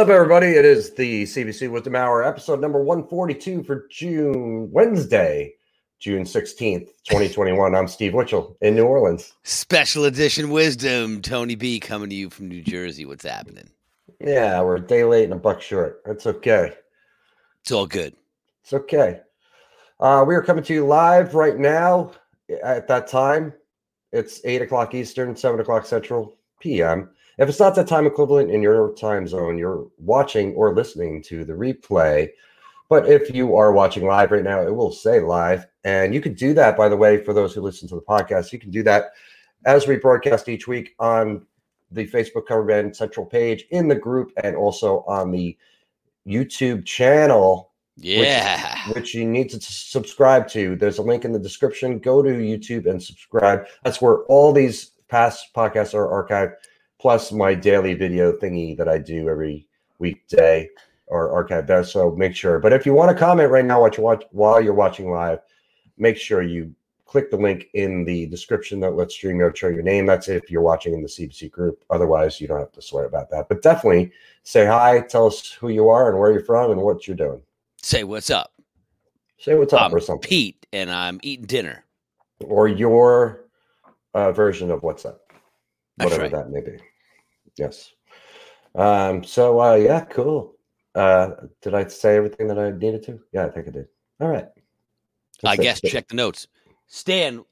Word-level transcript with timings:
Up, 0.00 0.08
everybody? 0.08 0.46
It 0.46 0.64
is 0.64 0.94
the 0.94 1.24
CBC 1.24 1.68
Wizdumb 1.68 1.94
Hour, 1.94 2.24
episode 2.24 2.58
number 2.58 2.82
142 2.82 3.62
for 3.62 3.86
June, 3.90 4.70
Wednesday, 4.72 5.52
June 5.98 6.24
16th, 6.24 6.86
2021. 7.04 7.74
I'm 7.74 7.86
Steve 7.86 8.14
Witchell 8.14 8.56
in 8.62 8.74
New 8.74 8.86
Orleans. 8.86 9.34
Special 9.42 10.06
edition 10.06 10.48
wisdom. 10.48 11.20
Tony 11.20 11.54
B 11.54 11.78
coming 11.78 12.08
to 12.08 12.16
you 12.16 12.30
from 12.30 12.48
New 12.48 12.62
Jersey. 12.62 13.04
What's 13.04 13.26
happening? 13.26 13.68
Yeah, 14.20 14.62
we're 14.62 14.76
a 14.76 14.80
day 14.80 15.04
late 15.04 15.24
and 15.24 15.34
a 15.34 15.36
buck 15.36 15.60
short. 15.60 16.00
That's 16.06 16.26
okay. 16.26 16.72
It's 17.60 17.70
all 17.70 17.86
good. 17.86 18.14
It's 18.62 18.72
okay. 18.72 19.20
Uh, 20.00 20.24
we 20.26 20.34
are 20.34 20.42
coming 20.42 20.64
to 20.64 20.72
you 20.72 20.86
live 20.86 21.34
right 21.34 21.58
now 21.58 22.12
at 22.64 22.88
that 22.88 23.06
time. 23.06 23.52
It's 24.12 24.40
8 24.46 24.62
o'clock 24.62 24.94
Eastern, 24.94 25.36
7 25.36 25.60
o'clock 25.60 25.84
Central 25.84 26.38
PM. 26.58 27.10
If 27.40 27.48
it's 27.48 27.58
not 27.58 27.74
that 27.76 27.88
time 27.88 28.06
equivalent 28.06 28.50
in 28.50 28.60
your 28.60 28.92
time 28.92 29.26
zone, 29.26 29.56
you're 29.56 29.86
watching 29.96 30.52
or 30.54 30.74
listening 30.74 31.22
to 31.22 31.42
the 31.42 31.54
replay. 31.54 32.28
But 32.90 33.08
if 33.08 33.34
you 33.34 33.56
are 33.56 33.72
watching 33.72 34.04
live 34.04 34.30
right 34.30 34.44
now, 34.44 34.60
it 34.60 34.74
will 34.74 34.92
say 34.92 35.20
live. 35.20 35.66
And 35.82 36.12
you 36.12 36.20
can 36.20 36.34
do 36.34 36.52
that, 36.52 36.76
by 36.76 36.90
the 36.90 36.98
way, 36.98 37.24
for 37.24 37.32
those 37.32 37.54
who 37.54 37.62
listen 37.62 37.88
to 37.88 37.94
the 37.94 38.02
podcast. 38.02 38.52
You 38.52 38.58
can 38.58 38.70
do 38.70 38.82
that 38.82 39.12
as 39.64 39.86
we 39.86 39.96
broadcast 39.96 40.50
each 40.50 40.68
week 40.68 40.94
on 40.98 41.46
the 41.90 42.06
Facebook 42.08 42.46
Cover 42.46 42.64
Band 42.64 42.94
Central 42.94 43.24
page 43.24 43.64
in 43.70 43.88
the 43.88 43.94
group 43.94 44.32
and 44.44 44.54
also 44.54 45.02
on 45.08 45.30
the 45.30 45.56
YouTube 46.26 46.84
channel. 46.84 47.70
Yeah. 47.96 48.88
Which, 48.88 48.96
which 48.96 49.14
you 49.14 49.24
need 49.24 49.48
to 49.50 49.60
subscribe 49.62 50.46
to. 50.48 50.76
There's 50.76 50.98
a 50.98 51.02
link 51.02 51.24
in 51.24 51.32
the 51.32 51.38
description. 51.38 52.00
Go 52.00 52.22
to 52.22 52.28
YouTube 52.28 52.86
and 52.86 53.02
subscribe. 53.02 53.64
That's 53.82 54.02
where 54.02 54.24
all 54.24 54.52
these 54.52 54.90
past 55.08 55.54
podcasts 55.54 55.94
are 55.94 56.06
archived 56.06 56.52
plus 57.00 57.32
my 57.32 57.54
daily 57.54 57.94
video 57.94 58.30
thingy 58.30 58.76
that 58.76 58.88
I 58.88 58.98
do 58.98 59.28
every 59.28 59.66
weekday 59.98 60.68
or 61.06 61.32
archive 61.32 61.66
there. 61.66 61.82
So 61.82 62.14
make 62.14 62.36
sure. 62.36 62.58
But 62.58 62.74
if 62.74 62.84
you 62.84 62.92
want 62.92 63.10
to 63.10 63.16
comment 63.16 63.50
right 63.50 63.64
now 63.64 63.80
while, 63.80 63.90
watch, 63.98 64.24
while 64.32 64.60
you're 64.60 64.74
watching 64.74 65.10
live, 65.10 65.40
make 65.96 66.18
sure 66.18 66.42
you 66.42 66.74
click 67.06 67.30
the 67.30 67.36
link 67.36 67.68
in 67.72 68.04
the 68.04 68.26
description 68.26 68.78
that 68.80 68.92
lets 68.92 69.18
StreamYard 69.18 69.56
show 69.56 69.68
your 69.68 69.82
name. 69.82 70.06
That's 70.06 70.28
if 70.28 70.50
you're 70.50 70.62
watching 70.62 70.92
in 70.92 71.02
the 71.02 71.08
CBC 71.08 71.50
group. 71.50 71.82
Otherwise, 71.88 72.40
you 72.40 72.46
don't 72.46 72.60
have 72.60 72.72
to 72.72 72.82
swear 72.82 73.06
about 73.06 73.30
that. 73.30 73.48
But 73.48 73.62
definitely 73.62 74.12
say 74.42 74.66
hi, 74.66 75.00
tell 75.00 75.26
us 75.26 75.50
who 75.50 75.70
you 75.70 75.88
are 75.88 76.10
and 76.10 76.20
where 76.20 76.30
you're 76.30 76.44
from 76.44 76.70
and 76.70 76.82
what 76.82 77.08
you're 77.08 77.16
doing. 77.16 77.42
Say 77.82 78.04
what's 78.04 78.30
up. 78.30 78.52
Say 79.38 79.54
what's 79.54 79.72
up 79.72 79.80
I'm 79.80 79.94
or 79.94 80.00
something. 80.00 80.28
Pete, 80.28 80.66
and 80.72 80.90
I'm 80.90 81.18
eating 81.22 81.46
dinner. 81.46 81.82
Or 82.40 82.68
your 82.68 83.46
uh, 84.12 84.32
version 84.32 84.70
of 84.70 84.82
what's 84.82 85.06
up. 85.06 85.32
That's 85.96 86.12
Whatever 86.12 86.36
right. 86.36 86.44
that 86.44 86.50
may 86.50 86.60
be. 86.60 86.78
Yes. 87.56 87.92
Um, 88.74 89.24
so 89.24 89.60
uh 89.60 89.74
yeah, 89.74 90.00
cool. 90.04 90.56
Uh 90.94 91.30
did 91.62 91.74
I 91.74 91.86
say 91.86 92.16
everything 92.16 92.48
that 92.48 92.58
I 92.58 92.70
needed 92.70 93.02
to? 93.04 93.20
Yeah, 93.32 93.46
I 93.46 93.50
think 93.50 93.68
I 93.68 93.70
did. 93.70 93.86
All 94.20 94.28
right. 94.28 94.46
I 95.44 95.54
it. 95.54 95.60
guess 95.60 95.80
check 95.80 96.08
the 96.08 96.14
notes. 96.14 96.46
Stan, 96.86 97.44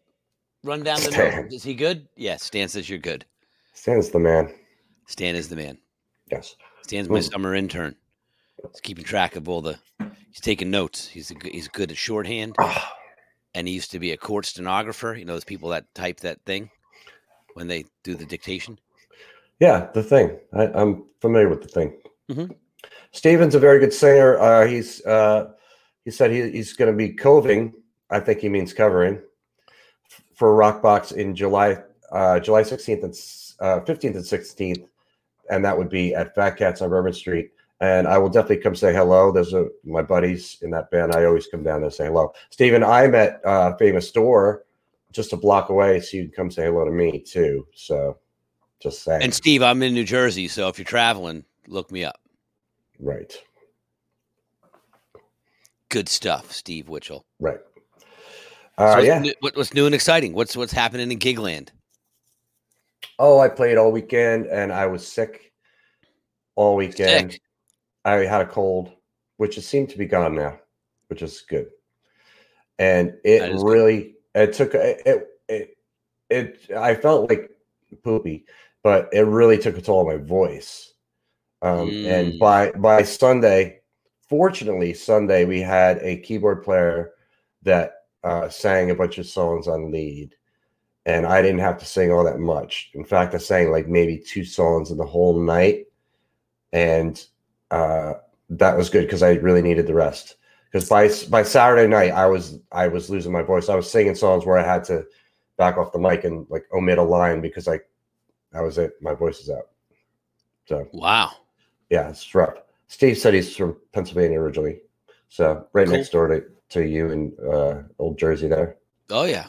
run 0.65 0.83
down 0.83 0.97
the 0.97 1.03
Stan. 1.13 1.43
notes. 1.43 1.55
Is 1.55 1.63
he 1.63 1.75
good? 1.75 2.09
Yes. 2.17 2.43
Stan 2.45 2.69
says 2.69 2.89
you're 2.89 2.99
good. 2.99 3.25
Stan's 3.73 4.11
the 4.11 4.19
man. 4.19 4.53
Stan 5.07 5.35
is 5.37 5.49
the 5.49 5.57
man. 5.57 5.79
Yes. 6.31 6.57
Stan's 6.83 7.09
my 7.09 7.21
Mm. 7.21 7.31
summer 7.31 7.55
intern. 7.55 7.95
He's 8.73 8.81
keeping 8.81 9.05
track 9.05 9.37
of 9.37 9.49
all 9.49 9.61
the. 9.63 9.79
He's 10.31 10.41
taking 10.41 10.71
notes. 10.71 11.07
He's 11.09 11.31
a, 11.31 11.35
good- 11.35 11.53
he's 11.53 11.69
good 11.69 11.91
at 11.91 11.97
shorthand, 11.97 12.55
Ah, 12.59 12.93
and 13.55 13.67
he 13.67 13.75
used 13.75 13.91
to 13.93 13.99
be 13.99 14.13
a 14.13 14.17
court 14.17 14.45
stenographer. 14.47 15.15
You 15.15 15.25
know 15.25 15.33
those 15.33 15.45
people 15.45 15.71
that 15.71 15.93
type 15.95 16.21
that 16.21 16.43
thing 16.45 16.71
when 17.55 17.67
they 17.69 17.85
do 18.03 18.15
the 18.15 18.27
dictation. 18.27 18.79
Yeah, 19.61 19.89
the 19.93 20.03
thing. 20.03 20.39
I, 20.53 20.69
I'm 20.69 21.05
familiar 21.21 21.49
with 21.49 21.63
the 21.63 21.69
thing. 21.69 21.97
Mhm. 22.31 22.55
Steven's 23.13 23.55
a 23.55 23.59
very 23.61 23.79
good 23.79 23.93
singer. 23.93 24.39
Uh 24.39 24.67
he's 24.67 25.05
uh 25.07 25.53
he 26.05 26.11
said 26.11 26.31
he, 26.31 26.51
he's 26.51 26.73
gonna 26.75 26.93
be 26.93 27.11
coving. 27.11 27.75
I 28.11 28.21
think 28.21 28.41
he 28.41 28.49
means 28.49 28.73
covering 28.73 29.21
for 30.35 30.55
Rockbox 30.55 31.13
in 31.13 31.35
July 31.35 31.79
uh 32.13 32.39
July 32.41 32.63
16th 32.63 33.03
and 33.05 33.15
uh 33.61 33.81
15th 33.85 34.17
and 34.17 34.25
16th. 34.25 34.87
And 35.51 35.65
that 35.65 35.77
would 35.77 35.89
be 35.89 36.15
at 36.15 36.35
Fat 36.35 36.53
Cats 36.53 36.83
on 36.83 36.91
Bourbon 36.91 37.13
Street. 37.15 37.51
And 37.81 38.07
I 38.07 38.19
will 38.19 38.29
definitely 38.29 38.63
come 38.63 38.75
say 38.75 38.93
hello. 38.93 39.33
There's 39.33 39.55
a 39.55 39.69
my 39.85 40.03
buddies 40.03 40.59
in 40.63 40.71
that 40.71 40.91
band. 40.91 41.15
I 41.15 41.25
always 41.25 41.47
come 41.47 41.63
down 41.63 41.81
there 41.81 41.87
and 41.87 41.95
say 41.95 42.07
hello. 42.07 42.33
Steven, 42.51 42.85
I'm 42.85 43.15
at 43.15 43.45
uh 43.45 43.75
famous 43.77 44.09
store 44.09 44.65
just 45.11 45.33
a 45.33 45.37
block 45.37 45.71
away, 45.71 46.01
so 46.01 46.19
you 46.19 46.25
can 46.25 46.33
come 46.33 46.51
say 46.51 46.65
hello 46.67 46.85
to 46.85 46.91
me 46.91 47.19
too. 47.19 47.67
So 47.75 48.19
just 48.81 49.03
saying. 49.03 49.23
And 49.23 49.35
Steve, 49.35 49.63
I'm 49.63 49.83
in 49.83 49.95
New 49.95 50.05
Jersey, 50.05 50.49
so 50.49 50.69
if 50.69 50.79
you're 50.79 50.85
traveling, 50.85 51.45
look 51.67 51.91
me 51.91 52.05
up. 52.05 52.21
right. 52.99 53.33
Good 55.91 56.09
stuff, 56.09 56.53
Steve 56.53 56.87
Witchell. 56.87 57.23
Right. 57.41 57.61
So 58.79 58.85
Uh, 58.85 58.95
what's, 58.95 59.07
yeah. 59.07 59.19
new, 59.21 59.35
what, 59.41 59.57
what's 59.57 59.73
new 59.73 59.87
and 59.87 59.95
exciting? 59.95 60.35
What's 60.35 60.57
what's 60.57 60.73
happening 60.73 61.11
in 61.11 61.19
Gigland? 61.19 61.71
Oh, 63.19 63.41
I 63.41 63.49
played 63.49 63.79
all 63.79 63.91
weekend 63.91 64.47
and 64.47 64.73
I 64.73 64.87
was 64.87 65.07
sick 65.07 65.53
all 66.57 66.77
weekend. 66.77 67.33
Sick. 67.33 67.41
I 68.05 68.17
had 68.17 68.41
a 68.41 68.47
cold, 68.47 68.93
which 69.39 69.57
has 69.57 69.67
seemed 69.67 69.89
to 69.91 69.99
be 69.99 70.07
gone 70.07 70.35
now, 70.35 70.59
which 71.09 71.23
is 71.23 71.41
good. 71.49 71.69
And 72.79 73.15
it 73.25 73.43
is 73.43 73.63
good. 73.63 73.71
really 73.71 74.15
it 74.35 74.53
took 74.53 74.75
it 74.75 75.27
it 75.49 75.77
it 76.31 76.71
I 76.77 76.95
felt 76.95 77.29
like 77.29 77.51
poopy, 78.05 78.45
but 78.83 79.09
it 79.13 79.23
really 79.23 79.59
took 79.59 79.77
a 79.77 79.83
toll 79.83 80.01
on 80.01 80.07
my 80.07 80.17
voice. 80.17 80.95
Um, 81.63 81.91
and 82.07 82.35
Mm. 82.35 82.39
by 82.39 82.71
by 82.73 83.03
Sunday, 83.03 83.81
fortunately, 84.29 84.95
Sunday 84.95 85.45
we 85.45 85.61
had 85.61 85.99
a 86.03 86.19
keyboard 86.19 86.63
player 86.63 87.13
that 87.63 87.95
uh, 88.25 88.49
sang 88.49 88.91
a 88.91 88.95
bunch 88.95 89.19
of 89.19 89.27
songs 89.27 89.67
on 89.69 89.91
lead, 89.91 90.35
and 91.07 91.27
I 91.27 91.43
didn't 91.43 91.61
have 91.61 91.79
to 91.79 91.85
sing 91.87 92.13
all 92.13 92.25
that 92.25 92.39
much. 92.39 92.91
In 92.95 93.05
fact, 93.05 93.35
I 93.35 93.39
sang 93.39 93.71
like 93.71 93.89
maybe 93.89 94.19
two 94.19 94.45
songs 94.45 94.91
in 94.91 94.99
the 94.99 95.07
whole 95.07 95.39
night, 95.41 95.87
and 96.73 97.25
uh, 97.71 98.15
that 98.51 98.77
was 98.77 98.91
good 98.91 99.03
because 99.05 99.23
I 99.23 99.35
really 99.35 99.63
needed 99.63 99.87
the 99.87 99.95
rest. 99.95 100.37
Because 100.71 100.89
by 100.89 101.09
by 101.31 101.43
Saturday 101.43 101.87
night, 101.89 102.13
I 102.13 102.27
was 102.27 102.59
I 102.73 102.89
was 102.89 103.11
losing 103.11 103.33
my 103.33 103.43
voice. 103.43 103.69
I 103.69 103.75
was 103.75 103.91
singing 103.91 104.15
songs 104.15 104.45
where 104.47 104.59
I 104.59 104.63
had 104.63 104.85
to 104.85 105.05
back 105.57 105.77
off 105.79 105.93
the 105.93 105.99
mic 105.99 106.25
and 106.25 106.47
like 106.51 106.67
omit 106.73 106.99
a 106.99 107.03
line 107.03 107.41
because 107.41 107.67
I 107.69 107.81
that 108.53 108.63
was 108.63 108.79
it. 108.79 108.93
My 109.01 109.15
voice 109.15 109.41
is 109.41 109.51
out. 109.51 109.69
So 110.67 110.87
Wow. 110.93 111.33
yeah, 111.91 112.09
it's 112.11 112.35
rough. 112.35 112.55
Steve 112.89 113.19
said 113.19 113.35
he's 113.35 113.55
from 113.57 113.77
Pennsylvania 113.93 114.41
originally, 114.41 114.81
so 115.29 115.67
right 115.73 115.87
Cool. 115.87 115.97
next 115.97 116.11
door 116.11 116.29
to, 116.29 116.45
to 116.71 116.87
you 116.87 117.11
in 117.11 117.33
uh, 117.53 117.83
Old 117.99 118.19
Jersey 118.19 118.49
there. 118.49 118.77
Oh 119.11 119.25
yeah. 119.25 119.47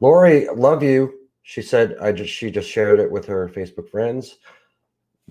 Lori, 0.00 0.46
love 0.54 0.82
you. 0.82 1.20
She 1.42 1.62
said 1.62 1.96
I 2.00 2.12
just 2.12 2.32
she 2.32 2.50
just 2.50 2.68
shared 2.70 3.00
it 3.00 3.10
with 3.10 3.24
her 3.26 3.48
Facebook 3.48 3.88
friends. 3.90 4.38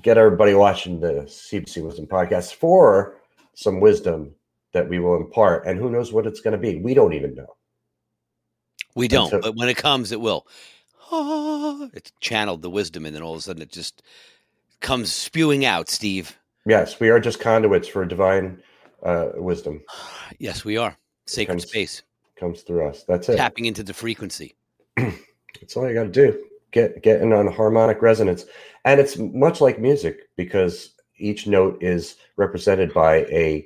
Get 0.02 0.18
everybody 0.18 0.54
watching 0.54 1.00
the 1.00 1.24
CBC 1.28 1.82
Wizdumb 1.82 2.08
podcast 2.08 2.56
for 2.56 3.18
some 3.54 3.80
wisdom 3.80 4.34
that 4.74 4.88
we 4.90 5.00
will 5.00 5.16
impart, 5.16 5.66
and 5.66 5.80
who 5.80 5.90
knows 5.90 6.12
what 6.12 6.26
it's 6.28 6.42
going 6.42 6.52
to 6.54 6.58
be. 6.58 6.80
We 6.82 6.94
don't 6.94 7.14
even 7.14 7.34
know. 7.36 7.56
We 8.96 9.08
don't, 9.08 9.30
so- 9.30 9.40
but 9.42 9.56
when 9.56 9.70
it 9.70 9.78
comes, 9.78 10.12
it 10.12 10.20
will. 10.20 10.48
Ah, 11.12 11.90
It's 11.94 12.12
channeled 12.20 12.62
the 12.62 12.70
wisdom, 12.70 13.06
and 13.06 13.16
then 13.16 13.22
all 13.22 13.34
of 13.34 13.40
a 13.40 13.42
sudden 13.42 13.62
it 13.62 13.72
just 13.72 14.02
comes 14.82 15.12
spewing 15.12 15.66
out. 15.66 15.90
Steve. 15.90 16.38
Yes, 16.66 17.00
we 17.00 17.10
are 17.10 17.20
just 17.20 17.40
conduits 17.40 17.88
for 17.88 18.06
divine 18.06 18.62
uh, 19.04 19.30
wisdom. 19.36 19.82
Yes, 20.40 20.66
we 20.66 20.76
are 20.78 20.98
sacred 21.28 21.54
Comes- 21.60 21.70
space, 21.70 22.02
Comes 22.40 22.62
through 22.64 22.88
us. 22.88 23.04
That's 23.08 23.30
it. 23.30 23.38
tapping 23.38 23.66
into 23.66 23.84
the 23.84 23.94
frequency. 23.94 24.56
That's 24.98 25.78
all 25.78 25.88
you 25.88 25.94
got 25.94 26.04
to 26.04 26.10
do. 26.10 26.46
Get 26.72 27.02
getting 27.04 27.32
on 27.32 27.48
harmonic 27.48 28.02
resonance, 28.02 28.46
and 28.84 29.00
it's 29.00 29.18
much 29.18 29.62
like 29.62 29.80
music 29.80 30.28
because 30.36 30.92
each 31.18 31.48
note 31.48 31.82
is 31.82 32.16
represented 32.36 32.94
by 32.94 33.18
a 33.32 33.66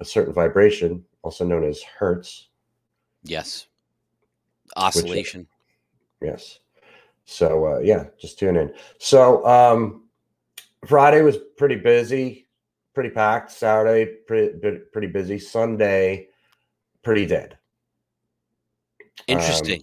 a 0.00 0.04
certain 0.06 0.32
vibration, 0.32 1.04
also 1.22 1.44
known 1.44 1.64
as 1.64 1.82
hertz. 1.82 2.48
Yes. 3.24 3.66
Oscillation. 4.76 5.46
Yes. 6.20 6.58
So 7.24 7.64
uh, 7.66 7.78
yeah, 7.80 8.06
just 8.20 8.38
tune 8.38 8.56
in. 8.56 8.72
So 8.98 9.44
um, 9.46 10.04
Friday 10.86 11.22
was 11.22 11.36
pretty 11.56 11.76
busy, 11.76 12.46
pretty 12.94 13.10
packed. 13.10 13.52
Saturday 13.52 14.06
pretty 14.26 14.78
pretty 14.92 15.06
busy. 15.06 15.38
Sunday 15.38 16.28
pretty 17.02 17.26
dead. 17.26 17.56
Interesting. 19.26 19.82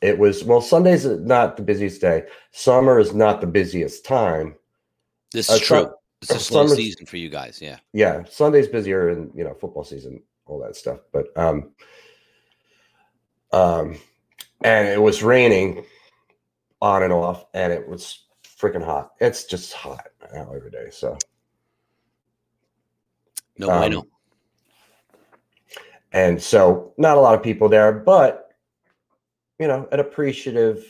It 0.00 0.18
was 0.18 0.44
well. 0.44 0.60
Sunday's 0.60 1.04
not 1.04 1.56
the 1.56 1.62
busiest 1.62 2.00
day. 2.00 2.24
Summer 2.52 2.98
is 2.98 3.12
not 3.14 3.40
the 3.40 3.46
busiest 3.46 4.04
time. 4.04 4.54
this 5.32 5.50
uh, 5.50 5.54
is 5.54 5.60
true. 5.60 5.82
some- 5.82 5.94
It's 6.22 6.34
a 6.34 6.38
slow 6.40 6.66
season 6.66 7.06
for 7.06 7.16
you 7.16 7.28
guys. 7.28 7.60
Yeah. 7.62 7.78
yeah 7.92 8.24
sunday's 8.24 8.66
busier 8.68 9.08
and 9.10 9.30
you 9.34 9.44
know 9.44 9.54
football 9.54 9.84
season 9.84 10.20
all 10.46 10.58
that 10.58 10.74
stuff 10.74 10.98
but 11.12 11.26
um 11.36 11.70
um 13.52 13.96
and 14.62 14.88
it 14.88 15.00
was 15.00 15.22
raining 15.22 15.84
on 16.80 17.02
and 17.02 17.12
off 17.12 17.46
and 17.54 17.72
it 17.72 17.88
was 17.88 18.24
freaking 18.44 18.84
hot. 18.84 19.12
It's 19.20 19.44
just 19.44 19.72
hot 19.72 20.08
now 20.32 20.52
every 20.54 20.70
day. 20.70 20.88
So 20.90 21.16
No, 23.58 23.70
I 23.70 23.88
know. 23.88 24.00
Um, 24.00 24.08
and 26.12 26.42
so 26.42 26.94
not 26.96 27.16
a 27.16 27.20
lot 27.20 27.34
of 27.34 27.42
people 27.42 27.68
there, 27.68 27.92
but 27.92 28.48
you 29.58 29.66
know, 29.66 29.88
an 29.90 30.00
appreciative 30.00 30.84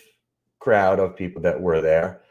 crowd 0.58 0.98
of 0.98 1.16
people 1.16 1.42
that 1.42 1.60
were 1.60 1.80
there. 1.80 2.22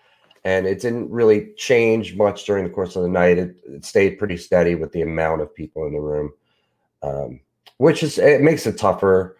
And 0.44 0.66
it 0.66 0.80
didn't 0.80 1.10
really 1.10 1.54
change 1.58 2.16
much 2.16 2.46
during 2.46 2.64
the 2.64 2.70
course 2.70 2.96
of 2.96 3.04
the 3.04 3.10
night. 3.10 3.38
It, 3.38 3.58
it 3.66 3.84
stayed 3.84 4.18
pretty 4.18 4.38
steady 4.38 4.76
with 4.76 4.92
the 4.94 5.02
amount 5.02 5.42
of 5.42 5.54
people 5.54 5.86
in 5.88 5.94
the 5.94 6.00
room, 6.00 6.32
um, 7.04 7.42
which 7.78 8.02
is 8.02 8.18
it 8.18 8.42
makes 8.42 8.66
it 8.66 8.78
tougher 8.78 9.38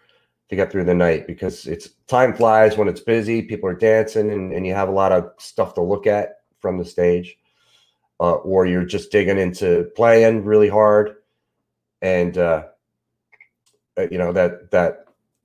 to 0.48 0.56
get 0.56 0.72
through 0.72 0.84
the 0.84 0.94
night 0.94 1.26
because 1.26 1.66
it's 1.66 1.90
time 2.06 2.34
flies 2.34 2.76
when 2.76 2.88
it's 2.88 3.00
busy. 3.00 3.42
People 3.42 3.68
are 3.68 3.74
dancing, 3.74 4.30
and, 4.30 4.52
and 4.52 4.66
you 4.66 4.74
have 4.74 4.88
a 4.88 4.92
lot 4.92 5.12
of 5.12 5.30
stuff 5.38 5.74
to 5.74 5.82
look 5.82 6.06
at 6.06 6.40
from 6.60 6.78
the 6.78 6.84
stage, 6.84 7.38
uh, 8.20 8.34
or 8.34 8.66
you're 8.66 8.84
just 8.84 9.12
digging 9.12 9.38
into 9.38 9.90
playing 9.94 10.44
really 10.44 10.68
hard, 10.68 11.16
and 12.02 12.38
uh, 12.38 12.64
uh, 13.98 14.06
you 14.10 14.18
know 14.18 14.32
that 14.32 14.70
that 14.70 15.04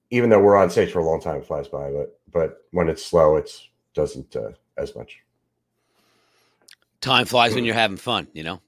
even 0.09 0.29
though 0.29 0.39
we're 0.39 0.55
on 0.55 0.69
stage 0.69 0.91
for 0.91 0.99
a 0.99 1.05
long 1.05 1.21
time, 1.21 1.37
it 1.37 1.45
flies 1.45 1.67
by. 1.67 1.91
But 1.91 2.19
but 2.31 2.57
when 2.71 2.87
it's 2.87 3.05
slow, 3.05 3.35
it's 3.35 3.67
doesn't 3.93 4.35
uh, 4.35 4.51
as 4.77 4.95
much. 4.95 5.19
Time 7.01 7.25
flies 7.25 7.53
when 7.53 7.65
you're 7.65 7.75
having 7.75 7.97
fun, 7.97 8.27
you 8.33 8.43
know. 8.43 8.61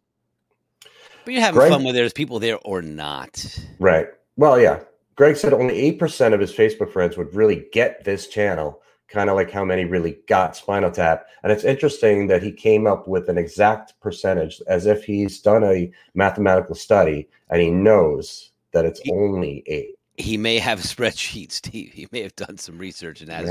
But 1.23 1.33
you're 1.33 1.41
having 1.41 1.57
Greg- 1.57 1.71
fun 1.71 1.83
whether 1.83 1.97
there's 1.97 2.13
people 2.13 2.39
there 2.39 2.59
or 2.59 2.81
not. 2.81 3.57
Right. 3.79 4.07
Well, 4.35 4.59
yeah. 4.59 4.81
Greg 5.15 5.38
said 5.38 5.53
only 5.53 5.75
eight 5.75 6.00
percent 6.00 6.33
of 6.33 6.39
his 6.39 6.53
Facebook 6.53 6.91
friends 6.91 7.17
would 7.17 7.33
really 7.33 7.65
get 7.71 8.03
this 8.03 8.27
channel, 8.27 8.81
kind 9.07 9.29
of 9.29 9.35
like 9.35 9.50
how 9.51 9.63
many 9.63 9.85
really 9.85 10.17
got 10.27 10.56
Spinal 10.57 10.91
Tap. 10.91 11.25
And 11.44 11.51
it's 11.51 11.63
interesting 11.63 12.27
that 12.27 12.44
he 12.44 12.51
came 12.51 12.85
up 12.85 13.07
with 13.07 13.29
an 13.29 13.38
exact 13.38 13.94
percentage, 14.01 14.62
as 14.67 14.85
if 14.85 15.03
he's 15.06 15.39
done 15.39 15.63
a 15.63 15.91
mathematical 16.15 16.75
study 16.75 17.29
and 17.50 17.62
he 17.62 17.69
knows 17.69 18.51
that 18.73 18.85
it's 18.85 19.00
He- 19.00 19.12
only 19.12 19.63
eight. 19.67 19.95
He 20.17 20.38
may 20.38 20.59
have 20.59 20.79
spreadsheets, 20.81 21.53
Steve. 21.53 21.91
He 21.94 22.07
may 22.12 22.21
have 22.21 22.35
done 22.35 22.57
some 22.57 22.77
research 22.77 23.21
and 23.21 23.29
has 23.31 23.50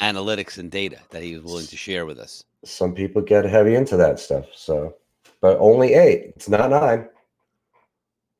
analytics 0.00 0.58
and 0.58 0.70
data 0.70 0.98
that 1.10 1.22
he 1.22 1.34
was 1.34 1.44
willing 1.44 1.66
to 1.66 1.76
share 1.76 2.06
with 2.06 2.18
us. 2.18 2.44
Some 2.64 2.94
people 2.94 3.22
get 3.22 3.44
heavy 3.44 3.74
into 3.74 3.96
that 3.98 4.18
stuff. 4.18 4.46
So, 4.54 4.96
but 5.40 5.56
only 5.58 5.94
eight. 5.94 6.32
It's 6.36 6.48
not 6.48 6.70
nine. 6.70 7.08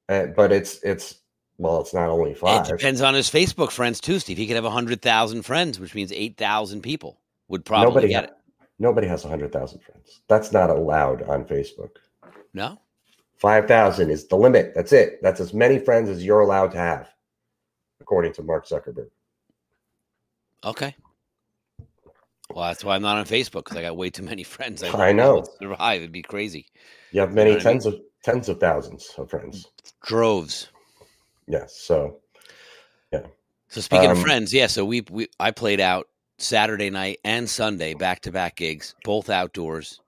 Uh, 0.08 0.26
but 0.26 0.52
it's 0.52 0.78
it's 0.82 1.16
well, 1.58 1.80
it's 1.80 1.94
not 1.94 2.08
only 2.08 2.34
five. 2.34 2.68
It 2.68 2.78
depends 2.78 3.00
on 3.00 3.14
his 3.14 3.30
Facebook 3.30 3.70
friends 3.70 4.00
too, 4.00 4.18
Steve. 4.18 4.38
He 4.38 4.46
could 4.46 4.56
have 4.56 4.64
hundred 4.64 5.02
thousand 5.02 5.42
friends, 5.42 5.80
which 5.80 5.94
means 5.94 6.12
eight 6.12 6.36
thousand 6.36 6.82
people 6.82 7.20
would 7.48 7.64
probably 7.64 7.88
Nobody 7.88 8.08
get 8.08 8.24
it. 8.24 8.32
Nobody 8.78 9.06
has 9.06 9.22
hundred 9.22 9.52
thousand 9.52 9.80
friends. 9.80 10.20
That's 10.28 10.52
not 10.52 10.70
allowed 10.70 11.22
on 11.22 11.44
Facebook. 11.44 11.90
No, 12.52 12.78
5,000 13.36 14.10
is 14.10 14.26
the 14.28 14.36
limit. 14.36 14.72
That's 14.74 14.92
it. 14.92 15.20
That's 15.22 15.40
as 15.40 15.52
many 15.52 15.78
friends 15.78 16.08
as 16.08 16.24
you're 16.24 16.40
allowed 16.40 16.72
to 16.72 16.78
have, 16.78 17.08
according 18.00 18.32
to 18.34 18.42
Mark 18.42 18.66
Zuckerberg. 18.66 19.08
okay. 20.64 20.94
Well, 22.54 22.68
that's 22.68 22.84
why 22.84 22.94
I'm 22.94 23.02
not 23.02 23.18
on 23.18 23.24
Facebook 23.24 23.64
because 23.64 23.76
I 23.76 23.82
got 23.82 23.96
way 23.96 24.08
too 24.08 24.22
many 24.22 24.44
friends. 24.44 24.82
I 24.82 24.90
wouldn't 24.90 25.16
know. 25.16 25.44
survive. 25.60 26.00
It'd 26.00 26.12
be 26.12 26.22
crazy. 26.22 26.66
You 27.10 27.20
have 27.20 27.34
many 27.34 27.50
know 27.50 27.56
what 27.56 27.66
I 27.66 27.70
mean? 27.70 27.80
tens 27.80 27.86
of 27.86 28.00
tens 28.22 28.48
of 28.48 28.60
thousands 28.60 29.12
of 29.18 29.28
friends. 29.28 29.66
Droves. 30.02 30.68
Yes. 31.48 31.76
So 31.76 32.18
yeah. 33.12 33.22
So 33.68 33.80
speaking 33.80 34.10
of 34.10 34.18
Um, 34.18 34.22
friends, 34.24 34.52
yeah. 34.52 34.66
So 34.66 34.84
we 34.84 35.02
we 35.10 35.28
I 35.40 35.50
played 35.50 35.80
out 35.80 36.08
Saturday 36.38 36.90
night 36.90 37.18
and 37.24 37.48
Sunday 37.48 37.94
back 37.94 38.20
to 38.22 38.32
back 38.32 38.56
gigs, 38.56 38.94
both 39.04 39.30
outdoors. 39.30 40.00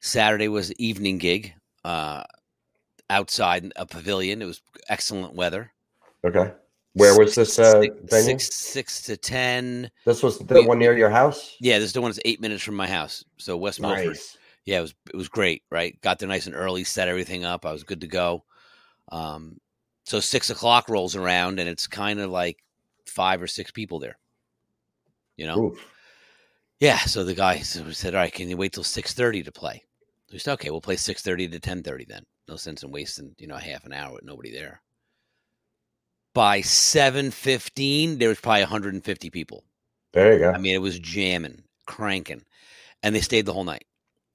Saturday 0.00 0.48
was 0.48 0.72
evening 0.74 1.18
gig, 1.18 1.54
uh, 1.84 2.22
outside 3.10 3.72
a 3.76 3.86
pavilion. 3.86 4.42
It 4.42 4.46
was 4.46 4.60
excellent 4.88 5.34
weather. 5.34 5.72
okay. 6.24 6.52
Where 6.94 7.18
was 7.18 7.34
this 7.34 7.58
uh, 7.58 7.82
Six- 7.82 7.96
venue? 8.04 8.38
Six, 8.38 8.54
six 8.54 9.02
to 9.02 9.18
ten. 9.18 9.90
This 10.06 10.22
was 10.22 10.38
the 10.38 10.54
we- 10.54 10.66
one 10.66 10.78
near 10.78 10.96
your 10.96 11.10
house. 11.10 11.54
Yeah, 11.60 11.78
this 11.78 11.88
is 11.88 11.92
the 11.92 12.00
one 12.00 12.10
that's 12.10 12.20
eight 12.24 12.40
minutes 12.40 12.62
from 12.62 12.74
my 12.74 12.86
house. 12.88 13.22
So 13.36 13.54
West 13.58 13.80
Milford. 13.80 14.06
Nice. 14.06 14.38
Yeah, 14.64 14.78
it 14.78 14.82
was 14.82 14.94
it 15.12 15.16
was 15.16 15.28
great. 15.28 15.62
Right, 15.70 16.00
got 16.00 16.18
there 16.18 16.28
nice 16.28 16.46
and 16.46 16.54
early, 16.56 16.84
set 16.84 17.08
everything 17.08 17.44
up. 17.44 17.66
I 17.66 17.72
was 17.72 17.84
good 17.84 18.00
to 18.00 18.06
go. 18.06 18.44
Um, 19.12 19.58
so 20.06 20.20
six 20.20 20.50
o'clock 20.50 20.88
rolls 20.88 21.16
around, 21.16 21.58
and 21.58 21.68
it's 21.68 21.86
kind 21.86 22.20
of 22.20 22.30
like 22.30 22.62
five 23.06 23.42
or 23.42 23.48
six 23.48 23.70
people 23.72 23.98
there. 23.98 24.16
You 25.36 25.46
know, 25.46 25.64
Oof. 25.64 25.86
yeah. 26.80 26.98
So 27.00 27.24
the 27.24 27.34
guy 27.34 27.58
said, 27.58 28.14
"All 28.14 28.20
right, 28.20 28.32
can 28.32 28.48
you 28.48 28.56
wait 28.56 28.72
till 28.72 28.84
six 28.84 29.12
thirty 29.12 29.42
to 29.42 29.52
play?" 29.52 29.82
We 30.32 30.38
said, 30.38 30.54
"Okay, 30.54 30.70
we'll 30.70 30.80
play 30.80 30.96
six 30.96 31.22
thirty 31.22 31.48
to 31.48 31.58
ten 31.58 31.82
thirty 31.82 32.04
then. 32.04 32.24
No 32.48 32.56
sense 32.56 32.82
in 32.82 32.90
wasting 32.92 33.34
you 33.38 33.48
know 33.48 33.56
a 33.56 33.60
half 33.60 33.84
an 33.84 33.92
hour 33.92 34.14
with 34.14 34.24
nobody 34.24 34.52
there." 34.52 34.80
By 36.34 36.60
seven 36.60 37.30
fifteen, 37.30 38.18
there 38.18 38.28
was 38.28 38.40
probably 38.40 38.62
one 38.62 38.70
hundred 38.70 38.94
and 38.94 39.04
fifty 39.04 39.28
people. 39.28 39.64
There 40.12 40.32
you 40.32 40.38
go. 40.38 40.52
I 40.52 40.58
mean, 40.58 40.74
it 40.74 40.82
was 40.82 40.98
jamming, 40.98 41.64
cranking, 41.86 42.44
and 43.02 43.14
they 43.14 43.20
stayed 43.20 43.44
the 43.44 43.52
whole 43.52 43.64
night. 43.64 43.84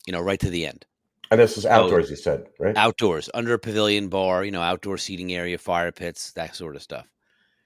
You 0.06 0.14
know, 0.14 0.22
right 0.22 0.40
to 0.40 0.50
the 0.50 0.66
end. 0.66 0.86
And 1.32 1.40
this 1.40 1.58
is 1.58 1.66
outdoors, 1.66 2.10
you 2.10 2.16
said, 2.18 2.48
right? 2.60 2.76
outdoors 2.78 3.30
under 3.34 3.54
a 3.54 3.60
pavilion 3.60 4.10
bar 4.10 4.44
you 4.46 4.52
know 4.52 4.62
outdoor 4.62 4.98
seating 4.98 5.34
area 5.34 5.58
fire 5.58 5.92
pits 5.92 6.32
that 6.34 6.56
sort 6.56 6.76
of 6.76 6.82
stuff 6.82 7.08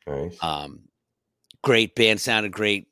nice. 0.08 0.42
um 0.42 0.80
great 1.64 1.96
band 1.96 2.22
sounded 2.22 2.52
great 2.52 2.88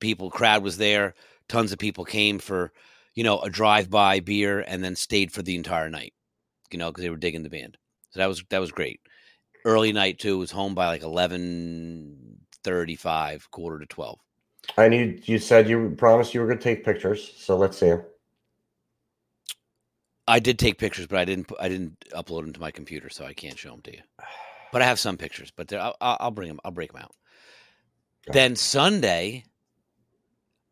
people 0.00 0.30
crowd 0.30 0.62
was 0.62 0.76
there 0.78 1.14
tons 1.48 1.72
of 1.72 1.78
people 1.78 2.04
came 2.04 2.38
for 2.38 2.72
you 3.14 3.22
know 3.22 3.38
a 3.40 3.50
drive-by 3.50 4.20
beer 4.20 4.60
and 4.66 4.82
then 4.82 4.96
stayed 4.96 5.30
for 5.30 5.42
the 5.42 5.54
entire 5.54 5.90
night 5.90 6.12
you 6.70 6.78
know 6.78 6.90
because 6.90 7.02
they 7.02 7.10
were 7.10 7.16
digging 7.16 7.42
the 7.42 7.50
band 7.50 7.76
so 8.10 8.20
that 8.20 8.26
was 8.26 8.42
that 8.50 8.60
was 8.60 8.72
great 8.72 9.00
early 9.64 9.92
night 9.92 10.18
too 10.18 10.38
was 10.38 10.50
home 10.50 10.74
by 10.74 10.86
like 10.86 11.02
11 11.02 12.38
35 12.64 13.50
quarter 13.50 13.78
to 13.78 13.86
12 13.86 14.18
I 14.78 14.88
need. 14.88 15.28
You 15.28 15.38
said 15.38 15.68
you 15.68 15.94
promised 15.98 16.32
you 16.32 16.40
were 16.40 16.46
going 16.46 16.58
to 16.58 16.64
take 16.64 16.84
pictures, 16.84 17.34
so 17.36 17.54
let's 17.56 17.76
see 17.76 17.90
'em. 17.90 18.02
I 20.26 20.38
did 20.38 20.58
take 20.58 20.78
pictures 20.78 21.06
but 21.06 21.18
i 21.18 21.24
didn't 21.24 21.50
i 21.60 21.68
didn't 21.68 21.98
upload 22.12 22.42
them 22.42 22.52
to 22.52 22.60
my 22.60 22.70
computer 22.70 23.08
so 23.10 23.24
i 23.24 23.32
can't 23.32 23.58
show 23.58 23.70
them 23.70 23.82
to 23.82 23.92
you 23.92 24.02
but 24.72 24.82
i 24.82 24.84
have 24.84 24.98
some 24.98 25.16
pictures 25.16 25.52
but 25.54 25.72
i'll, 25.72 25.96
I'll 26.00 26.30
bring 26.30 26.48
them 26.48 26.60
i'll 26.64 26.70
break 26.72 26.92
them 26.92 27.02
out. 27.02 27.14
Then 28.32 28.56
Sunday 28.56 29.44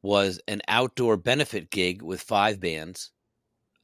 was 0.03 0.41
an 0.49 0.63
outdoor 0.69 1.17
benefit 1.17 1.71
gig 1.71 2.03
with 2.03 2.21
five 2.21 2.61
bands. 2.61 3.11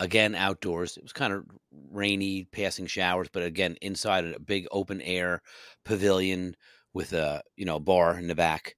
Again, 0.01 0.35
outdoors. 0.35 0.97
It 0.97 1.03
was 1.03 1.13
kind 1.13 1.33
of 1.33 1.45
rainy, 1.91 2.45
passing 2.45 2.87
showers, 2.87 3.29
but 3.33 3.43
again, 3.43 3.77
inside 3.83 4.25
a 4.25 4.41
big 4.41 4.67
open 4.71 5.01
air 5.03 5.43
pavilion 5.85 6.57
with 6.95 7.13
a 7.13 7.43
you 7.57 7.65
know 7.65 7.81
bar 7.81 8.19
in 8.19 8.29
the 8.29 8.35
back. 8.35 8.77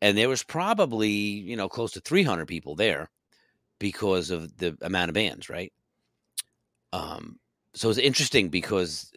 And 0.00 0.18
there 0.18 0.28
was 0.28 0.42
probably 0.42 1.10
you 1.10 1.56
know 1.56 1.68
close 1.68 1.92
to 1.92 2.00
300 2.00 2.46
people 2.46 2.74
there 2.74 3.10
because 3.78 4.30
of 4.30 4.56
the 4.58 4.76
amount 4.82 5.08
of 5.10 5.14
bands, 5.14 5.48
right? 5.48 5.72
Um, 6.92 7.38
so 7.74 7.88
it's 7.88 7.98
interesting 7.98 8.48
because 8.48 9.12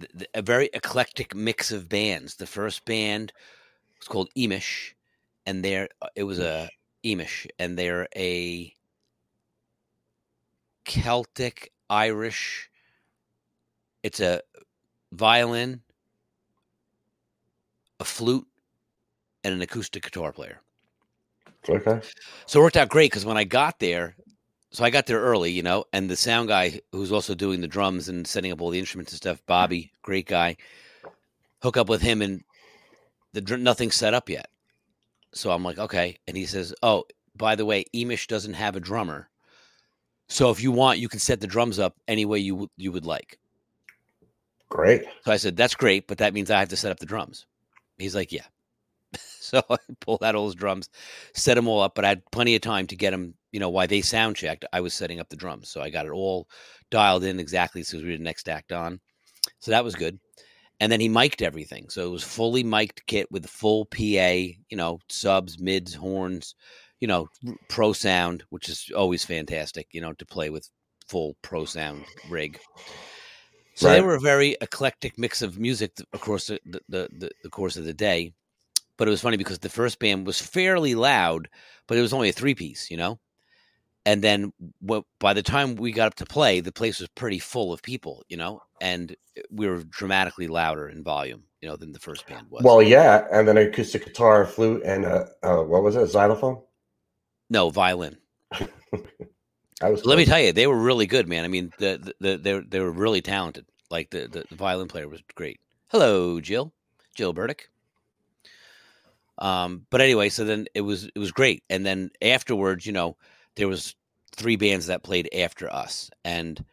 th- 0.00 0.12
th- 0.18 0.30
a 0.34 0.42
very 0.42 0.70
eclectic 0.74 1.34
mix 1.34 1.70
of 1.70 1.88
bands. 1.88 2.36
The 2.36 2.46
first 2.46 2.84
band 2.84 3.32
was 3.98 4.08
called 4.08 4.28
Emish, 4.36 4.94
and 5.46 5.64
they're 5.64 5.88
uh, 6.00 6.08
it 6.16 6.24
was 6.24 6.38
a 6.38 6.68
Emish, 7.04 7.46
and 7.58 7.78
they're 7.78 8.08
a 8.16 8.74
Celtic 10.84 11.72
Irish. 11.88 12.68
It's 14.02 14.20
a 14.20 14.42
violin, 15.12 15.82
a 18.00 18.04
flute, 18.04 18.46
and 19.44 19.54
an 19.54 19.62
acoustic 19.62 20.02
guitar 20.02 20.32
player. 20.32 20.60
Okay. 21.68 22.00
So 22.46 22.60
it 22.60 22.62
worked 22.64 22.76
out 22.76 22.88
great 22.88 23.10
because 23.12 23.24
when 23.24 23.36
I 23.36 23.44
got 23.44 23.78
there, 23.78 24.16
so 24.72 24.84
I 24.84 24.90
got 24.90 25.06
there 25.06 25.20
early, 25.20 25.50
you 25.50 25.62
know, 25.62 25.84
and 25.92 26.10
the 26.10 26.16
sound 26.16 26.48
guy 26.48 26.80
who's 26.92 27.12
also 27.12 27.34
doing 27.34 27.60
the 27.60 27.68
drums 27.68 28.08
and 28.08 28.26
setting 28.26 28.52
up 28.52 28.60
all 28.60 28.70
the 28.70 28.78
instruments 28.78 29.12
and 29.12 29.18
stuff, 29.18 29.38
mm-hmm. 29.38 29.46
Bobby, 29.46 29.92
great 30.02 30.26
guy, 30.26 30.56
hook 31.62 31.76
up 31.76 31.88
with 31.88 32.02
him 32.02 32.22
and 32.22 32.42
the 33.32 33.40
dr- 33.40 33.60
nothing's 33.60 33.94
set 33.94 34.14
up 34.14 34.28
yet. 34.28 34.48
So 35.32 35.50
I'm 35.50 35.62
like, 35.62 35.78
okay, 35.78 36.18
and 36.26 36.36
he 36.36 36.44
says, 36.44 36.74
oh, 36.82 37.04
by 37.36 37.54
the 37.54 37.64
way, 37.64 37.86
Emish 37.94 38.26
doesn't 38.26 38.54
have 38.54 38.76
a 38.76 38.80
drummer, 38.80 39.30
so 40.32 40.50
if 40.50 40.62
you 40.62 40.72
want, 40.72 40.98
you 40.98 41.10
can 41.10 41.20
set 41.20 41.40
the 41.40 41.46
drums 41.46 41.78
up 41.78 41.94
any 42.08 42.24
way 42.24 42.38
you 42.38 42.54
would 42.56 42.70
you 42.78 42.90
would 42.90 43.04
like. 43.04 43.38
Great. 44.70 45.04
So 45.26 45.32
I 45.32 45.36
said, 45.36 45.58
that's 45.58 45.74
great, 45.74 46.06
but 46.06 46.18
that 46.18 46.32
means 46.32 46.50
I 46.50 46.58
have 46.58 46.70
to 46.70 46.76
set 46.76 46.90
up 46.90 46.98
the 46.98 47.06
drums. 47.06 47.44
He's 47.98 48.14
like, 48.14 48.32
yeah. 48.32 48.46
so 49.18 49.62
I 49.68 49.76
pulled 50.00 50.24
out 50.24 50.34
all 50.34 50.46
his 50.46 50.54
drums, 50.54 50.88
set 51.34 51.56
them 51.56 51.68
all 51.68 51.82
up, 51.82 51.94
but 51.94 52.06
I 52.06 52.08
had 52.08 52.30
plenty 52.30 52.54
of 52.54 52.62
time 52.62 52.86
to 52.86 52.96
get 52.96 53.10
them, 53.10 53.34
you 53.52 53.60
know, 53.60 53.70
why 53.70 53.86
they 53.86 54.00
sound 54.00 54.36
checked, 54.36 54.64
I 54.72 54.80
was 54.80 54.94
setting 54.94 55.20
up 55.20 55.28
the 55.28 55.36
drums. 55.36 55.68
So 55.68 55.80
I 55.80 55.90
got 55.90 56.06
it 56.06 56.12
all 56.12 56.48
dialed 56.90 57.24
in 57.24 57.38
exactly 57.38 57.82
as 57.82 57.92
we 57.92 58.02
were 58.02 58.16
the 58.16 58.18
next 58.18 58.48
act 58.48 58.72
on. 58.72 59.00
So 59.60 59.70
that 59.70 59.84
was 59.84 59.94
good. 59.94 60.18
And 60.80 60.90
then 60.90 61.00
he 61.00 61.08
mic'd 61.08 61.42
everything. 61.42 61.88
So 61.90 62.06
it 62.06 62.10
was 62.10 62.24
fully 62.24 62.64
mic'd 62.64 63.06
kit 63.06 63.30
with 63.30 63.46
full 63.46 63.84
PA, 63.86 64.00
you 64.00 64.76
know, 64.76 64.98
subs, 65.08 65.60
mids, 65.60 65.94
horns, 65.94 66.54
you 66.98 67.06
know, 67.06 67.28
pro 67.68 67.92
sound, 67.92 68.42
which 68.50 68.68
is 68.68 68.90
always 68.96 69.24
fantastic, 69.24 69.86
you 69.92 70.00
know, 70.00 70.12
to 70.14 70.26
play 70.26 70.50
with 70.50 70.68
full 71.06 71.36
pro 71.42 71.64
sound 71.64 72.04
rig. 72.30 72.58
So 73.74 73.86
Right. 73.86 73.94
they 73.94 74.00
were 74.00 74.14
a 74.14 74.20
very 74.20 74.56
eclectic 74.60 75.18
mix 75.18 75.42
of 75.42 75.58
music 75.58 75.92
across 76.12 76.46
the, 76.46 76.60
the, 76.66 76.80
the, 76.88 77.30
the 77.42 77.50
course 77.50 77.76
of 77.76 77.84
the 77.84 77.94
day. 77.94 78.32
But 78.96 79.08
it 79.08 79.10
was 79.10 79.20
funny 79.22 79.36
because 79.36 79.58
the 79.58 79.68
first 79.68 79.98
band 79.98 80.26
was 80.26 80.40
fairly 80.40 80.94
loud, 80.94 81.48
but 81.88 81.96
it 81.96 82.02
was 82.02 82.12
only 82.12 82.28
a 82.28 82.32
three 82.32 82.54
piece, 82.54 82.90
you 82.90 82.96
know? 82.96 83.18
And 84.04 84.22
then 84.22 84.52
what, 84.80 85.04
by 85.20 85.32
the 85.32 85.42
time 85.42 85.76
we 85.76 85.92
got 85.92 86.08
up 86.08 86.14
to 86.16 86.26
play, 86.26 86.60
the 86.60 86.72
place 86.72 86.98
was 86.98 87.08
pretty 87.10 87.38
full 87.38 87.72
of 87.72 87.82
people, 87.82 88.24
you 88.28 88.36
know? 88.36 88.60
And 88.80 89.14
we 89.50 89.68
were 89.68 89.84
dramatically 89.84 90.48
louder 90.48 90.88
in 90.88 91.04
volume, 91.04 91.44
you 91.60 91.68
know, 91.68 91.76
than 91.76 91.92
the 91.92 92.00
first 92.00 92.26
band 92.26 92.48
was. 92.50 92.64
Well, 92.64 92.82
yeah, 92.82 93.26
and 93.32 93.46
then 93.46 93.56
acoustic 93.56 94.04
guitar, 94.04 94.44
flute, 94.44 94.82
and 94.84 95.04
uh, 95.04 95.26
uh, 95.44 95.62
what 95.62 95.84
was 95.84 95.94
it? 95.94 96.06
Xylophone. 96.08 96.60
no, 97.48 97.70
violin. 97.70 98.16
I 99.80 99.90
was. 99.90 100.04
Let 100.04 100.18
me 100.18 100.24
tell 100.24 100.40
you, 100.40 100.52
they 100.52 100.66
were 100.66 100.78
really 100.80 101.06
good, 101.06 101.28
man. 101.28 101.44
I 101.44 101.48
mean, 101.48 101.72
the, 101.78 101.98
the, 101.98 102.14
the 102.20 102.36
they 102.38 102.54
were- 102.54 102.64
they 102.68 102.80
were 102.80 102.90
really 102.92 103.20
talented. 103.22 103.66
Like 103.90 104.10
the, 104.10 104.26
the 104.26 104.44
the 104.48 104.56
violin 104.56 104.88
player 104.88 105.08
was 105.08 105.22
great. 105.34 105.60
Hello, 105.88 106.40
Jill, 106.40 106.72
Jill 107.14 107.32
Burdick. 107.32 107.68
Um, 109.38 109.86
but 109.90 110.00
anyway, 110.00 110.28
so 110.28 110.44
then 110.44 110.66
it 110.74 110.82
was 110.82 111.04
it 111.14 111.18
was 111.18 111.32
great, 111.32 111.62
and 111.70 111.84
then 111.84 112.10
afterwards, 112.20 112.86
you 112.86 112.92
know, 112.92 113.16
there 113.56 113.68
was 113.68 113.94
three 114.34 114.56
bands 114.56 114.86
that 114.86 115.02
played 115.02 115.28
after 115.34 115.72
us, 115.72 116.10
and 116.24 116.64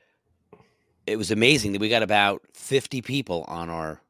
it 1.05 1.17
was 1.17 1.31
amazing 1.31 1.73
that 1.73 1.81
we 1.81 1.89
got 1.89 2.03
about 2.03 2.41
fifty 2.53 3.01
people 3.01 3.45
on 3.47 3.69
our 3.69 4.01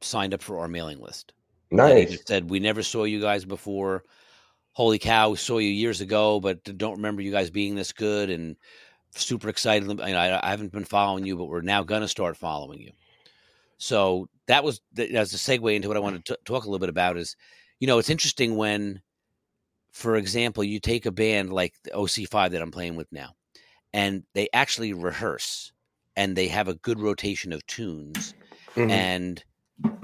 signed 0.00 0.34
up 0.34 0.42
for 0.42 0.58
our 0.58 0.68
mailing 0.68 1.00
list. 1.00 1.32
Nice. 1.70 2.18
said 2.26 2.50
we 2.50 2.60
never 2.60 2.82
saw 2.82 3.04
you 3.04 3.20
guys 3.20 3.44
before. 3.44 4.04
Holy 4.72 4.98
cow, 4.98 5.30
we 5.30 5.36
saw 5.36 5.58
you 5.58 5.68
years 5.68 6.00
ago, 6.00 6.40
but 6.40 6.62
don't 6.78 6.96
remember 6.96 7.22
you 7.22 7.30
guys 7.30 7.50
being 7.50 7.74
this 7.74 7.92
good 7.92 8.30
and 8.30 8.56
super 9.14 9.48
excited. 9.48 9.88
You 9.88 9.94
know, 9.94 10.02
I, 10.02 10.46
I 10.46 10.50
haven't 10.50 10.72
been 10.72 10.84
following 10.84 11.26
you, 11.26 11.36
but 11.36 11.46
we're 11.46 11.60
now 11.60 11.82
gonna 11.82 12.08
start 12.08 12.36
following 12.36 12.80
you. 12.80 12.92
So 13.78 14.28
that 14.46 14.64
was 14.64 14.80
that's 14.92 15.34
a 15.34 15.58
segue 15.58 15.74
into 15.74 15.88
what 15.88 15.96
I 15.96 16.00
wanted 16.00 16.24
to 16.26 16.38
talk 16.44 16.64
a 16.64 16.66
little 16.66 16.78
bit 16.78 16.88
about. 16.88 17.16
Is 17.16 17.36
you 17.80 17.86
know 17.86 17.98
it's 17.98 18.10
interesting 18.10 18.56
when, 18.56 19.02
for 19.92 20.16
example, 20.16 20.64
you 20.64 20.80
take 20.80 21.06
a 21.06 21.12
band 21.12 21.52
like 21.52 21.74
the 21.84 21.90
OC5 21.90 22.52
that 22.52 22.62
I'm 22.62 22.70
playing 22.70 22.96
with 22.96 23.10
now, 23.12 23.34
and 23.92 24.24
they 24.34 24.48
actually 24.52 24.92
rehearse 24.92 25.72
and 26.16 26.36
they 26.36 26.48
have 26.48 26.68
a 26.68 26.74
good 26.74 26.98
rotation 27.00 27.52
of 27.52 27.66
tunes 27.66 28.34
Mhm. 28.74 28.90
and 28.90 29.44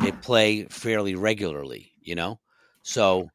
they 0.00 0.12
play 0.12 0.64
fairly 0.64 1.14
regularly, 1.14 1.92
you 2.00 2.14
know? 2.14 2.40
So 2.82 3.28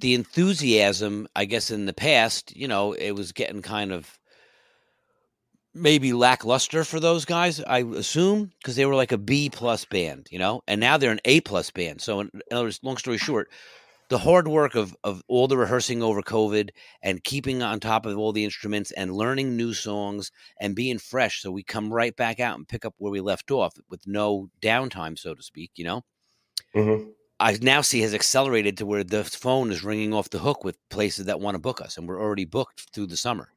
the 0.00 0.14
enthusiasm, 0.14 1.28
I 1.36 1.44
guess, 1.44 1.70
in 1.70 1.86
the 1.86 1.92
past, 1.92 2.54
you 2.56 2.68
know, 2.68 2.92
it 2.92 3.12
was 3.12 3.32
getting 3.32 3.62
kind 3.62 3.92
of 3.92 4.18
maybe 5.74 6.12
lackluster 6.12 6.84
for 6.84 6.98
those 6.98 7.24
guys, 7.24 7.60
I 7.60 7.80
assume, 7.80 8.52
because 8.58 8.76
they 8.76 8.86
were 8.86 8.94
like 8.94 9.12
a 9.12 9.18
B 9.18 9.50
plus 9.50 9.84
band, 9.84 10.26
you 10.30 10.38
know, 10.38 10.62
and 10.66 10.80
now 10.80 10.96
they're 10.96 11.12
an 11.12 11.20
A 11.24 11.40
plus 11.40 11.70
band. 11.70 12.00
So, 12.00 12.20
in, 12.20 12.30
in 12.34 12.56
other 12.56 12.64
words, 12.64 12.80
long 12.82 12.96
story 12.96 13.18
short, 13.18 13.50
the 14.10 14.18
hard 14.18 14.48
work 14.48 14.74
of, 14.74 14.94
of 15.04 15.22
all 15.28 15.48
the 15.48 15.56
rehearsing 15.56 16.02
over 16.02 16.20
COVID 16.20 16.70
and 17.02 17.22
keeping 17.24 17.62
on 17.62 17.80
top 17.80 18.04
of 18.06 18.18
all 18.18 18.32
the 18.32 18.44
instruments 18.44 18.90
and 18.90 19.14
learning 19.14 19.56
new 19.56 19.72
songs 19.72 20.32
and 20.60 20.74
being 20.74 20.98
fresh. 20.98 21.40
So 21.40 21.50
we 21.52 21.62
come 21.62 21.92
right 21.92 22.14
back 22.14 22.40
out 22.40 22.58
and 22.58 22.68
pick 22.68 22.84
up 22.84 22.94
where 22.98 23.12
we 23.12 23.20
left 23.20 23.50
off 23.52 23.72
with 23.88 24.06
no 24.06 24.50
downtime, 24.60 25.16
so 25.18 25.34
to 25.34 25.42
speak, 25.42 25.70
you 25.76 25.84
know? 25.84 26.02
Mhm. 26.74 27.12
I 27.38 27.56
now 27.62 27.80
see 27.80 28.00
has 28.00 28.12
accelerated 28.12 28.76
to 28.78 28.86
where 28.86 29.02
the 29.04 29.24
phone 29.24 29.70
is 29.72 29.82
ringing 29.82 30.12
off 30.12 30.28
the 30.28 30.38
hook 30.40 30.64
with 30.64 30.76
places 30.90 31.24
that 31.26 31.40
want 31.40 31.54
to 31.54 31.58
book 31.60 31.80
us, 31.80 31.96
and 31.96 32.06
we're 32.06 32.20
already 32.20 32.44
booked 32.44 32.92
through 32.92 33.06
the 33.06 33.16
summer. 33.16 33.48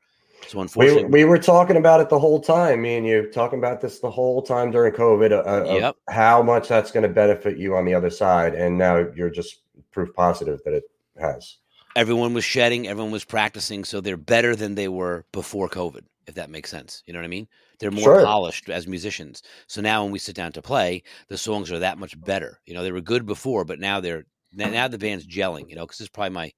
So 0.48 0.60
We, 0.60 0.62
unfortunately, 0.62 1.10
we 1.12 1.25
were 1.25 1.38
talking 1.39 1.77
about 1.77 2.00
it 2.00 2.10
the 2.10 2.19
whole 2.19 2.39
time, 2.39 2.83
me 2.83 2.95
and 2.95 3.05
you, 3.07 3.29
talking 3.31 3.60
about 3.60 3.81
this 3.81 4.00
the 4.00 4.12
whole 4.12 4.41
time 4.41 4.72
during 4.72 4.93
COVID, 4.93 5.31
uh, 5.31 5.36
uh, 5.36 5.79
Yep. 5.79 5.95
how 6.10 6.41
much 6.43 6.67
that's 6.69 6.91
going 6.91 7.03
to 7.03 7.10
benefit 7.10 7.57
you 7.57 7.75
on 7.75 7.86
the 7.86 7.93
other 7.93 8.10
side. 8.10 8.53
And 8.55 8.77
now 8.77 8.98
you're 9.15 9.29
just 9.31 9.62
proof 9.94 10.14
positive 10.14 10.60
that 10.66 10.74
it 10.74 10.84
has. 11.20 11.58
everyone 11.96 12.34
was 12.34 12.44
shedding, 12.44 12.88
everyone 12.88 13.12
was 13.12 13.24
practicing, 13.24 13.84
so 13.86 14.02
they're 14.02 14.18
better 14.18 14.56
than 14.56 14.74
they 14.76 14.88
were 14.88 15.26
before 15.32 15.70
COVID, 15.70 16.02
if 16.28 16.34
that 16.34 16.50
makes 16.50 16.72
sense. 16.72 17.04
You 17.06 17.14
know 17.14 17.20
what 17.20 17.26
I 17.26 17.30
mean? 17.30 17.48
They're 17.80 17.92
more 17.92 18.16
Sure. 18.16 18.26
polished 18.26 18.68
as 18.70 18.88
musicians. 18.88 19.44
So 19.68 19.80
now 19.80 20.04
when 20.04 20.12
we 20.12 20.18
sit 20.20 20.36
down 20.36 20.52
to 20.54 20.62
play, 20.62 21.04
the 21.28 21.38
songs 21.38 21.72
are 21.72 21.80
that 21.80 22.00
much 22.00 22.20
better. 22.24 22.60
You 22.66 22.74
know, 22.74 22.82
they 22.84 22.92
were 22.92 23.02
good 23.02 23.26
before, 23.28 23.64
but 23.64 23.80
now 23.80 24.00
they're 24.00 24.26
now 24.54 24.88
the 24.88 24.98
band's 24.98 25.28
gelling, 25.28 25.70
you 25.70 25.76
know, 25.76 25.84
because 25.86 25.98
this 26.00 26.06
is 26.06 26.10
probably 26.10 26.32
my 26.34 26.52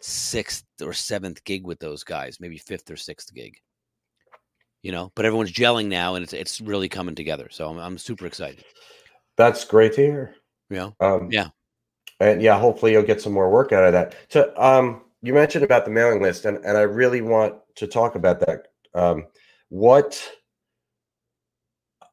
sixth 0.00 0.64
or 0.82 0.92
seventh 0.92 1.44
gig 1.44 1.64
with 1.64 1.78
those 1.78 2.02
guys, 2.04 2.38
maybe 2.40 2.56
fifth 2.58 2.90
or 2.90 2.96
sixth 2.96 3.32
gig. 3.34 3.54
You 4.82 4.92
know, 4.92 5.12
but 5.14 5.26
everyone's 5.26 5.52
gelling 5.52 5.86
now 5.86 6.14
and 6.14 6.24
it's 6.24 6.32
it's 6.32 6.60
really 6.60 6.88
coming 6.88 7.14
together. 7.14 7.48
So 7.50 7.68
I'm 7.68 7.78
I'm 7.78 7.98
super 7.98 8.26
excited. 8.26 8.64
That's 9.36 9.64
great 9.64 9.92
to 9.94 10.00
hear. 10.02 10.34
You 10.70 10.76
know? 10.76 10.96
Um, 11.00 11.28
Yeah. 11.30 11.48
And 12.20 12.42
yeah, 12.42 12.58
hopefully 12.58 12.92
you'll 12.92 13.02
get 13.02 13.20
some 13.20 13.32
more 13.32 13.50
work 13.50 13.72
out 13.72 13.84
of 13.84 13.92
that. 13.92 14.14
So, 14.28 14.52
um, 14.56 15.02
you 15.22 15.34
mentioned 15.34 15.64
about 15.64 15.84
the 15.84 15.90
mailing 15.90 16.22
list, 16.22 16.44
and, 16.44 16.58
and 16.64 16.78
I 16.78 16.82
really 16.82 17.20
want 17.20 17.54
to 17.76 17.86
talk 17.86 18.14
about 18.14 18.40
that. 18.40 18.68
Um, 18.94 19.26
what 19.68 20.20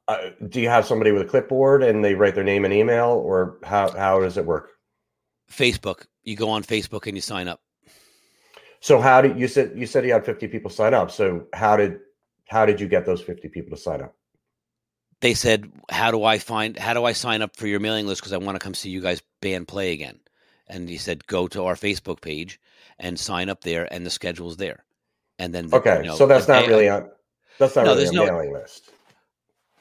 uh, 0.08 0.30
do 0.48 0.62
you 0.62 0.70
have 0.70 0.86
somebody 0.86 1.12
with 1.12 1.22
a 1.22 1.26
clipboard 1.26 1.84
and 1.84 2.04
they 2.04 2.16
write 2.16 2.36
their 2.36 2.44
name 2.44 2.66
and 2.66 2.74
email, 2.74 3.10
or 3.10 3.60
how 3.64 3.92
how 3.92 4.20
does 4.20 4.38
it 4.38 4.46
work? 4.46 4.72
Facebook. 5.52 6.06
You 6.24 6.36
go 6.36 6.50
on 6.50 6.64
Facebook 6.64 7.08
and 7.08 7.16
you 7.16 7.22
sign 7.22 7.48
up. 7.48 7.62
So 8.80 9.00
how 9.02 9.22
did 9.22 9.40
you 9.40 9.48
said 9.48 9.74
you 9.76 9.86
said 9.86 10.06
you 10.06 10.14
had 10.14 10.26
fifty 10.26 10.48
people 10.48 10.70
sign 10.70 10.94
up? 10.94 11.12
So 11.12 11.48
how 11.54 11.78
did 11.78 12.00
how 12.48 12.66
did 12.66 12.80
you 12.80 12.88
get 12.88 13.06
those 13.06 13.22
fifty 13.22 13.50
people 13.50 13.76
to 13.76 13.82
sign 13.82 14.02
up? 14.02 14.16
They 15.22 15.34
said, 15.34 15.72
"How 15.90 16.12
do 16.12 16.24
I 16.24 16.38
find? 16.40 16.78
How 16.78 16.94
do 16.94 17.04
I 17.04 17.14
sign 17.14 17.42
up 17.42 17.56
for 17.56 17.68
your 17.68 17.80
mailing 17.80 18.08
list? 18.08 18.22
Because 18.22 18.34
I 18.34 18.38
want 18.38 18.56
to 18.56 18.64
come 18.64 18.74
see 18.74 18.90
you 18.90 19.02
guys 19.02 19.22
band 19.42 19.68
play 19.68 19.92
again." 19.94 20.20
And 20.68 20.90
he 20.90 20.98
said, 20.98 21.26
"Go 21.28 21.48
to 21.50 21.64
our 21.66 21.76
Facebook 21.76 22.22
page 22.22 22.60
and 23.00 23.20
sign 23.20 23.50
up 23.50 23.62
there, 23.62 23.92
and 23.94 24.06
the 24.06 24.10
schedule's 24.10 24.58
there." 24.58 24.84
And 25.40 25.54
then, 25.54 25.68
the- 25.68 25.78
Okay, 25.78 25.98
you 26.00 26.08
know, 26.08 26.16
so 26.16 26.26
that's 26.26 26.48
not 26.48 26.64
day- 26.64 26.68
really 26.68 26.90
on 26.90 27.10
that's 27.60 27.76
not 27.76 27.86
No, 27.86 27.96
really 27.96 28.08
a 28.08 28.12
no- 28.12 28.26
mailing 28.26 28.54
list. 28.54 28.92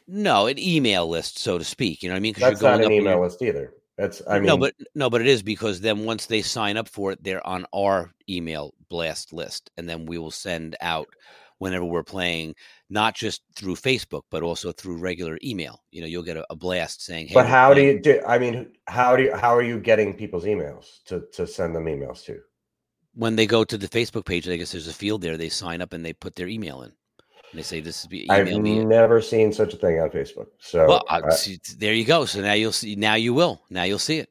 no 0.07 0.47
an 0.47 0.59
email 0.59 1.09
list, 1.09 1.39
so 1.39 1.59
to 1.59 1.65
speak. 1.65 2.03
You 2.03 2.09
know 2.09 2.15
what 2.15 2.19
I 2.19 2.21
mean? 2.21 2.35
That's 2.39 2.61
not 2.63 2.83
an 2.83 2.93
email 2.93 3.21
list 3.21 3.43
either. 3.43 3.73
That's 3.99 4.21
I 4.29 4.39
mean 4.39 4.47
no, 4.47 4.57
but 4.59 4.75
no, 4.95 5.09
but 5.09 5.23
it 5.23 5.27
is 5.27 5.43
because 5.43 5.81
then 5.81 6.05
once 6.05 6.27
they 6.27 6.43
sign 6.43 6.77
up 6.77 6.89
for 6.89 7.13
it, 7.13 7.23
they're 7.25 7.47
on 7.47 7.65
our 7.75 8.13
email 8.29 8.75
blast 8.91 9.33
list, 9.33 9.71
and 9.79 9.89
then 9.89 10.05
we 10.07 10.19
will 10.19 10.31
send 10.31 10.77
out 10.83 11.09
whenever 11.59 11.85
we're 11.87 12.03
playing, 12.03 12.55
not 12.89 13.15
just 13.15 13.43
through 13.57 13.75
Facebook, 13.75 14.23
but 14.31 14.43
also 14.43 14.73
through 14.73 14.97
regular 14.97 15.39
email. 15.43 15.83
You 15.91 16.01
know, 16.03 16.07
you'll 16.07 16.23
get 16.23 16.37
a, 16.37 16.47
a 16.51 16.57
blast 16.57 17.05
saying, 17.05 17.29
"Hey." 17.29 17.35
But 17.35 17.47
how 17.47 17.75
do 17.75 17.81
uh 17.81 17.85
you 17.85 18.01
do? 18.01 18.23
I 18.27 18.39
mean, 18.39 18.73
how 18.87 19.17
do 19.17 19.25
you, 19.25 19.37
how 19.37 19.55
are 19.55 19.63
you 19.63 19.81
getting 19.81 20.15
people's 20.15 20.45
emails 20.45 21.03
to 21.07 21.25
to 21.33 21.47
send 21.47 21.75
them 21.75 21.87
emails 21.87 22.25
to? 22.25 22.39
when 23.17 23.35
they 23.35 23.47
go 23.47 23.65
to 23.65 23.79
the 23.79 23.89
Facebook 23.89 24.27
page, 24.27 24.49
I 24.49 24.57
guess 24.57 24.73
there's 24.73 24.89
a 24.89 24.93
field 24.93 25.23
there. 25.23 25.37
They 25.37 25.49
sign 25.49 25.81
up 25.81 25.93
and 25.93 26.05
they 26.05 26.13
put 26.13 26.37
their 26.37 26.49
email 26.49 26.83
in. 26.83 26.93
And 27.51 27.59
they 27.59 27.63
say, 27.63 27.81
"This 27.81 28.01
is 28.01 28.07
be 28.07 28.29
I've 28.29 28.49
email 28.49 28.61
me." 28.61 28.85
never 28.85 29.21
seen 29.21 29.53
such 29.53 29.73
a 29.73 29.77
thing 29.77 29.99
on 30.01 30.11
Facebook. 30.11 30.49
So 30.59 30.87
Well, 30.87 31.05
I, 31.09 31.31
see, 31.31 31.59
there 31.79 31.95
you 31.95 32.05
go. 32.05 32.25
So 32.27 32.41
now 32.41 32.53
you'll 32.53 32.73
see. 32.73 32.95
Now 32.95 33.15
you 33.15 33.33
will. 33.33 33.63
Now 33.71 33.85
you'll 33.85 33.99
see 33.99 34.19
it. 34.19 34.29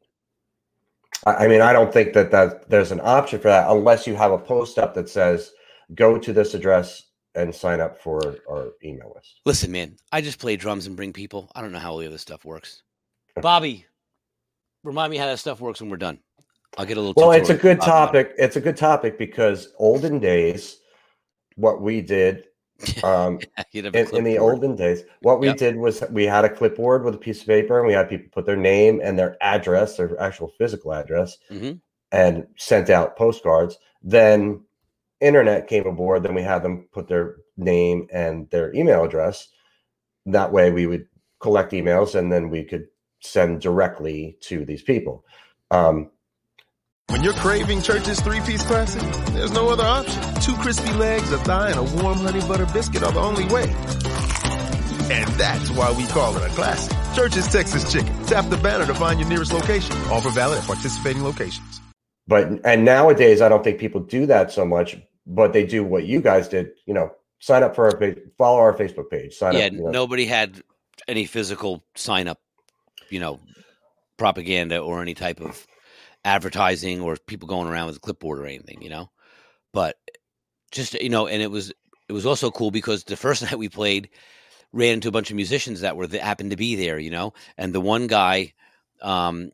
I 1.25 1.47
mean, 1.47 1.62
I 1.62 1.74
don't 1.74 1.91
think 1.91 2.13
that 2.13 2.31
that 2.31 2.69
there's 2.69 2.91
an 2.91 3.01
option 3.03 3.39
for 3.39 3.47
that 3.47 3.69
unless 3.69 4.05
you 4.05 4.15
have 4.15 4.31
a 4.31 4.38
post 4.38 4.77
up 4.77 4.93
that 4.93 5.09
says, 5.09 5.51
"Go 5.95 6.19
to 6.19 6.33
this 6.33 6.53
address 6.53 7.04
and 7.35 7.53
sign 7.53 7.79
up 7.79 7.97
for 8.01 8.37
our 8.49 8.71
email 8.83 9.11
list." 9.15 9.41
Listen, 9.45 9.71
man, 9.71 9.95
I 10.11 10.21
just 10.21 10.39
play 10.39 10.55
drums 10.55 10.87
and 10.87 10.95
bring 10.95 11.13
people. 11.13 11.51
I 11.55 11.61
don't 11.61 11.71
know 11.71 11.79
how 11.79 11.91
all 11.91 11.97
the 11.97 12.07
other 12.07 12.17
stuff 12.17 12.45
works. 12.45 12.83
Bobby, 13.41 13.85
remind 14.83 15.11
me 15.11 15.17
how 15.17 15.25
that 15.25 15.39
stuff 15.39 15.59
works 15.59 15.81
when 15.81 15.89
we're 15.89 15.97
done. 15.97 16.19
I'll 16.77 16.85
get 16.85 16.97
a 16.97 17.01
little. 17.01 17.13
Well, 17.15 17.31
it's 17.31 17.49
a 17.49 17.55
good 17.55 17.81
topic. 17.81 18.33
It's 18.37 18.55
a 18.55 18.61
good 18.61 18.77
topic 18.77 19.17
because 19.17 19.73
olden 19.77 20.19
days, 20.19 20.77
what 21.55 21.81
we 21.81 22.01
did 22.01 22.45
um, 23.03 23.39
You'd 23.71 23.85
have 23.85 23.95
a 23.95 23.99
in, 24.09 24.17
in 24.17 24.23
the 24.25 24.37
olden 24.37 24.75
days, 24.75 25.03
what 25.21 25.39
we 25.39 25.47
Yep. 25.47 25.57
did 25.57 25.75
was 25.77 26.03
we 26.11 26.25
had 26.25 26.43
a 26.43 26.49
clipboard 26.49 27.05
with 27.05 27.15
a 27.15 27.17
piece 27.17 27.41
of 27.41 27.47
paper, 27.47 27.77
and 27.79 27.87
we 27.87 27.93
had 27.93 28.09
people 28.09 28.27
put 28.31 28.45
their 28.45 28.57
name 28.57 28.99
and 29.01 29.17
their 29.17 29.37
address, 29.41 29.95
their 29.97 30.19
actual 30.19 30.49
physical 30.57 30.93
address, 30.93 31.37
Mhm. 31.49 31.79
and 32.11 32.45
sent 32.57 32.89
out 32.89 33.15
postcards. 33.15 33.77
Then 34.01 34.61
internet 35.19 35.67
came 35.67 35.86
aboard. 35.86 36.24
Then 36.24 36.36
we 36.36 36.41
had 36.43 36.63
them 36.63 36.88
put 36.91 37.07
their 37.07 37.36
name 37.57 38.07
and 38.12 38.50
their 38.50 38.74
email 38.74 39.03
address. 39.03 39.48
That 40.25 40.51
way, 40.51 40.72
we 40.72 40.88
would 40.88 41.07
collect 41.39 41.72
emails, 41.72 42.15
and 42.15 42.31
then 42.31 42.50
we 42.50 42.63
could 42.63 42.88
send 43.22 43.62
directly 43.62 44.38
to 44.41 44.65
these 44.65 44.81
people. 44.81 45.25
Um, 45.72 46.12
When 47.10 47.24
you're 47.24 47.34
craving 47.34 47.81
Church's 47.81 48.19
three-piece 48.19 48.65
classic, 48.65 49.01
there's 49.34 49.51
no 49.51 49.69
other 49.69 49.84
option. 49.84 50.22
Two 50.41 50.55
crispy 50.55 50.91
legs, 50.93 51.31
a 51.31 51.38
thigh, 51.39 51.69
and 51.69 51.79
a 51.79 52.03
warm 52.03 52.17
honey 52.19 52.41
butter 52.41 52.65
biscuit 52.67 53.03
are 53.03 53.12
the 53.12 53.19
only 53.19 53.45
way. 53.45 53.69
And 55.12 55.29
that's 55.36 55.69
why 55.69 55.91
we 55.91 56.07
call 56.07 56.36
it 56.36 56.43
a 56.43 56.53
classic. 56.55 56.98
Church's 57.15 57.48
Texas 57.48 57.91
Chicken. 57.91 58.13
Tap 58.25 58.50
the 58.50 58.57
banner 58.57 58.88
to 58.88 58.95
find 58.95 59.19
your 59.19 59.29
nearest 59.29 59.53
location. 59.53 59.95
Offer 60.12 60.31
valid 60.31 60.60
at 60.60 60.65
participating 60.65 61.24
locations. 61.24 61.79
But 62.27 62.48
and 62.65 62.86
nowadays 62.86 63.41
I 63.41 63.50
don't 63.50 63.63
think 63.63 63.79
people 63.79 64.01
do 64.01 64.25
that 64.25 64.51
so 64.51 64.65
much, 64.65 64.98
but 65.25 65.53
they 65.53 65.65
do 65.65 65.84
what 65.84 66.05
you 66.05 66.22
guys 66.22 66.48
did. 66.48 66.72
You 66.86 66.94
know, 66.94 67.12
sign 67.39 67.63
up 67.63 67.75
for 67.75 67.86
our 67.86 67.98
page, 67.98 68.17
follow 68.38 68.60
our 68.60 68.74
Facebook 68.74 69.10
page. 69.10 69.36
Sign 69.36 69.53
yeah, 69.53 69.65
up. 69.65 69.74
you 69.74 69.82
know. 69.82 69.91
nobody 69.91 70.25
had 70.25 70.62
any 71.08 71.25
physical 71.25 71.84
sign 71.96 72.27
up, 72.27 72.39
you 73.10 73.20
know, 73.20 73.39
propaganda 74.17 74.79
or 74.79 75.01
any 75.01 75.13
type 75.13 75.39
of 75.41 75.65
advertising 76.24 77.01
or 77.01 77.15
people 77.27 77.48
going 77.48 77.67
around 77.67 77.88
with 77.88 77.98
a 77.98 78.00
clipboard 78.00 78.39
or 78.39 78.46
anything, 78.46 78.82
you 78.82 78.89
know. 78.89 79.10
But 79.74 79.98
just 80.72 80.94
you 80.96 81.10
know, 81.10 81.27
and 81.27 81.41
it 81.41 81.51
was 81.51 81.72
it 82.10 82.13
was 82.13 82.25
also 82.25 82.51
cool 82.51 82.72
because 82.72 83.03
the 83.03 83.17
first 83.17 83.41
night 83.44 83.58
we 83.58 83.70
played, 83.70 84.10
ran 84.74 84.94
into 84.94 85.08
a 85.08 85.12
bunch 85.12 85.29
of 85.29 85.36
musicians 85.36 85.82
that 85.82 85.96
were 85.96 86.08
that 86.08 86.22
happened 86.22 86.51
to 86.51 86.58
be 86.58 86.75
there, 86.75 87.00
you 87.00 87.12
know, 87.12 87.34
and 87.58 87.74
the 87.74 87.82
one 87.82 88.08
guy, 88.08 88.53
um, 89.01 89.51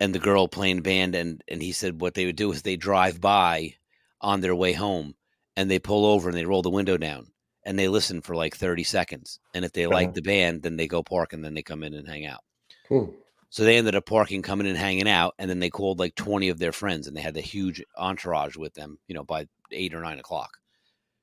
and 0.00 0.14
the 0.14 0.18
girl 0.18 0.48
playing 0.48 0.82
band, 0.82 1.14
and 1.14 1.42
and 1.48 1.62
he 1.62 1.72
said 1.72 2.00
what 2.00 2.14
they 2.14 2.26
would 2.26 2.36
do 2.36 2.52
is 2.52 2.62
they 2.62 2.76
drive 2.76 3.20
by 3.20 3.74
on 4.20 4.40
their 4.40 4.54
way 4.54 4.72
home, 4.72 5.14
and 5.56 5.70
they 5.70 5.78
pull 5.78 6.06
over 6.06 6.28
and 6.28 6.36
they 6.36 6.44
roll 6.44 6.62
the 6.62 6.70
window 6.70 6.96
down 6.96 7.30
and 7.66 7.78
they 7.78 7.88
listen 7.88 8.20
for 8.20 8.36
like 8.36 8.54
30 8.54 8.84
seconds. 8.84 9.38
And 9.54 9.64
if 9.64 9.72
they 9.72 9.86
like 9.86 10.08
Uh-huh. 10.08 10.14
the 10.16 10.22
band, 10.22 10.62
then 10.62 10.76
they 10.76 10.86
go 10.86 11.02
park 11.02 11.32
and 11.32 11.42
then 11.42 11.54
they 11.54 11.62
come 11.62 11.82
in 11.82 11.94
and 11.94 12.06
hang 12.06 12.26
out. 12.26 12.42
Hmm. 12.88 13.04
So 13.48 13.64
they 13.64 13.76
ended 13.78 13.94
up 13.94 14.04
parking, 14.04 14.42
coming 14.42 14.66
and 14.66 14.76
hanging 14.76 15.08
out, 15.08 15.34
and 15.38 15.48
then 15.48 15.60
they 15.60 15.70
called 15.70 15.98
like 15.98 16.14
20 16.14 16.48
of 16.50 16.58
their 16.58 16.72
friends 16.72 17.06
and 17.06 17.16
they 17.16 17.22
had 17.22 17.34
the 17.34 17.40
huge 17.40 17.82
entourage 17.96 18.56
with 18.56 18.74
them, 18.74 18.98
you 19.08 19.14
know, 19.14 19.24
by 19.24 19.46
eight 19.70 19.94
or 19.94 20.02
nine 20.02 20.18
o'clock. 20.18 20.58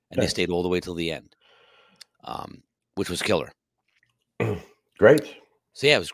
And 0.10 0.22
they 0.22 0.28
stayed 0.28 0.50
all 0.50 0.63
the 0.63 0.70
way 0.70 0.80
till 0.80 0.96
the 0.96 1.12
end. 1.12 1.36
Um, 2.24 2.63
which 2.96 3.10
was 3.10 3.22
killer. 3.22 3.51
Great. 4.98 5.36
So 5.74 5.88
yeah, 5.88 5.96
it 5.98 6.00
was 6.00 6.12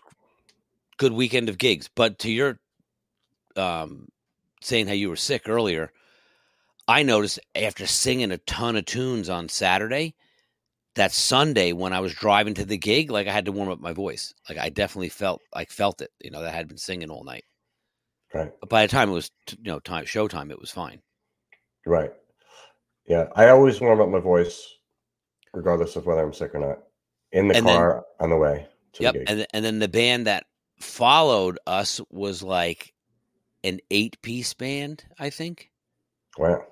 good 0.98 1.14
weekend 1.14 1.50
of 1.50 1.58
gigs. 1.58 1.90
But 1.94 2.20
to 2.20 2.32
your 2.32 2.60
um 3.56 4.08
saying 4.62 4.88
how 4.88 4.94
you 4.94 5.10
were 5.10 5.16
sick 5.16 5.48
earlier, 5.48 5.92
I 6.88 7.04
noticed 7.04 7.40
after 7.56 7.86
singing 7.88 8.32
a 8.32 8.38
ton 8.40 8.76
of 8.76 8.86
tunes 8.86 9.30
on 9.30 9.50
Saturday, 9.50 10.16
that 10.96 11.12
Sunday 11.12 11.74
when 11.74 11.94
I 11.94 12.00
was 12.00 12.14
driving 12.14 12.54
to 12.56 12.66
the 12.66 12.78
gig, 12.78 13.12
like 13.12 13.28
I 13.28 13.32
had 13.32 13.46
to 13.46 13.52
warm 13.52 13.70
up 13.70 13.80
my 13.80 13.94
voice. 13.94 14.34
Like 14.50 14.58
I 14.58 14.70
definitely 14.70 15.10
felt 15.10 15.42
like 15.56 15.70
felt 15.70 16.02
it, 16.02 16.12
you 16.22 16.32
know, 16.32 16.42
that 16.42 16.54
I 16.54 16.58
had 16.58 16.68
been 16.68 16.78
singing 16.78 17.10
all 17.10 17.24
night. 17.24 17.46
Right. 18.34 18.52
But 18.60 18.70
by 18.70 18.86
the 18.86 18.92
time 18.92 19.10
it 19.10 19.14
was 19.14 19.32
you 19.50 19.72
know, 19.72 19.80
time 19.80 20.06
showtime, 20.06 20.52
it 20.52 20.60
was 20.60 20.72
fine. 20.72 21.02
Right. 21.86 22.12
Yeah. 23.08 23.28
I 23.36 23.50
always 23.50 23.80
warm 23.80 24.02
up 24.02 24.10
my 24.10 24.20
voice, 24.20 24.68
regardless 25.54 25.96
of 25.96 26.06
whether 26.06 26.22
I'm 26.22 26.34
sick 26.34 26.54
or 26.54 26.60
not, 26.60 26.80
in 27.32 27.48
the 27.48 27.56
And 27.56 27.66
then- 27.68 27.78
car 27.78 28.06
on 28.20 28.30
the 28.30 28.38
way 28.38 28.68
to 28.94 29.04
Yep. 29.04 29.14
the 29.14 29.20
gig. 29.20 29.30
And 29.30 29.48
and 29.54 29.66
then 29.66 29.80
the 29.80 29.88
band 29.88 30.28
that 30.28 30.46
followed 30.80 31.60
us 31.68 32.02
was 32.10 32.44
like 32.44 32.94
an 33.64 33.80
eight 33.92 34.22
piece 34.22 34.54
band, 34.54 35.04
I 35.20 35.30
think. 35.30 35.72
wow. 36.38 36.64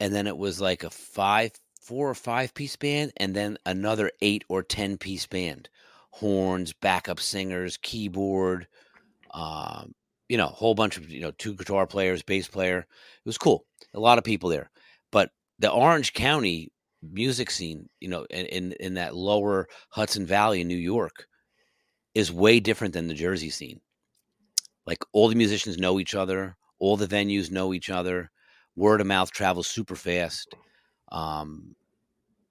and 0.00 0.14
then 0.14 0.26
it 0.26 0.36
was 0.36 0.60
like 0.60 0.82
a 0.84 0.90
five 0.90 1.52
four 1.80 2.08
or 2.10 2.14
five 2.14 2.54
piece 2.54 2.76
band 2.76 3.12
and 3.16 3.34
then 3.34 3.58
another 3.66 4.10
eight 4.20 4.44
or 4.48 4.62
ten 4.62 4.96
piece 4.96 5.26
band 5.26 5.68
horns 6.10 6.72
backup 6.72 7.18
singers 7.18 7.76
keyboard 7.82 8.66
um 9.34 9.92
you 10.28 10.36
know 10.36 10.44
a 10.46 10.48
whole 10.50 10.74
bunch 10.74 10.96
of 10.96 11.10
you 11.10 11.20
know 11.20 11.32
two 11.32 11.54
guitar 11.54 11.86
players 11.86 12.22
bass 12.22 12.46
player 12.46 12.78
it 12.78 12.86
was 13.24 13.38
cool 13.38 13.64
a 13.94 14.00
lot 14.00 14.18
of 14.18 14.24
people 14.24 14.48
there 14.48 14.70
but 15.10 15.30
the 15.58 15.70
orange 15.70 16.12
county 16.12 16.70
music 17.02 17.50
scene 17.50 17.88
you 18.00 18.08
know 18.08 18.24
in 18.30 18.46
in, 18.46 18.72
in 18.78 18.94
that 18.94 19.16
lower 19.16 19.66
hudson 19.88 20.24
valley 20.24 20.60
in 20.60 20.68
new 20.68 20.76
york 20.76 21.26
is 22.14 22.32
way 22.32 22.60
different 22.60 22.94
than 22.94 23.08
the 23.08 23.14
jersey 23.14 23.50
scene 23.50 23.80
like 24.86 25.04
all 25.12 25.28
the 25.28 25.34
musicians 25.34 25.78
know 25.78 25.98
each 25.98 26.14
other 26.14 26.56
all 26.78 26.96
the 26.96 27.06
venues 27.06 27.50
know 27.50 27.72
each 27.72 27.90
other 27.90 28.30
word 28.76 29.00
of 29.00 29.06
mouth 29.06 29.30
travels 29.30 29.66
super 29.66 29.96
fast. 29.96 30.54
Um, 31.10 31.74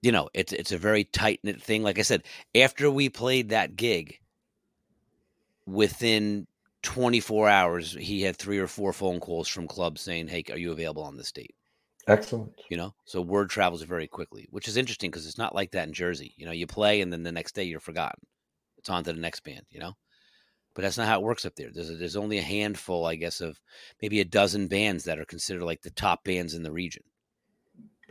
you 0.00 0.12
know, 0.12 0.28
it's 0.34 0.52
it's 0.52 0.72
a 0.72 0.78
very 0.78 1.04
tight 1.04 1.40
knit 1.42 1.62
thing. 1.62 1.82
Like 1.82 1.98
I 1.98 2.02
said, 2.02 2.24
after 2.54 2.90
we 2.90 3.08
played 3.08 3.50
that 3.50 3.76
gig, 3.76 4.18
within 5.66 6.46
24 6.82 7.48
hours, 7.48 7.92
he 7.92 8.22
had 8.22 8.36
three 8.36 8.58
or 8.58 8.66
four 8.66 8.92
phone 8.92 9.20
calls 9.20 9.48
from 9.48 9.68
clubs 9.68 10.00
saying, 10.00 10.28
"Hey, 10.28 10.44
are 10.50 10.58
you 10.58 10.72
available 10.72 11.04
on 11.04 11.16
this 11.16 11.32
date?" 11.32 11.54
Excellent. 12.08 12.52
You 12.68 12.76
know, 12.76 12.94
so 13.04 13.20
word 13.20 13.50
travels 13.50 13.82
very 13.82 14.08
quickly, 14.08 14.48
which 14.50 14.66
is 14.66 14.76
interesting 14.76 15.10
because 15.10 15.26
it's 15.26 15.38
not 15.38 15.54
like 15.54 15.70
that 15.72 15.86
in 15.86 15.94
Jersey. 15.94 16.34
You 16.36 16.46
know, 16.46 16.52
you 16.52 16.66
play 16.66 17.00
and 17.00 17.12
then 17.12 17.22
the 17.22 17.30
next 17.30 17.54
day 17.54 17.64
you're 17.64 17.80
forgotten. 17.80 18.26
It's 18.82 18.90
on 18.90 19.04
to 19.04 19.12
the 19.12 19.20
next 19.20 19.40
band. 19.40 19.62
You 19.70 19.80
know. 19.80 19.96
But 20.74 20.82
that's 20.82 20.96
not 20.96 21.06
how 21.06 21.20
it 21.20 21.24
works 21.24 21.44
up 21.44 21.54
there. 21.54 21.70
There's 21.72 21.90
a, 21.90 21.96
there's 21.96 22.16
only 22.16 22.38
a 22.38 22.42
handful, 22.42 23.04
I 23.04 23.14
guess, 23.14 23.40
of 23.40 23.60
maybe 24.00 24.20
a 24.20 24.24
dozen 24.24 24.68
bands 24.68 25.04
that 25.04 25.18
are 25.18 25.24
considered 25.24 25.62
like 25.62 25.82
the 25.82 25.90
top 25.90 26.24
bands 26.24 26.54
in 26.54 26.62
the 26.62 26.72
region. 26.72 27.02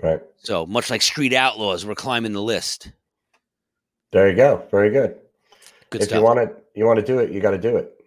Right. 0.01 0.21
So 0.37 0.65
much 0.65 0.89
like 0.89 1.01
Street 1.01 1.33
Outlaws, 1.33 1.85
we're 1.85 1.95
climbing 1.95 2.33
the 2.33 2.41
list. 2.41 2.91
There 4.11 4.29
you 4.29 4.35
go. 4.35 4.63
Very 4.69 4.89
good. 4.89 5.15
Good 5.89 6.01
if 6.01 6.07
stuff. 6.07 6.19
you 6.19 6.23
want 6.23 6.39
to, 6.39 6.55
you 6.75 6.85
want 6.85 6.99
to 6.99 7.05
do 7.05 7.19
it, 7.19 7.31
you 7.31 7.39
got 7.39 7.51
to 7.51 7.57
do 7.57 7.77
it. 7.77 7.97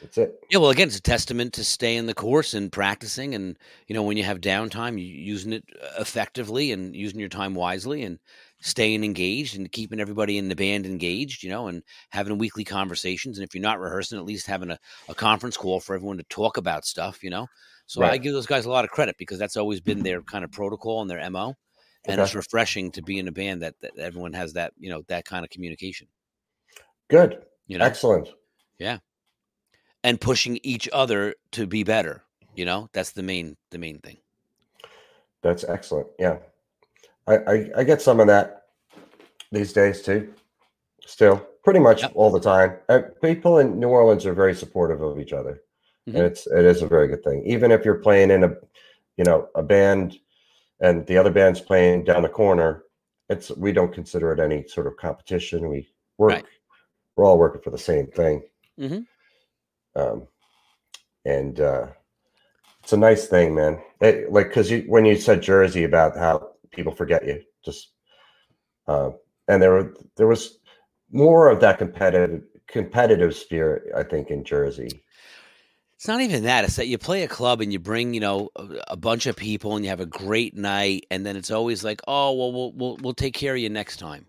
That's 0.00 0.18
it. 0.18 0.38
yeah, 0.50 0.58
well, 0.58 0.70
again, 0.70 0.88
it's 0.88 0.98
a 0.98 1.02
testament 1.02 1.54
to 1.54 1.64
staying 1.64 2.00
in 2.00 2.06
the 2.06 2.14
course 2.14 2.52
and 2.52 2.70
practicing, 2.70 3.34
and 3.34 3.58
you 3.86 3.94
know 3.94 4.02
when 4.02 4.18
you 4.18 4.24
have 4.24 4.40
downtime, 4.40 4.98
you 4.98 5.06
using 5.06 5.52
it 5.52 5.64
effectively 5.98 6.72
and 6.72 6.94
using 6.94 7.18
your 7.18 7.30
time 7.30 7.54
wisely, 7.54 8.02
and 8.02 8.18
staying 8.64 9.04
engaged 9.04 9.56
and 9.56 9.70
keeping 9.70 10.00
everybody 10.00 10.38
in 10.38 10.48
the 10.48 10.56
band 10.56 10.86
engaged. 10.86 11.42
You 11.42 11.50
know, 11.50 11.68
and 11.68 11.82
having 12.10 12.38
weekly 12.38 12.64
conversations, 12.64 13.38
and 13.38 13.46
if 13.46 13.54
you're 13.54 13.62
not 13.62 13.78
rehearsing, 13.78 14.18
at 14.18 14.24
least 14.24 14.46
having 14.46 14.70
a, 14.70 14.78
a 15.08 15.14
conference 15.14 15.56
call 15.56 15.78
for 15.78 15.94
everyone 15.94 16.18
to 16.18 16.24
talk 16.24 16.56
about 16.56 16.84
stuff. 16.84 17.22
You 17.22 17.30
know, 17.30 17.46
so 17.86 18.02
I 18.02 18.16
give 18.16 18.32
those 18.32 18.46
guys 18.46 18.64
a 18.64 18.70
lot 18.70 18.84
of 18.84 18.90
credit 18.90 19.16
because 19.18 19.38
that's 19.38 19.56
always 19.56 19.80
been 19.80 19.98
mm-hmm. 19.98 20.04
their 20.04 20.22
kind 20.22 20.44
of 20.44 20.50
protocol 20.50 21.02
and 21.02 21.10
their 21.10 21.30
mo, 21.30 21.54
and 22.06 22.20
it's 22.20 22.34
refreshing 22.34 22.90
to 22.92 23.02
be 23.02 23.18
in 23.18 23.28
a 23.28 23.32
band 23.32 23.62
that, 23.62 23.74
that 23.82 23.98
everyone 23.98 24.32
has 24.32 24.54
that 24.54 24.72
you 24.78 24.90
know 24.90 25.02
that 25.08 25.24
kind 25.24 25.44
of 25.44 25.50
communication. 25.50 26.08
Good. 27.08 27.44
You 27.66 27.78
know, 27.78 27.84
Excellent. 27.84 28.28
Yeah. 28.78 28.98
And 30.02 30.20
pushing 30.20 30.58
each 30.62 30.88
other 30.92 31.34
to 31.52 31.66
be 31.66 31.82
better. 31.82 32.24
You 32.54 32.64
know, 32.64 32.88
that's 32.92 33.12
the 33.12 33.22
main 33.22 33.56
the 33.70 33.78
main 33.78 33.98
thing. 33.98 34.18
That's 35.42 35.64
excellent. 35.64 36.08
Yeah. 36.18 36.38
I, 37.26 37.36
I, 37.36 37.70
I 37.78 37.84
get 37.84 38.02
some 38.02 38.20
of 38.20 38.26
that 38.26 38.62
these 39.52 39.72
days 39.72 40.02
too. 40.02 40.32
Still, 41.06 41.36
pretty 41.62 41.80
much 41.80 42.02
Yep. 42.02 42.12
all 42.14 42.30
the 42.30 42.40
time. 42.40 42.76
Uh, 42.88 43.02
people 43.22 43.58
in 43.58 43.78
New 43.78 43.88
Orleans 43.88 44.26
are 44.26 44.34
very 44.34 44.54
supportive 44.54 45.02
of 45.02 45.18
each 45.18 45.32
other. 45.32 45.62
Mhm. 46.08 46.14
And 46.16 46.24
it's 46.24 46.46
it 46.46 46.64
is 46.64 46.82
a 46.82 46.86
very 46.86 47.08
good 47.08 47.22
thing. 47.24 47.42
Even 47.46 47.70
if 47.70 47.84
you're 47.84 47.98
playing 48.00 48.30
in 48.30 48.44
a 48.44 48.54
you 49.16 49.24
know, 49.24 49.48
a 49.54 49.62
band 49.62 50.16
and 50.80 51.06
the 51.06 51.16
other 51.16 51.30
band's 51.30 51.60
playing 51.60 52.04
down 52.04 52.22
the 52.22 52.28
corner, 52.28 52.82
it's 53.28 53.50
we 53.52 53.72
don't 53.72 53.92
consider 53.92 54.32
it 54.32 54.40
any 54.40 54.66
sort 54.66 54.86
of 54.86 54.96
competition. 54.96 55.68
We 55.68 55.88
work 56.18 56.32
Right. 56.32 56.44
we're 57.16 57.24
all 57.24 57.38
working 57.38 57.62
for 57.62 57.70
the 57.70 57.78
same 57.78 58.08
thing. 58.08 58.42
Mhm. 58.78 59.06
Um 59.96 60.26
and 61.24 61.60
uh 61.60 61.86
it's 62.82 62.92
a 62.92 62.96
nice 62.98 63.26
thing, 63.28 63.54
man. 63.54 63.80
It, 64.00 64.30
like 64.30 64.48
because 64.48 64.70
you 64.70 64.84
when 64.88 65.04
you 65.06 65.16
said 65.16 65.40
Jersey 65.42 65.84
about 65.84 66.16
how 66.18 66.50
people 66.74 66.94
forget 66.94 67.26
you, 67.26 67.42
just 67.64 67.92
uh, 68.86 69.10
and 69.48 69.62
there 69.62 69.72
were 69.72 69.94
there 70.16 70.26
was 70.26 70.58
more 71.10 71.48
of 71.48 71.60
that 71.60 71.78
competitive 71.78 72.42
competitive 72.66 73.34
spirit, 73.34 73.84
I 73.94 74.02
think, 74.02 74.30
in 74.30 74.44
Jersey. 74.44 75.04
It's 75.94 76.08
not 76.08 76.20
even 76.20 76.42
that. 76.44 76.64
It's 76.64 76.76
that 76.76 76.88
you 76.88 76.98
play 76.98 77.22
a 77.22 77.28
club 77.28 77.60
and 77.60 77.72
you 77.72 77.78
bring, 77.78 78.14
you 78.14 78.20
know, 78.20 78.50
a, 78.56 78.68
a 78.88 78.96
bunch 78.96 79.26
of 79.26 79.36
people 79.36 79.76
and 79.76 79.84
you 79.84 79.90
have 79.90 80.00
a 80.00 80.06
great 80.06 80.54
night, 80.54 81.06
and 81.10 81.24
then 81.24 81.36
it's 81.36 81.50
always 81.50 81.84
like, 81.84 82.00
oh, 82.06 82.32
well, 82.32 82.52
we'll 82.52 82.72
we'll 82.72 82.96
we'll 83.00 83.14
take 83.14 83.34
care 83.34 83.54
of 83.54 83.60
you 83.60 83.70
next 83.70 83.98
time. 83.98 84.26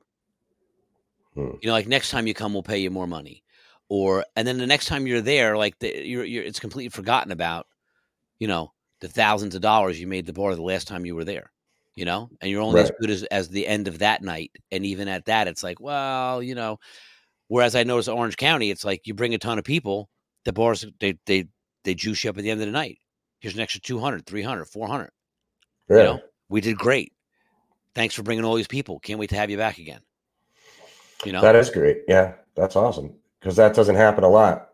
Hmm. 1.34 1.52
You 1.62 1.68
know, 1.68 1.74
like 1.74 1.88
next 1.88 2.12
time 2.12 2.28
you 2.28 2.34
come, 2.34 2.54
we'll 2.54 2.64
pay 2.64 2.78
you 2.78 2.92
more 2.92 3.08
money, 3.08 3.44
or 3.90 4.26
and 4.36 4.48
then 4.48 4.58
the 4.58 4.68
next 4.68 4.86
time 4.86 5.08
you're 5.08 5.22
there, 5.22 5.58
like 5.58 5.78
the, 5.80 6.08
you're 6.08 6.24
you're 6.24 6.44
it's 6.44 6.60
completely 6.60 6.90
forgotten 6.90 7.32
about. 7.32 7.68
You 8.38 8.48
know, 8.48 8.74
the 9.00 9.08
thousands 9.08 9.56
of 9.56 9.62
dollars 9.62 10.00
you 10.00 10.08
made 10.08 10.26
the 10.26 10.34
bar 10.34 10.56
the 10.56 10.62
last 10.62 10.88
time 10.88 11.06
you 11.06 11.16
were 11.16 11.24
there. 11.24 11.52
You 11.96 12.04
know, 12.06 12.30
and 12.42 12.52
you're 12.52 12.62
only 12.62 12.82
as 12.82 12.92
good 13.00 13.10
as 13.10 13.24
as 13.26 13.48
the 13.48 13.66
end 13.66 13.88
of 13.88 14.00
that 14.00 14.22
night, 14.22 14.52
and 14.72 14.86
even 14.86 15.08
at 15.08 15.26
that, 15.26 15.48
it's 15.48 15.64
like, 15.64 15.80
well, 15.80 16.44
you 16.44 16.56
know. 16.56 16.78
Whereas 17.48 17.76
I 17.76 17.84
notice 17.84 18.08
Orange 18.08 18.38
County, 18.38 18.72
it's 18.72 18.84
like 18.84 19.06
you 19.06 19.14
bring 19.14 19.36
a 19.36 19.38
ton 19.38 19.60
of 19.60 19.64
people, 19.66 20.10
the 20.46 20.52
bars 20.52 20.84
they 21.00 21.18
they 21.28 21.46
they 21.84 21.94
juice 21.94 22.24
you 22.24 22.32
up 22.32 22.38
at 22.38 22.44
the 22.44 22.50
end 22.50 22.60
of 22.60 22.66
the 22.66 22.72
night. 22.72 22.98
Here's 23.40 23.54
an 23.54 23.60
extra 23.62 23.80
200, 23.82 24.26
300, 24.26 24.66
400. 24.66 25.12
Yeah, 25.88 25.98
You 25.98 26.04
know, 26.04 26.22
we 26.50 26.60
did 26.62 26.78
great. 26.78 27.14
Thanks 27.94 28.16
for 28.16 28.24
bringing 28.24 28.44
all 28.44 28.56
these 28.56 28.68
people. 28.68 29.00
Can't 29.00 29.20
wait 29.20 29.30
to 29.30 29.36
have 29.36 29.52
you 29.52 29.58
back 29.58 29.78
again. 29.78 30.02
You 31.24 31.32
know, 31.34 31.42
that 31.42 31.56
is 31.56 31.70
great. 31.70 32.00
Yeah, 32.08 32.34
that's 32.56 32.76
awesome 32.76 33.14
because 33.40 33.56
that 33.58 33.76
doesn't 33.76 33.96
happen 33.96 34.24
a 34.24 34.30
lot. 34.30 34.70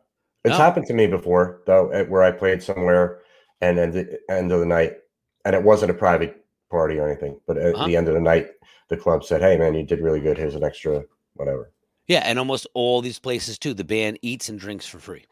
It's 0.45 0.51
No. 0.53 0.57
happened 0.57 0.87
to 0.87 0.93
me 0.93 1.07
before 1.07 1.61
though, 1.67 1.91
at- 1.91 2.09
where 2.09 2.23
I 2.23 2.31
played 2.31 2.63
somewhere 2.63 3.19
and 3.59 3.77
then 3.77 3.91
the 3.91 4.19
end 4.29 4.51
of 4.53 4.59
the 4.61 4.65
night, 4.65 4.97
and 5.45 5.53
it 5.55 5.61
wasn't 5.63 5.91
a 5.91 5.93
private 5.93 6.40
party 6.71 6.97
or 6.97 7.07
anything, 7.07 7.39
but 7.45 7.57
at 7.57 7.75
Uh-huh. 7.75 7.85
the 7.85 7.95
end 7.97 8.07
of 8.07 8.15
the 8.15 8.19
night, 8.21 8.47
the 8.87 8.97
club 8.97 9.23
said, 9.23 9.41
"Hey, 9.41 9.57
man, 9.57 9.75
you 9.75 9.83
did 9.83 9.99
really 10.01 10.21
good. 10.21 10.37
Here's 10.37 10.55
an 10.55 10.63
extra 10.63 11.03
whatever." 11.35 11.71
yeah, 12.07 12.21
and 12.25 12.39
almost 12.39 12.65
all 12.73 13.01
these 13.01 13.19
places 13.19 13.59
too. 13.59 13.73
The 13.73 13.83
band 13.83 14.17
eats 14.21 14.49
and 14.49 14.59
drinks 14.59 14.87
for 14.87 14.99
free. 14.99 15.25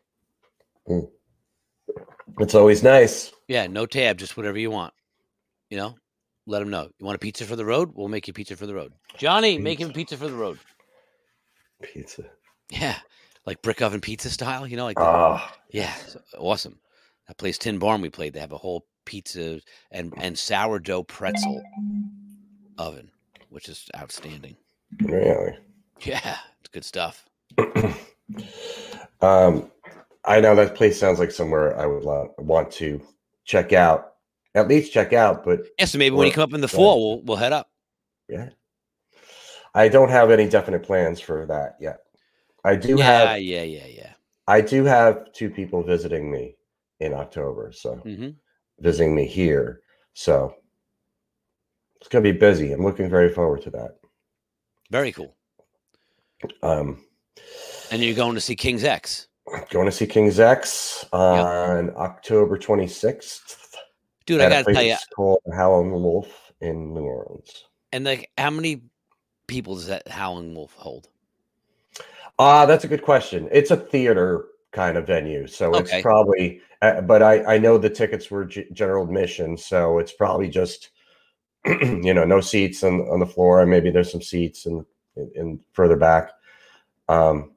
Mm. 0.88 1.10
It's 2.39 2.56
always 2.56 2.84
nice. 2.84 3.32
Yeah, 3.47 3.67
no 3.67 3.86
tab, 3.86 4.17
just 4.17 4.38
whatever 4.38 4.58
you 4.60 4.69
want. 4.71 4.93
You 5.69 5.78
know, 5.78 5.95
let 6.45 6.60
them 6.60 6.69
know. 6.69 6.89
You 6.99 7.06
want 7.06 7.15
a 7.15 7.19
pizza 7.19 7.45
for 7.45 7.56
the 7.56 7.65
road? 7.65 7.91
We'll 7.95 8.08
make 8.08 8.28
you 8.28 8.34
pizza 8.34 8.56
for 8.56 8.65
the 8.67 8.75
road. 8.75 8.93
Johnny, 9.17 9.58
make 9.58 9.80
him 9.80 9.91
pizza 9.91 10.15
for 10.15 10.28
the 10.28 10.36
road. 10.36 10.60
Pizza. 11.82 12.23
Yeah, 12.69 12.97
like 13.45 13.62
brick 13.62 13.82
oven 13.82 13.99
pizza 14.02 14.30
style. 14.30 14.65
You 14.67 14.78
know, 14.78 14.86
like 14.86 14.97
the- 14.97 15.04
Ah, 15.04 15.54
yeah, 15.71 15.93
awesome. 16.38 16.80
That 17.28 17.38
place 17.38 17.58
Tin 17.58 17.78
Barn 17.80 18.02
we 18.02 18.10
played. 18.10 18.34
They 18.34 18.39
have 18.39 18.52
a 18.52 18.58
whole 18.58 18.86
pizza 19.10 19.62
and 19.91 20.13
and 20.19 20.38
sourdough 20.39 21.04
pretzel 21.04 21.67
oven, 22.80 23.12
which 23.50 23.69
is 23.69 23.91
outstanding. 23.95 24.58
really? 25.02 25.58
Yeah, 26.00 26.38
it's 26.60 26.69
good 26.72 26.84
stuff. 26.86 27.26
Um, 29.22 29.72
I 30.26 30.39
know 30.41 30.56
that 30.56 30.76
place 30.76 31.00
sounds 31.00 31.19
like 31.19 31.32
somewhere 31.32 31.78
I 31.78 31.86
would 31.86 32.04
lo- 32.04 32.34
want 32.38 32.72
to 32.74 33.02
check 33.45 33.74
out. 33.74 34.13
At 34.56 34.67
least 34.67 34.93
check 34.93 35.13
out, 35.13 35.43
but 35.45 35.62
Yeah, 35.80 35.86
so 35.86 35.98
maybe 35.98 36.15
when 36.15 36.28
you 36.28 36.32
come 36.34 36.43
up 36.43 36.54
in 36.54 36.62
the 36.62 36.67
fall, 36.67 37.15
we'll 37.15 37.24
we'll 37.24 37.38
head 37.38 37.54
up. 37.54 37.69
yeah, 38.30 38.50
I 39.74 39.88
don't 39.89 40.10
have 40.10 40.30
any 40.32 40.48
definite 40.48 40.84
plans 40.84 41.19
for 41.19 41.45
that 41.48 41.78
yet. 41.80 42.02
I 42.63 42.76
do 42.76 43.00
Yeah, 43.00 43.02
have 43.02 43.36
yeah, 43.36 43.63
yeah, 43.63 43.86
yeah. 43.88 44.13
I 44.48 44.60
do 44.60 44.84
have 44.84 45.32
two 45.32 45.50
people 45.50 45.82
visiting 45.82 46.30
me 46.30 46.58
in 47.00 47.13
October, 47.13 47.72
so 47.72 48.06
hmm 48.06 48.32
visiting 48.80 49.15
me 49.15 49.26
here. 49.26 49.82
So 50.13 50.54
it's 51.98 52.08
gonna 52.10 52.24
be 52.24 52.32
busy. 52.32 52.72
I'm 52.72 52.84
looking 52.84 53.10
very 53.10 53.30
forward 53.34 53.62
to 53.63 53.70
that. 53.72 53.98
Very 54.92 55.12
cool. 55.12 55.36
Um, 56.63 57.06
And 57.92 58.02
you're 58.04 58.15
going 58.15 58.36
to 58.36 58.42
see 58.42 58.56
King's 58.56 58.84
X. 58.84 59.28
going 59.70 59.86
to 59.86 59.92
see 59.92 60.08
King's 60.08 60.39
X 60.39 61.06
on 61.12 61.92
October 61.96 62.58
26th. 62.58 63.56
Dude, 64.26 64.42
I 64.42 64.50
gotta 64.50 64.74
tell 64.74 64.84
you, 64.84 64.96
called 65.15 65.42
Howlin' 65.54 65.92
Wolf 65.92 66.52
in 66.62 66.94
New 66.94 67.02
Orleans. 67.02 67.65
and 67.92 68.06
like, 68.06 68.30
how 68.38 68.50
many 68.52 68.84
people 69.48 69.76
does 69.76 69.88
that 69.88 70.08
Howling 70.08 70.54
Wolf 70.56 70.74
hold? 70.74 71.08
Ah, 72.38 72.65
that's 72.65 72.84
a 72.84 72.88
good 72.88 73.02
question. 73.02 73.50
It's 73.52 73.72
a 73.72 73.76
theater 73.78 74.46
kind 74.71 74.97
of 74.97 75.08
venue, 75.08 75.47
so 75.47 75.77
Okay. 75.77 75.79
it's 75.79 76.01
probably. 76.01 76.62
Uh, 76.82 77.01
but 77.01 77.21
I 77.23 77.55
I 77.55 77.58
know 77.58 77.77
the 77.77 77.89
tickets 77.89 78.32
were 78.32 78.45
g- 78.45 78.67
general 78.73 79.05
admission, 79.05 79.58
so 79.58 79.99
it's 79.99 80.13
probably 80.13 80.49
just 80.49 80.91
you 81.67 82.13
know 82.13 82.25
no 82.25 82.41
seats 82.41 82.84
on 82.84 83.01
on 83.10 83.19
the 83.19 83.25
floor, 83.27 83.62
and 83.62 83.71
maybe 83.71 83.91
there's 83.91 84.12
some 84.12 84.21
seats 84.21 84.65
in 84.67 84.86
in, 85.17 85.32
in 85.36 85.60
further 85.73 85.97
back. 85.97 86.32
Um, 87.10 87.51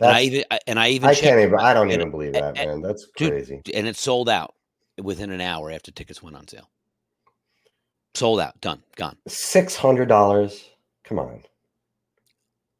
And 0.00 0.10
I 0.10 0.20
even 0.22 0.44
I- 0.50 0.60
and 0.66 0.78
I 0.80 0.88
even 0.88 1.08
I 1.08 1.14
can't 1.14 1.40
even. 1.40 1.58
I 1.58 1.72
don't 1.74 1.90
and- 1.90 2.00
even 2.00 2.10
believe 2.10 2.34
and- 2.34 2.56
that, 2.56 2.66
man. 2.66 2.82
That's 2.82 3.06
dude, 3.16 3.30
crazy. 3.30 3.62
and 3.74 3.86
it 3.86 3.96
sold 3.96 4.28
out 4.28 4.54
within 5.02 5.30
an 5.30 5.40
hour 5.40 5.70
after 5.70 5.90
tickets 5.90 6.22
went 6.22 6.36
on 6.36 6.46
sale. 6.48 6.68
Sold 8.14 8.40
out, 8.40 8.60
done, 8.60 8.82
gone. 8.96 9.16
Six 9.26 9.74
hundred 9.76 10.06
dollars. 10.08 10.68
Come 11.04 11.18
on. 11.18 11.42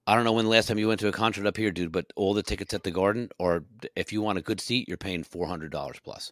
I 0.07 0.15
don't 0.15 0.25
know 0.25 0.33
when 0.33 0.45
the 0.45 0.51
last 0.51 0.69
time 0.69 0.79
you 0.79 0.87
went 0.89 1.01
to 1.01 1.09
a 1.09 1.13
concert 1.13 1.47
up 1.47 1.57
here, 1.57 1.71
dude, 1.71 1.91
but 1.91 2.07
all 2.15 2.35
the 2.35 2.43
tickets 2.43 2.75
at 2.75 2.83
the 2.83 2.91
Garden, 2.91 3.31
or 3.39 3.65
if 3.97 4.13
you 4.13 4.21
want 4.21 4.37
a 4.39 4.43
good 4.43 4.61
seat, 4.61 4.87
you're 4.87 4.97
paying 4.99 5.25
four 5.25 5.47
hundred 5.47 5.73
dollars 5.73 5.97
plus. 6.05 6.31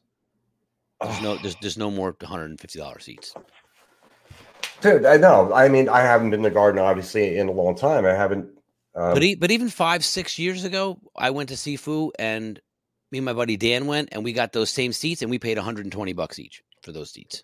There's 1.00 1.20
no, 1.22 1.36
there's, 1.36 1.56
there's 1.60 1.78
no 1.78 1.90
more 1.90 2.14
one 2.20 2.30
hundred 2.30 2.50
and 2.50 2.60
fifty 2.60 2.78
dollars 2.78 3.04
seats. 3.04 3.34
Dude, 4.82 5.04
I 5.06 5.16
know. 5.16 5.52
I 5.52 5.68
mean, 5.68 5.88
I 5.88 6.00
haven't 6.00 6.30
been 6.30 6.42
to 6.42 6.48
the 6.48 6.54
garden 6.54 6.80
obviously 6.80 7.38
in 7.38 7.48
a 7.48 7.52
long 7.52 7.74
time. 7.74 8.04
I 8.04 8.10
haven't. 8.14 8.48
Um, 8.94 9.14
But 9.14 9.22
but 9.38 9.50
even 9.50 9.68
five 9.68 10.04
six 10.04 10.38
years 10.38 10.64
ago, 10.64 10.98
I 11.16 11.30
went 11.30 11.48
to 11.48 11.56
see 11.56 11.76
Foo, 11.76 12.12
and 12.18 12.60
me 13.10 13.18
and 13.18 13.24
my 13.24 13.32
buddy 13.32 13.56
Dan 13.56 13.86
went, 13.86 14.10
and 14.12 14.24
we 14.24 14.32
got 14.32 14.52
those 14.52 14.70
same 14.70 14.92
seats, 14.92 15.22
and 15.22 15.30
we 15.30 15.38
paid 15.38 15.56
one 15.56 15.64
hundred 15.64 15.86
and 15.86 15.92
twenty 15.92 16.12
bucks 16.12 16.38
each 16.38 16.62
for 16.82 16.92
those 16.92 17.10
seats. 17.10 17.42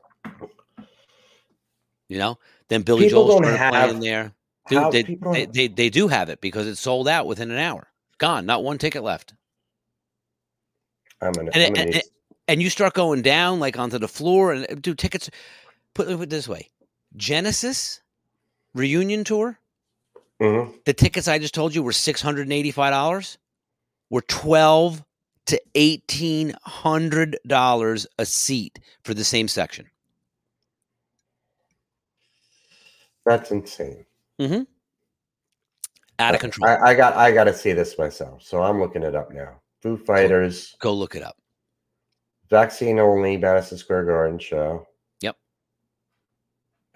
You 2.08 2.18
know, 2.18 2.38
then 2.68 2.82
Billy 2.82 3.08
Joel 3.08 3.38
started 3.38 3.56
have- 3.56 3.72
playing 3.72 4.00
there. 4.00 4.32
Dude, 4.68 4.92
they, 4.92 5.02
they, 5.02 5.46
they 5.46 5.68
they 5.68 5.88
do 5.88 6.08
have 6.08 6.28
it 6.28 6.42
because 6.42 6.66
it's 6.66 6.80
sold 6.80 7.08
out 7.08 7.26
within 7.26 7.50
an 7.50 7.56
hour. 7.56 7.88
Gone, 8.18 8.44
not 8.44 8.62
one 8.62 8.76
ticket 8.76 9.02
left. 9.02 9.32
I'm 11.22 11.32
gonna. 11.32 11.50
And, 11.54 11.62
I'm 11.78 11.82
and, 11.82 11.94
and, 11.94 12.02
and 12.48 12.62
you 12.62 12.68
start 12.68 12.92
going 12.92 13.22
down 13.22 13.60
like 13.60 13.78
onto 13.78 13.98
the 13.98 14.08
floor 14.08 14.52
and 14.52 14.82
do 14.82 14.94
tickets. 14.94 15.30
Put 15.94 16.08
it 16.08 16.28
this 16.28 16.46
way: 16.46 16.68
Genesis 17.16 18.02
reunion 18.74 19.24
tour. 19.24 19.58
Mhm. 20.40 20.84
The 20.84 20.94
tickets 20.94 21.26
I 21.28 21.38
just 21.38 21.54
told 21.54 21.74
you 21.74 21.82
were 21.82 21.92
six 21.92 22.22
hundred 22.22 22.42
and 22.42 22.52
eighty-five 22.52 22.92
dollars. 22.92 23.38
Were 24.10 24.22
twelve 24.22 25.04
to 25.46 25.60
eighteen 25.74 26.54
hundred 26.62 27.38
dollars 27.46 28.06
a 28.18 28.24
seat 28.26 28.78
for 29.02 29.14
the 29.14 29.24
same 29.24 29.48
section. 29.48 29.90
That's 33.26 33.50
insane. 33.50 34.04
Out 36.20 36.34
of 36.34 36.40
control. 36.40 36.68
I, 36.68 36.90
I 36.90 36.94
got. 36.94 37.14
I 37.16 37.30
got 37.32 37.44
to 37.44 37.54
see 37.54 37.72
this 37.72 37.98
myself. 37.98 38.42
So 38.42 38.62
I'm 38.62 38.80
looking 38.80 39.02
it 39.02 39.14
up 39.14 39.32
now. 39.32 39.60
Foo 39.82 39.96
Fighters 39.96 40.74
Go 40.80 40.92
look 40.94 41.14
it 41.14 41.22
up. 41.22 41.36
vaccine 42.50 42.98
only 42.98 43.36
Madison 43.36 43.78
Square 43.78 44.06
Garden 44.06 44.38
show. 44.38 44.86
Yep. 45.20 45.36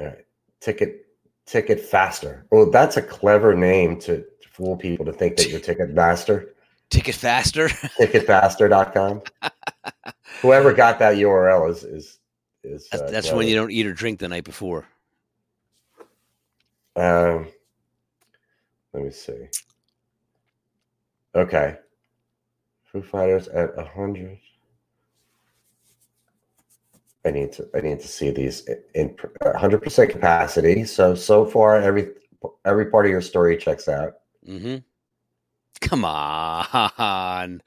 All 0.01 0.07
right. 0.07 0.27
Ticket. 0.61 1.02
Ticket 1.47 1.81
faster. 1.81 2.47
Well, 2.51 2.71
that's 2.71 2.97
a 2.97 3.03
clever 3.03 3.55
name 3.55 3.99
to 4.01 4.25
fool 4.53 4.77
people 4.77 5.05
to 5.07 5.13
think 5.13 5.37
that 5.37 5.49
you're 5.49 5.61
ticket 5.61 5.95
faster. 5.95 6.55
Ticket 6.91 7.15
faster. 7.15 7.69
Ticketfaster.com. 7.99 9.23
Whoever 10.43 10.73
got 10.73 10.99
that 10.99 11.17
URL 11.17 11.71
is 11.71 11.85
is 11.85 12.19
is. 12.63 12.89
That's, 12.91 13.03
uh, 13.03 13.11
that's 13.11 13.33
when 13.33 13.49
you 13.49 13.55
don't 13.55 13.71
eat 13.71 13.87
or 13.87 13.93
drink 13.93 14.19
the 14.19 14.29
night 14.29 14.45
before. 14.45 14.87
Um, 16.95 17.49
let 18.93 19.05
me 19.05 19.11
see. 19.11 19.47
Okay. 21.35 21.79
Foo 22.85 23.03
Fighters 23.03 23.49
at 23.49 23.71
a 23.79 23.85
hundred. 23.85 24.39
I 27.25 27.31
need 27.31 27.53
to 27.53 27.69
I 27.75 27.81
need 27.81 28.01
to 28.01 28.09
see 28.09 28.31
these 28.31 28.69
in 28.95 29.15
100 29.43 29.83
percent 29.83 30.11
capacity. 30.11 30.85
So 30.85 31.15
so 31.15 31.45
far 31.47 31.77
every 31.81 32.09
every 32.65 32.87
part 32.87 33.07
of 33.07 33.13
your 33.13 33.21
story 33.21 33.57
checks 33.57 33.89
out. 33.89 34.15
Mm-hmm. 34.47 34.79
Come 35.81 36.05
on. 36.05 37.63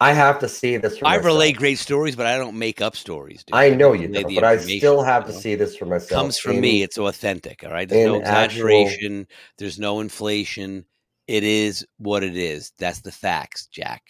I 0.00 0.12
have 0.12 0.40
to 0.40 0.48
see 0.48 0.76
this. 0.78 0.98
For 0.98 1.06
I 1.06 1.10
myself. 1.10 1.26
relay 1.26 1.52
great 1.52 1.78
stories, 1.78 2.16
but 2.16 2.26
I 2.26 2.36
don't 2.36 2.58
make 2.58 2.80
up 2.80 2.96
stories. 2.96 3.44
Dude. 3.44 3.54
I 3.54 3.70
know 3.70 3.92
you 3.92 4.08
the 4.08 4.24
but 4.34 4.42
I 4.42 4.56
still 4.56 5.00
have 5.02 5.26
to 5.26 5.32
see 5.32 5.54
this 5.54 5.76
for 5.76 5.86
myself. 5.86 6.10
comes 6.10 6.38
from 6.38 6.56
in- 6.56 6.60
me. 6.60 6.82
It's 6.82 6.98
authentic. 6.98 7.62
All 7.62 7.70
right. 7.70 7.88
There's 7.88 8.06
no 8.06 8.16
in 8.16 8.22
actual- 8.22 8.42
exaggeration. 8.66 9.28
There's 9.58 9.78
no 9.78 10.00
inflation. 10.00 10.86
It 11.28 11.44
is 11.44 11.86
what 11.98 12.24
it 12.24 12.36
is. 12.36 12.72
That's 12.78 13.00
the 13.00 13.12
facts, 13.12 13.66
Jack. 13.66 14.02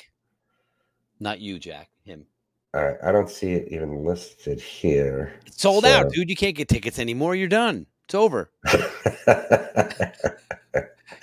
Not 1.20 1.40
you, 1.40 1.58
Jack. 1.58 1.90
Him. 2.04 2.24
All 2.74 2.82
right, 2.82 2.96
I 3.02 3.12
don't 3.12 3.28
see 3.28 3.52
it 3.52 3.68
even 3.70 4.02
listed 4.02 4.60
here. 4.60 5.34
It's 5.46 5.60
sold 5.60 5.84
out, 5.84 6.10
dude. 6.10 6.30
You 6.30 6.36
can't 6.36 6.56
get 6.56 6.68
tickets 6.68 6.98
anymore. 6.98 7.34
You're 7.34 7.48
done. 7.48 7.86
It's 8.06 8.14
over. 8.14 8.50
You're 8.72 8.80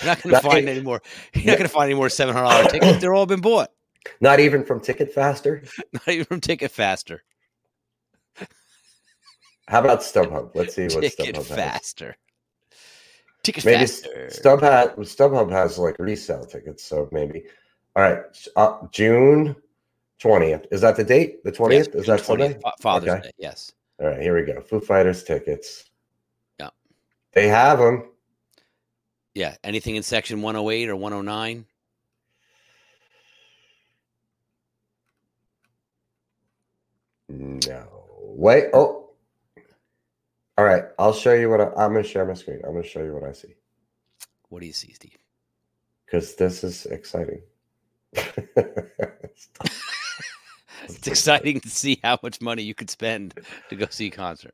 not 0.05 0.21
going 0.21 0.35
to 0.35 0.41
find 0.41 0.69
any 0.69 0.81
more. 0.81 1.01
You're 1.33 1.45
not 1.45 1.57
going 1.57 1.67
to 1.67 1.73
find 1.73 1.85
any 1.85 1.95
more 1.95 2.09
seven 2.09 2.35
hundred 2.35 2.49
dollar 2.49 2.69
tickets. 2.69 2.97
They're 3.01 3.15
all 3.15 3.25
been 3.25 3.41
bought. 3.41 3.71
Not 4.21 4.39
even 4.39 4.63
from 4.63 4.79
Ticket 4.79 5.11
Faster. 5.11 5.63
Not 5.93 6.07
even 6.07 6.25
from 6.25 6.39
Ticket 6.39 6.71
Faster. 6.71 7.23
How 9.67 9.81
about 9.81 10.01
StubHub? 10.01 10.51
Let's 10.55 10.75
see 10.75 10.83
what 10.83 11.01
Ticket 11.01 11.35
StubHub 11.35 11.35
has. 11.35 11.47
Faster. 11.47 12.15
Ticket 13.43 13.65
Maybe 13.65 13.79
Faster. 13.79 14.29
StubHub 14.31 14.95
StubHub 14.97 15.51
has 15.51 15.79
like 15.79 15.97
resale 15.99 16.45
tickets, 16.45 16.83
so 16.83 17.09
maybe. 17.11 17.43
All 17.95 18.03
right, 18.03 18.19
uh, 18.55 18.77
June 18.91 19.55
twentieth. 20.19 20.65
Is 20.71 20.81
that 20.81 20.95
the 20.95 21.03
date? 21.03 21.43
The 21.43 21.49
Yes, 21.49 21.57
twentieth? 21.57 21.95
Is 21.95 22.05
that 22.07 22.19
20th, 22.19 22.25
Sunday? 22.25 22.59
Father's 22.81 23.09
Okay. 23.09 23.21
Day. 23.23 23.31
Yes. 23.37 23.73
All 23.99 24.07
right, 24.07 24.21
here 24.21 24.35
we 24.35 24.43
go. 24.43 24.61
Foo 24.61 24.79
Fighters 24.79 25.23
tickets. 25.23 25.89
Yeah. 26.59 26.69
They 27.33 27.47
have 27.47 27.79
them. 27.79 28.09
Yeah. 29.33 29.55
Anything 29.63 29.95
in 29.95 30.03
section 30.03 30.41
108 30.41 30.89
or 30.89 30.95
109? 30.95 31.65
No. 37.29 37.85
Wait. 38.21 38.65
Oh. 38.73 39.09
All 40.57 40.65
right. 40.65 40.83
I'll 40.97 41.13
show 41.13 41.33
you 41.33 41.49
what 41.49 41.61
I, 41.61 41.65
I'm 41.77 41.91
going 41.93 42.03
to 42.03 42.09
share 42.09 42.25
my 42.25 42.33
screen. 42.33 42.59
I'm 42.65 42.71
going 42.71 42.83
to 42.83 42.89
show 42.89 43.03
you 43.03 43.13
what 43.13 43.23
I 43.23 43.31
see 43.33 43.53
What 44.49 44.61
do 44.61 44.65
you 44.65 44.73
see, 44.73 44.93
Steve? 44.93 45.17
because 46.05 46.35
this 46.35 46.63
is 46.63 46.87
exciting. 46.87 47.41
It's 51.03 51.07
exciting 51.07 51.61
to 51.61 51.69
see 51.69 51.97
how 52.03 52.19
much 52.21 52.41
money 52.41 52.61
you 52.61 52.73
could 52.73 52.89
spend 52.89 53.33
to 53.69 53.75
go 53.77 53.87
see 53.89 54.07
a 54.07 54.11
concert. 54.11 54.53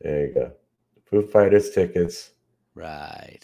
there 0.00 0.26
you 0.26 0.32
go. 0.32 0.52
Foo 1.04 1.20
Fighters 1.26 1.68
tickets. 1.70 2.30
Right. 2.74 3.40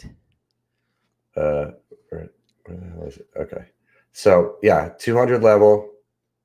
Uh, 1.37 1.73
where, 2.09 2.31
where 2.64 2.77
the 2.79 2.87
hell 2.95 3.05
is 3.07 3.18
it? 3.18 3.29
Okay. 3.37 3.66
So 4.12 4.57
yeah, 4.62 4.90
200 4.99 5.42
level, 5.42 5.90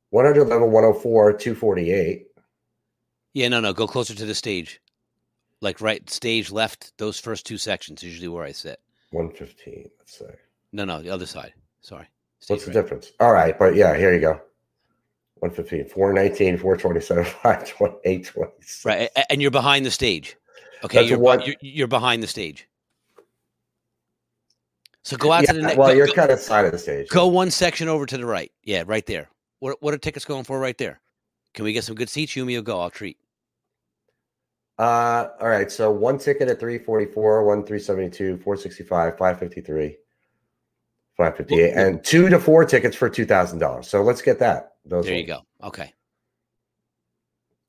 100 0.09 0.43
level, 0.49 0.69
104, 0.69 1.31
248. 1.33 2.27
Yeah, 3.33 3.47
no, 3.47 3.61
no. 3.61 3.71
Go 3.71 3.87
closer 3.87 4.13
to 4.13 4.25
the 4.25 4.35
stage. 4.35 4.81
Like 5.61 5.79
right 5.79 6.07
stage 6.09 6.51
left, 6.51 6.91
those 6.97 7.17
first 7.17 7.45
two 7.45 7.57
sections, 7.57 8.03
usually 8.03 8.27
where 8.27 8.43
I 8.43 8.51
sit. 8.51 8.79
115. 9.11 9.89
Let's 9.99 10.17
say. 10.17 10.35
No, 10.73 10.83
no, 10.83 11.01
the 11.01 11.09
other 11.09 11.25
side. 11.25 11.53
Sorry. 11.79 12.07
What's 12.47 12.63
Stage 12.63 12.73
the 12.73 12.77
right. 12.77 12.83
difference? 12.83 13.11
All 13.21 13.31
right, 13.31 13.57
but 13.57 13.73
yeah, 13.75 13.95
here 13.95 14.13
you 14.13 14.19
go. 14.19 14.41
115, 15.41 15.89
419, 15.89 16.57
427, 16.57 17.25
520, 17.43 17.95
826. 18.03 18.85
Right. 18.85 19.09
And 19.29 19.41
you're 19.41 19.51
behind 19.51 19.85
the 19.85 19.91
stage. 19.91 20.35
Okay. 20.83 20.99
That's 20.99 21.09
You're, 21.09 21.41
you're, 21.41 21.55
you're 21.61 21.87
behind 21.87 22.21
the 22.23 22.27
stage. 22.27 22.67
So 25.03 25.15
go 25.17 25.31
out 25.31 25.43
Yeah, 25.43 25.53
to 25.53 25.57
the 25.57 25.61
next. 25.63 25.77
well, 25.77 25.87
go, 25.89 25.93
you're 25.95 26.07
go- 26.07 26.13
kind 26.13 26.31
of 26.31 26.39
side 26.39 26.65
of 26.65 26.71
the 26.71 26.77
stage. 26.77 27.07
go 27.09 27.27
one 27.27 27.49
section 27.49 27.87
over 27.87 28.05
to 28.05 28.17
the 28.17 28.25
right. 28.25 28.51
Yeah, 28.63 28.83
right 28.85 29.05
there. 29.05 29.29
What 29.59 29.81
what 29.81 29.93
are 29.93 29.97
tickets 29.97 30.25
going 30.25 30.43
for 30.43 30.59
right 30.59 30.77
there? 30.77 30.99
Can 31.53 31.63
we 31.65 31.73
get 31.73 31.83
some 31.83 31.95
good 31.95 32.09
seats? 32.09 32.35
You 32.35 32.43
and 32.43 32.47
me 32.47 32.55
will 32.57 32.63
go. 32.63 32.79
I'll 32.79 32.89
treat. 32.89 33.17
Uh, 34.77 35.29
all 35.41 35.47
right. 35.47 35.71
So 35.71 35.89
one 35.89 36.17
ticket 36.19 36.49
at 36.49 36.59
344, 36.59 37.43
one 37.45 37.63
372, 37.65 38.37
465, 38.43 39.17
553, 39.17 39.97
558, 41.17 41.73
and 41.73 42.03
two 42.03 42.29
to 42.29 42.39
four 42.39 42.63
tickets 42.63 42.95
for 42.95 43.09
$2,000. 43.09 43.85
So 43.85 44.03
let's 44.03 44.21
get 44.21 44.39
that. 44.39 44.73
Those 44.85 45.05
There 45.05 45.15
you 45.15 45.25
go. 45.25 45.41
Okay. 45.63 45.93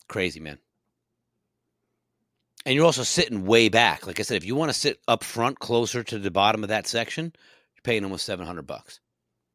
Crazy 0.06 0.40
man. 0.40 0.58
And 2.66 2.74
you're 2.74 2.84
also 2.84 3.02
sitting 3.02 3.46
way 3.46 3.70
back. 3.70 4.06
Like 4.06 4.20
I 4.20 4.22
said, 4.22 4.36
if 4.36 4.44
you 4.44 4.54
want 4.54 4.70
to 4.70 4.78
sit 4.78 5.00
up 5.08 5.24
front, 5.24 5.58
closer 5.58 6.02
to 6.04 6.18
the 6.18 6.30
bottom 6.30 6.62
of 6.62 6.68
that 6.68 6.86
section, 6.86 7.24
you're 7.74 7.82
paying 7.82 8.04
almost 8.04 8.26
seven 8.26 8.46
hundred 8.46 8.66
bucks. 8.66 9.00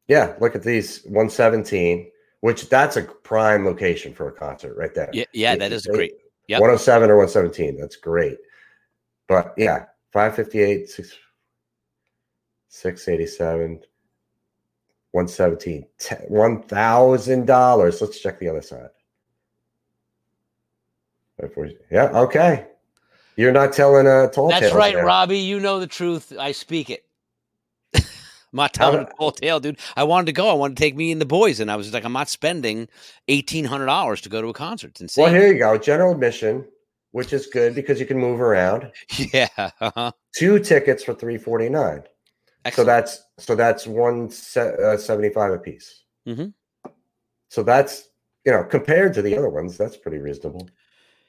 Yeah. 0.08 0.34
Look 0.40 0.56
at 0.56 0.64
these 0.64 1.02
117, 1.04 2.10
which 2.40 2.68
that's 2.68 2.96
a 2.96 3.02
prime 3.02 3.64
location 3.64 4.12
for 4.14 4.28
a 4.28 4.32
concert 4.32 4.76
right 4.76 4.94
there. 4.94 5.10
Yeah, 5.12 5.24
yeah, 5.32 5.56
that 5.56 5.72
is 5.72 5.86
great. 5.86 6.12
Yep. 6.48 6.60
107 6.60 7.10
or 7.10 7.16
117. 7.16 7.78
That's 7.78 7.96
great. 7.96 8.38
But 9.28 9.54
yeah, 9.56 9.86
558, 10.12 10.88
6, 10.90 11.12
687, 12.74 13.80
117, 15.12 15.86
$10 16.00 16.28
$1,000. 16.28 18.00
Let's 18.00 18.18
check 18.18 18.40
the 18.40 18.48
other 18.48 18.62
side. 18.62 18.88
Yeah, 21.88 22.10
okay. 22.22 22.66
You're 23.36 23.52
not 23.52 23.72
telling 23.72 24.08
a 24.08 24.28
tall 24.28 24.50
tale. 24.50 24.60
That's 24.60 24.72
tales 24.72 24.74
right. 24.74 24.96
Robbie. 24.96 25.38
You 25.38 25.60
know 25.60 25.78
the 25.78 25.86
truth. 25.86 26.32
I 26.36 26.50
speak 26.50 26.90
it. 26.90 27.04
I'm 27.94 28.02
not 28.52 28.74
telling 28.74 29.02
a 29.02 29.04
tall 29.04 29.30
tale, 29.30 29.60
dude. 29.60 29.78
I 29.96 30.02
wanted 30.02 30.26
to 30.26 30.32
go. 30.32 30.50
I 30.50 30.54
wanted 30.54 30.76
to 30.76 30.82
take 30.82 30.96
me 30.96 31.12
and 31.12 31.20
the 31.20 31.26
boys, 31.26 31.60
and 31.60 31.70
I 31.70 31.76
was 31.76 31.92
like, 31.92 32.04
I'm 32.04 32.12
not 32.12 32.28
spending 32.28 32.88
eighteen 33.28 33.64
hundred 33.64 33.86
dollars 33.86 34.20
to 34.22 34.28
go 34.28 34.42
to 34.42 34.48
a 34.48 34.52
concert. 34.52 34.90
It's 34.92 35.00
insane. 35.00 35.24
Well, 35.24 35.32
here 35.32 35.52
you 35.52 35.58
go. 35.58 35.78
General 35.78 36.12
admission, 36.12 36.64
which 37.12 37.32
is 37.32 37.46
good 37.46 37.74
because 37.76 38.00
you 38.00 38.06
can 38.06 38.18
move 38.18 38.40
around. 38.40 38.90
yeah. 39.32 39.48
Uh-huh. 39.56 40.12
Two 40.36 40.58
tickets 40.58 41.04
for 41.04 41.14
349 41.14 42.02
So 42.02 42.13
Excellent. 42.64 42.86
that's 42.86 43.24
so 43.38 43.54
that's 43.54 43.86
one 43.86 44.30
se- 44.30 44.76
uh, 44.82 44.96
75 44.96 45.52
a 45.52 45.58
piece. 45.58 46.02
Mhm. 46.26 46.54
So 47.50 47.62
that's 47.62 48.08
you 48.44 48.52
know 48.52 48.64
compared 48.64 49.14
to 49.14 49.22
the 49.22 49.36
other 49.36 49.48
ones, 49.50 49.76
that's 49.76 49.96
pretty 49.96 50.18
reasonable. 50.18 50.68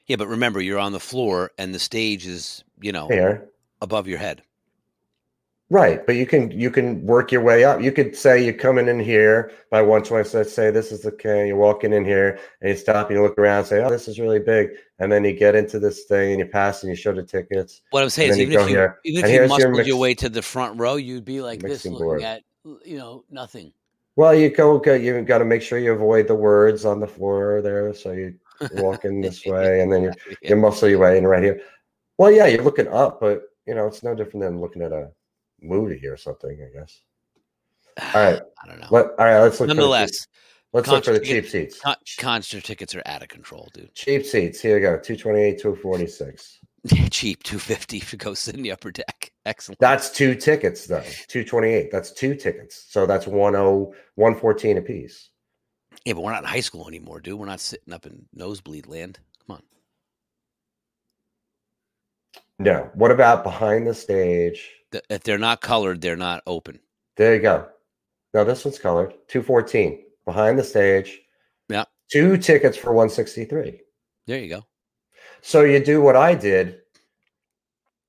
yeah, 0.06 0.16
but 0.16 0.28
remember, 0.28 0.60
you're 0.60 0.78
on 0.78 0.92
the 0.92 1.00
floor, 1.00 1.50
and 1.58 1.74
the 1.74 1.78
stage 1.78 2.26
is, 2.26 2.64
you 2.80 2.92
know, 2.92 3.08
Here, 3.08 3.48
above 3.82 4.06
your 4.08 4.18
head. 4.18 4.42
Right? 5.70 6.04
But 6.06 6.16
you 6.16 6.26
can 6.26 6.50
you 6.50 6.70
can 6.70 7.04
work 7.04 7.32
your 7.32 7.42
way 7.42 7.64
up. 7.64 7.82
You 7.82 7.92
could 7.92 8.16
say 8.16 8.42
you're 8.42 8.54
coming 8.54 8.88
in 8.88 9.00
here 9.00 9.52
by 9.70 9.82
one 9.82 10.02
twenty. 10.02 10.28
Let's 10.32 10.52
say 10.52 10.70
this 10.70 10.92
is 10.92 11.02
the 11.02 11.12
okay, 11.12 11.48
you're 11.48 11.56
walking 11.56 11.92
in 11.92 12.04
here 12.04 12.38
and 12.60 12.70
you 12.70 12.76
stop 12.76 13.08
and 13.08 13.16
you 13.16 13.22
look 13.22 13.38
around, 13.38 13.58
and 13.58 13.66
say, 13.66 13.82
"Oh, 13.82 13.90
this 13.90 14.08
is 14.08 14.18
really 14.18 14.38
big," 14.38 14.70
and 14.98 15.10
then 15.10 15.24
you 15.24 15.32
get 15.32 15.54
into 15.54 15.78
this 15.78 16.04
thing 16.04 16.32
and 16.32 16.38
you 16.38 16.46
pass 16.46 16.82
and 16.82 16.90
you 16.90 16.96
show 16.96 17.12
the 17.12 17.22
tickets. 17.22 17.82
What 17.90 18.02
I'm 18.02 18.10
saying 18.10 18.30
is, 18.30 18.38
even 18.38 18.52
you 18.52 18.60
if 18.60 18.68
you 18.68 18.76
here, 18.76 18.98
even 19.04 19.24
if 19.24 19.30
you 19.30 19.36
here's 19.36 19.58
your 19.58 19.68
muscled 19.70 19.86
your 19.86 19.98
way 19.98 20.14
to 20.14 20.28
the 20.28 20.42
front 20.42 20.78
row, 20.78 20.96
you'd 20.96 21.24
be 21.24 21.40
like 21.40 21.60
this, 21.60 21.84
looking 21.84 21.98
board. 21.98 22.22
at 22.22 22.42
you 22.84 22.98
know 22.98 23.24
nothing. 23.30 23.72
Well, 24.16 24.34
you 24.34 24.48
go, 24.48 24.78
go 24.78 24.94
you 24.94 25.20
got 25.22 25.38
to 25.38 25.44
make 25.44 25.60
sure 25.60 25.78
you 25.78 25.92
avoid 25.92 26.26
the 26.26 26.34
words 26.34 26.86
on 26.86 27.00
the 27.00 27.06
floor 27.06 27.60
there, 27.60 27.92
so 27.92 28.12
you 28.12 28.34
walk 28.72 29.04
in 29.04 29.20
this 29.20 29.44
way, 29.46 29.80
and 29.80 29.92
then 29.92 30.04
you 30.04 30.12
you 30.42 30.56
muscle 30.56 30.88
your 30.88 31.00
way 31.00 31.18
in 31.18 31.26
right 31.26 31.42
here. 31.42 31.60
Well, 32.16 32.30
yeah, 32.30 32.46
you're 32.46 32.64
looking 32.64 32.88
up, 32.88 33.20
but 33.20 33.42
you 33.66 33.74
know 33.74 33.86
it's 33.86 34.02
no 34.02 34.14
different 34.14 34.40
than 34.40 34.60
looking 34.60 34.80
at 34.80 34.92
a 34.92 35.10
movie 35.60 36.06
or 36.06 36.16
something, 36.16 36.50
I 36.60 36.78
guess. 36.78 37.00
All 38.14 38.22
right, 38.32 38.42
I 38.62 38.68
don't 38.68 38.80
know. 38.80 38.88
let, 38.90 39.06
all 39.18 39.24
right, 39.24 39.40
let's 39.40 39.58
look. 39.58 39.68
For 39.70 39.74
the 39.74 39.74
Nonetheless, 39.74 40.26
let's 40.74 40.88
look 40.88 41.04
for 41.04 41.12
the 41.12 41.18
cheap 41.20 41.44
ticket- 41.44 41.50
seats. 41.72 41.80
con- 41.80 41.96
concert 42.18 42.64
tickets 42.64 42.94
are 42.94 43.02
out 43.06 43.22
of 43.22 43.28
control, 43.28 43.70
dude. 43.72 43.94
Cheap 43.94 44.26
seats. 44.26 44.60
Here 44.60 44.76
you 44.78 44.82
go. 44.84 44.98
Two 44.98 45.16
twenty 45.16 45.40
eight, 45.40 45.60
two 45.60 45.74
forty 45.76 46.06
six. 46.06 46.58
Cheap, 47.10 47.42
two 47.42 47.58
fifty 47.58 47.98
to 48.00 48.16
go 48.16 48.34
sit 48.34 48.54
in 48.54 48.62
the 48.62 48.70
upper 48.70 48.90
deck. 48.92 49.32
Excellent. 49.46 49.78
That's 49.80 50.10
two 50.10 50.34
tickets 50.34 50.86
though. 50.86 51.02
Two 51.26 51.42
twenty 51.42 51.68
eight. 51.68 51.90
That's 51.90 52.12
two 52.12 52.34
tickets. 52.34 52.84
So 52.90 53.06
that's 53.06 53.26
one 53.26 53.56
oh 53.56 53.94
one 54.14 54.34
fourteen 54.34 54.76
a 54.76 54.82
piece. 54.82 55.30
Yeah, 56.04 56.12
but 56.12 56.22
we're 56.22 56.32
not 56.32 56.42
in 56.42 56.48
high 56.48 56.60
school 56.60 56.86
anymore, 56.86 57.20
dude. 57.20 57.38
We're 57.38 57.46
not 57.46 57.60
sitting 57.60 57.92
up 57.94 58.04
in 58.06 58.26
nosebleed 58.34 58.86
land. 58.86 59.18
Come 59.46 59.56
on. 59.56 59.62
No. 62.58 62.90
What 62.94 63.10
about 63.10 63.44
behind 63.44 63.86
the 63.86 63.94
stage? 63.94 64.70
Th- 64.92 65.04
If 65.10 65.22
they're 65.22 65.38
not 65.38 65.60
colored, 65.60 66.00
they're 66.00 66.16
not 66.16 66.42
open. 66.46 66.80
There 67.16 67.34
you 67.34 67.40
go. 67.42 67.66
No, 68.34 68.44
this 68.44 68.64
one's 68.64 68.78
colored. 68.78 69.14
214 69.28 70.02
behind 70.24 70.58
the 70.58 70.64
stage. 70.64 71.20
Yeah. 71.68 71.84
Two 72.10 72.36
tickets 72.36 72.76
for 72.76 72.92
163. 72.92 73.80
There 74.26 74.38
you 74.38 74.48
go. 74.48 74.66
So 75.42 75.62
you 75.62 75.82
do 75.84 76.00
what 76.00 76.16
I 76.16 76.34
did 76.34 76.80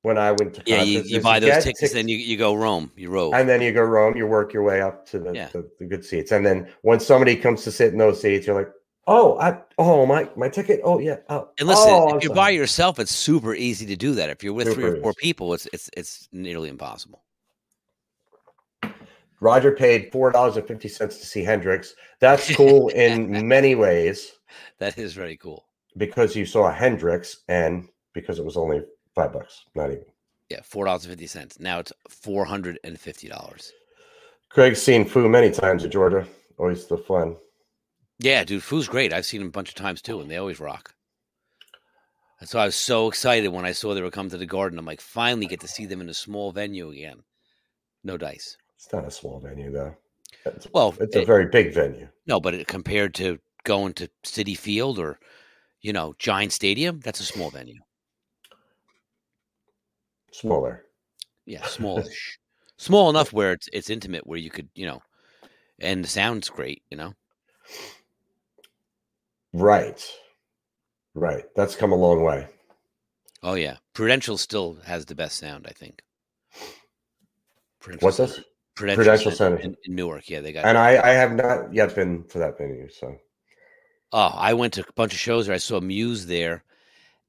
when 0.02 0.18
I 0.18 0.32
went 0.32 0.54
to 0.56 0.64
Yeah, 0.66 0.84
you, 0.84 1.02
you 1.02 1.22
buy 1.22 1.40
those 1.40 1.50
get 1.50 1.64
tickets, 1.64 1.94
then 1.94 2.08
you, 2.08 2.18
you 2.18 2.38
go 2.38 2.54
roam. 2.54 2.92
You 2.96 3.10
rove. 3.10 3.34
and 3.34 3.48
then 3.48 3.62
you 3.62 3.72
go 3.72 3.82
roam, 3.82 4.16
you 4.16 4.26
work 4.26 4.54
your 4.54 4.64
way 4.64 4.82
up 4.82 5.06
to 5.10 5.20
the, 5.20 5.34
Yeah. 5.34 5.50
the, 5.52 5.70
the 5.80 5.86
good 5.86 6.04
seats. 6.06 6.32
And 6.32 6.46
then 6.46 6.70
when 6.82 7.00
somebody 7.00 7.36
comes 7.36 7.64
to 7.64 7.72
sit 7.72 7.92
in 7.92 7.98
those 8.00 8.22
seats, 8.22 8.48
you're 8.48 8.56
like, 8.56 8.70
Oh, 9.10 9.38
I 9.40 9.60
oh 9.78 10.06
my 10.06 10.30
my 10.36 10.50
ticket. 10.50 10.82
Oh 10.84 11.00
yeah. 11.00 11.18
Oh, 11.30 11.50
And 11.60 11.68
listen, 11.68 11.86
oh, 11.90 12.08
if 12.10 12.14
I'm 12.16 12.20
you're 12.22 12.30
sorry. 12.30 12.36
by 12.36 12.50
yourself, 12.50 13.00
it's 13.00 13.16
super 13.16 13.56
easy 13.56 13.86
to 13.86 13.96
do 13.96 14.14
that. 14.16 14.30
If 14.30 14.44
you're 14.44 14.54
with 14.54 14.74
three 14.74 14.84
or 14.84 14.98
four 15.02 15.12
easy. 15.12 15.22
people, 15.28 15.54
it's 15.54 15.68
it's 15.72 15.90
it's 15.96 16.28
nearly 16.34 16.70
impossible. 16.70 17.24
Roger 19.40 19.72
paid 19.72 20.12
four 20.12 20.32
dollars 20.32 20.58
and 20.58 20.68
fifty 20.68 20.90
cents 20.90 21.18
to 21.20 21.26
see 21.26 21.44
Hendrix. 21.44 21.94
That's 22.20 22.54
cool 22.56 22.90
in 22.90 23.48
many 23.48 23.76
ways 23.76 24.32
That 24.80 24.98
is 24.98 25.14
very 25.14 25.38
cool. 25.38 25.66
because 25.98 26.36
you 26.36 26.46
saw 26.46 26.72
Hendrix 26.72 27.44
and 27.48 27.88
because 28.14 28.40
it 28.40 28.46
was 28.46 28.58
only 28.58 28.82
five 29.14 29.32
bucks, 29.32 29.64
not 29.76 29.92
even. 29.92 30.06
Yeah, 30.50 30.62
four 30.64 30.86
dollars 30.86 31.06
and 31.06 31.12
fifty 31.14 31.28
cents. 31.28 31.60
Now 31.60 31.80
it's 31.80 31.94
four 32.10 32.46
hundred 32.46 32.80
and 32.84 33.00
fifty 33.00 33.28
dollars. 33.30 33.72
Craig's 34.50 34.82
seen 34.82 35.06
Foo 35.06 35.30
many 35.30 35.52
times 35.52 35.84
in 35.84 35.92
Georgia. 35.92 36.26
Always 36.58 36.88
the 36.88 36.98
fun. 36.98 37.36
Yeah, 38.20 38.44
dude, 38.44 38.64
Foo's 38.64 38.88
great. 38.88 39.14
I've 39.14 39.26
seen 39.26 39.42
him 39.42 39.48
a 39.48 39.52
bunch 39.52 39.70
of 39.70 39.76
times 39.76 40.02
too, 40.02 40.20
and 40.22 40.30
they 40.30 40.38
always 40.38 40.60
rock. 40.60 40.94
And 42.40 42.48
so 42.50 42.60
I 42.60 42.66
was 42.66 42.76
so 42.76 43.08
excited 43.08 43.48
when 43.50 43.66
I 43.66 43.72
saw 43.72 43.94
they 43.94 44.02
were 44.02 44.12
coming 44.12 44.30
to 44.32 44.38
the 44.38 44.46
garden. 44.46 44.78
I'm 44.78 44.86
like, 44.86 45.02
finally 45.02 45.48
get 45.48 45.60
to 45.62 45.68
see 45.68 45.86
them 45.86 46.02
in 46.02 46.10
a 46.10 46.14
small 46.14 46.52
venue 46.52 46.90
again. 46.92 47.24
No 48.04 48.18
dice. 48.18 48.58
It's 48.76 48.92
not 48.94 49.06
a 49.08 49.12
small 49.12 49.40
venue 49.40 49.72
though. 49.72 49.96
It's, 50.46 50.68
Well, 50.74 50.96
it's 51.00 51.16
a 51.16 51.22
it- 51.22 51.26
very 51.26 51.48
big 51.48 51.74
venue. 51.74 52.08
no, 52.28 52.40
but 52.40 52.54
it, 52.54 52.68
compared 52.68 53.14
to 53.16 53.40
going 53.64 53.94
to 53.94 54.10
Citi 54.24 54.58
Field 54.58 55.00
or, 55.00 55.20
you 55.82 55.94
know, 55.94 56.16
Giant 56.20 56.54
Stadium, 56.54 57.00
that's 57.02 57.20
a 57.20 57.24
small 57.26 57.50
venue. 57.50 57.80
Smaller. 60.32 60.86
Yeah, 61.46 61.66
smallish, 61.66 62.40
small 62.78 63.10
enough 63.10 63.34
where 63.34 63.54
it's 63.54 63.68
it's 63.74 63.90
intimate, 63.90 64.28
where 64.28 64.38
you 64.40 64.50
could, 64.50 64.70
you 64.76 64.86
know, 64.86 65.02
and 65.80 66.04
the 66.04 66.08
sound's 66.10 66.50
great. 66.50 66.84
You 66.92 66.98
know, 66.98 67.14
Right. 69.54 70.04
Right. 71.16 71.44
That's 71.56 71.76
come 71.76 71.92
a 71.92 71.96
long 71.96 72.24
way. 72.24 72.48
oh 73.44 73.56
yeah, 73.56 73.78
Prudential 73.94 74.38
still 74.38 74.78
has 74.86 75.06
the 75.06 75.16
best 75.16 75.38
sound, 75.38 75.66
I 75.68 75.72
think. 75.72 76.02
Prudential 77.80 78.06
What's 78.06 78.18
this? 78.18 78.40
Prudential, 78.76 79.04
Prudential 79.04 79.32
Center, 79.32 79.58
in, 79.58 79.76
in 79.86 79.96
Newark. 79.96 80.30
Yeah, 80.30 80.42
they 80.42 80.52
got. 80.52 80.66
And 80.66 80.78
I, 80.78 81.02
I 81.02 81.10
have 81.14 81.34
not 81.34 81.74
yet 81.74 81.96
been 81.96 82.24
to 82.30 82.40
that 82.40 82.58
venue. 82.58 82.90
So 82.90 83.18
Oh, 84.12 84.32
I 84.36 84.54
went 84.54 84.74
to 84.74 84.82
a 84.82 84.94
bunch 84.96 85.14
of 85.14 85.20
shows 85.20 85.48
there. 85.48 85.56
I 85.56 85.60
saw 85.60 85.80
Muse 85.80 86.28
there, 86.28 86.64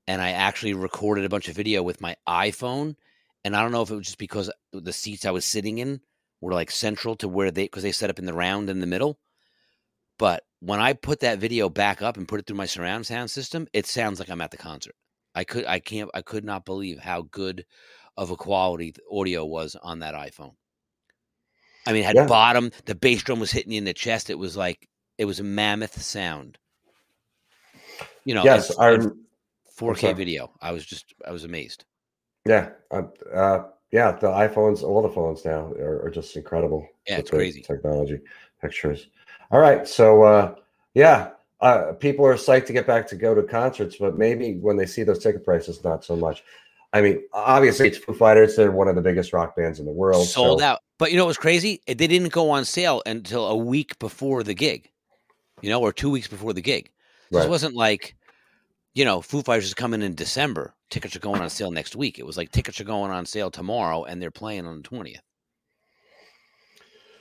and 0.07 0.21
I 0.21 0.31
actually 0.31 0.75
recorded 0.75 1.25
a 1.25 1.29
bunch 1.29 1.49
of 1.49 1.57
video 1.57 1.83
with 1.83 2.01
my 2.01 2.17
iPhone. 2.29 2.97
And 3.45 3.57
I 3.57 3.63
don't 3.63 3.73
know 3.73 3.83
if 3.83 3.91
it 3.91 3.97
was 3.97 4.07
just 4.07 4.19
because 4.19 4.51
the 4.73 4.93
seats 4.93 5.25
I 5.25 5.31
was 5.31 5.45
sitting 5.45 5.79
in 5.79 6.01
were 6.41 6.53
like 6.53 6.71
central 6.71 7.17
to 7.17 7.29
where 7.29 7.51
they, 7.51 7.65
because 7.65 7.83
they 7.83 7.93
set 7.93 8.11
up 8.11 8.19
in 8.19 8.27
the 8.27 8.35
round 8.35 8.69
in 8.69 8.81
the 8.81 8.87
middle. 8.87 9.19
But 10.19 10.45
when 10.61 10.81
I 10.81 10.93
put 10.93 11.21
that 11.21 11.39
video 11.39 11.69
back 11.69 12.03
up 12.03 12.17
and 12.17 12.27
put 12.27 12.41
it 12.41 12.47
through 12.47 12.57
my 12.57 12.67
surround 12.67 13.07
sound 13.07 13.31
system, 13.31 13.67
it 13.73 13.87
sounds 13.87 14.19
like 14.19 14.29
I'm 14.29 14.41
at 14.41 14.51
the 14.51 14.57
concert. 14.57 14.95
I 15.35 15.45
could, 15.45 15.65
I 15.67 15.79
can't, 15.79 16.11
I 16.15 16.23
could 16.23 16.45
not 16.45 16.65
believe 16.65 16.99
how 16.99 17.23
good 17.31 17.65
of 18.17 18.31
a 18.31 18.37
quality 18.37 18.91
the 18.93 19.03
audio 19.11 19.45
was 19.45 19.77
on 19.81 20.01
that 20.01 20.15
iPhone. 20.15 20.55
I 21.87 21.93
mean, 21.93 22.03
it 22.03 22.07
had 22.07 22.17
Yeah. 22.17 22.27
bottom, 22.27 22.73
the 22.87 22.95
bass 22.95 23.23
drum 23.23 23.39
was 23.41 23.53
hitting 23.53 23.73
you 23.73 23.79
in 23.79 23.85
the 23.85 23.95
chest. 23.95 24.31
It 24.31 24.39
was 24.39 24.57
like, 24.57 24.89
it 25.17 25.25
was 25.27 25.39
a 25.41 25.45
mammoth 25.45 26.01
sound. 26.03 26.59
You 28.25 28.35
know, 28.35 28.45
yes, 28.45 28.71
it's- 28.71 28.79
I 28.79 28.95
it's 28.95 29.07
rem- 29.07 29.25
4K 29.79 30.13
video. 30.17 30.53
I 30.61 30.73
was 30.73 30.85
just, 30.85 31.15
I 31.27 31.31
was 31.31 31.45
amazed. 31.45 31.85
yeah. 32.45 32.71
Uh, 32.91 33.03
uh, 33.33 33.69
yeah, 33.93 34.13
the 34.13 34.27
iPhones, 34.27 34.83
all 34.83 35.01
the 35.03 35.09
phones 35.09 35.45
now 35.47 35.73
are, 35.75 36.03
are 36.05 36.11
just 36.11 36.37
incredible. 36.37 36.87
Yeah, 37.07 37.19
it's 37.19 37.31
crazy. 37.31 37.63
Technology, 37.63 38.21
pictures. 38.61 39.09
All 39.51 39.61
right. 39.61 39.87
So 39.87 40.23
uh 40.23 40.55
yeah, 40.95 41.31
uh 41.61 41.93
people 41.93 42.27
are 42.27 42.35
psyched 42.35 42.67
to 42.67 42.73
get 42.73 42.87
back 42.87 43.07
to 43.09 43.17
go 43.17 43.35
to 43.35 43.43
concerts, 43.43 43.97
but 43.97 44.19
maybe 44.19 44.55
when 44.55 44.77
they 44.77 44.87
see 44.87 45.03
those 45.03 45.19
ticket 45.19 45.45
prices, 45.45 45.83
not 45.85 46.05
so 46.05 46.17
much. 46.17 46.43
I 46.93 47.03
mean, 47.03 47.23
obviously 47.33 47.89
it's 47.89 47.99
Foo 47.99 48.15
Fighters, 48.15 48.57
they're 48.57 48.73
one 48.73 48.89
of 48.89 48.95
the 48.95 49.03
biggest 49.03 49.33
rock 49.33 49.55
bands 49.57 49.79
in 49.79 49.85
the 49.85 49.93
world. 49.93 50.27
Sold 50.27 50.61
so- 50.61 50.65
out. 50.65 50.81
But 50.99 51.13
you 51.13 51.17
know 51.17 51.25
what 51.25 51.29
was 51.29 51.39
crazy? 51.39 51.81
They 51.87 51.95
didn't 51.95 52.33
go 52.33 52.51
on 52.51 52.65
sale 52.65 53.03
until 53.07 53.47
a 53.47 53.57
week 53.57 53.97
before 54.01 54.43
the 54.43 54.55
gig, 54.55 54.91
you 55.63 55.71
know, 55.71 55.81
or 55.81 55.93
two 55.93 56.11
weeks 56.11 56.27
before 56.27 56.53
the 56.53 56.61
gig. 56.61 56.91
So 57.31 57.39
Right. 57.39 57.43
This 57.43 57.51
wasn't 57.51 57.77
like, 57.77 58.17
you 58.95 59.05
know, 59.05 59.21
Foo 59.21 59.43
Fighters 59.43 59.67
is 59.67 59.75
coming 59.75 60.03
in 60.03 60.15
December. 60.15 60.75
Tickets 60.91 61.15
are 61.15 61.21
going 61.21 61.41
on 61.41 61.51
sale 61.51 61.71
next 61.71 61.95
week. 61.95 62.19
It 62.19 62.27
was 62.27 62.37
like 62.37 62.51
tickets 62.51 62.81
are 62.81 62.85
going 62.85 63.13
on 63.13 63.27
sale 63.27 63.51
tomorrow 63.51 64.05
and 64.05 64.21
they're 64.21 64.31
playing 64.31 64.67
on 64.67 64.83
the 64.83 64.89
20th. 64.89 65.21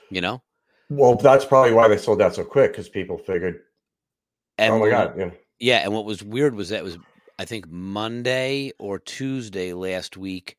You 0.10 0.22
know? 0.22 0.42
Well, 0.90 1.16
that's 1.16 1.46
probably 1.46 1.74
why 1.74 1.88
they 1.88 1.98
sold 1.98 2.22
out 2.22 2.36
so 2.36 2.44
quick 2.44 2.72
because 2.72 2.90
people 2.90 3.18
figured, 3.18 3.62
And 4.58 4.74
oh 4.74 4.80
my 4.80 4.90
god, 4.90 5.18
know, 5.18 5.32
Yeah, 5.60 5.80
and 5.80 5.94
what 5.94 6.06
was 6.06 6.24
weird 6.24 6.56
was 6.56 6.70
that 6.70 6.84
was 6.84 6.98
I 7.40 7.46
think 7.46 7.68
Monday 7.70 8.72
or 8.80 9.00
Tuesday 9.00 9.74
last 9.74 10.18
week 10.18 10.58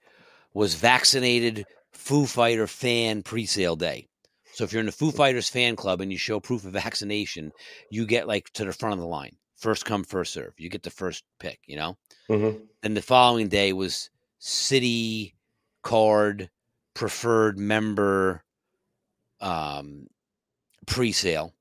was 0.55 0.75
vaccinated 0.75 1.67
Foo 1.93 2.27
Fighter 2.27 2.67
fan 2.67 3.23
pre-sale 3.23 3.77
day. 3.77 4.07
So 4.53 4.65
if 4.65 4.73
you're 4.73 4.81
in 4.81 4.87
the 4.87 4.93
Foo 4.93 5.11
Fighters 5.13 5.49
fan 5.49 5.77
club 5.77 6.01
and 6.01 6.11
you 6.13 6.19
show 6.19 6.41
proof 6.41 6.65
of 6.65 6.73
vaccination, 6.73 7.53
you 7.91 8.07
get 8.07 8.29
like 8.29 8.51
to 8.55 8.65
the 8.65 8.73
front 8.73 8.95
of 8.95 9.01
the 9.01 9.07
line. 9.07 9.37
First 9.57 9.85
come, 9.85 10.05
first 10.05 10.33
serve. 10.33 10.55
You 10.59 10.69
get 10.69 10.83
the 10.83 10.91
first 10.91 11.25
pick, 11.41 11.61
you 11.67 11.77
know? 11.77 11.97
mhm. 12.31 12.61
And 12.83 12.97
the 12.97 13.03
following 13.03 13.49
day 13.49 13.73
was 13.73 14.11
Citi 14.41 15.35
card 15.83 16.51
preferred 16.95 17.59
member 17.59 18.45
um 19.41 20.09
pre-sale 20.89 21.55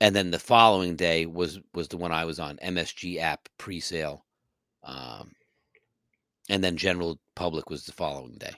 and 0.00 0.14
then 0.14 0.30
the 0.30 0.38
following 0.38 0.96
day 0.96 1.26
was 1.26 1.60
was 1.74 1.88
the 1.88 1.96
one 1.96 2.12
i 2.12 2.24
was 2.24 2.38
on 2.38 2.56
msg 2.58 3.18
app 3.18 3.48
pre-sale 3.58 4.24
um 4.84 5.32
and 6.48 6.62
then 6.62 6.76
general 6.76 7.18
public 7.34 7.70
was 7.70 7.84
the 7.84 7.92
following 7.92 8.36
day 8.38 8.52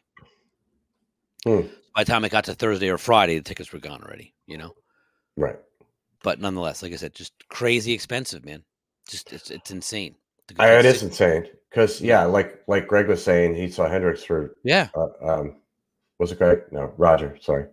Hmm. 1.44 1.68
by 1.94 2.02
the 2.02 2.10
time 2.10 2.24
it 2.24 2.32
got 2.32 2.44
to 2.44 2.54
thursday 2.54 2.88
or 2.88 2.98
friday 2.98 3.36
the 3.36 3.44
tickets 3.44 3.72
were 3.72 3.78
gone 3.78 4.02
already 4.02 4.34
you 4.46 4.58
know 4.58 4.74
right. 5.36 5.56
but 6.24 6.40
nonetheless 6.40 6.82
like 6.82 6.92
i 6.92 6.96
said 6.96 7.14
just 7.14 7.32
crazy 7.48 7.92
expensive 7.92 8.44
man 8.44 8.64
just 9.08 9.32
it's, 9.32 9.50
it's 9.50 9.70
insane 9.70 10.16
I, 10.58 10.78
it 10.78 10.84
is 10.84 11.02
insane 11.02 11.46
because 11.70 12.00
yeah, 12.00 12.24
like 12.24 12.62
like 12.68 12.86
Greg 12.86 13.08
was 13.08 13.22
saying, 13.22 13.54
he 13.54 13.68
saw 13.68 13.88
Hendrix 13.88 14.22
for 14.24 14.56
yeah 14.62 14.88
uh, 14.94 15.08
um 15.20 15.56
was 16.18 16.32
it 16.32 16.38
Greg? 16.38 16.62
No, 16.70 16.92
Roger, 16.96 17.36
sorry. 17.40 17.66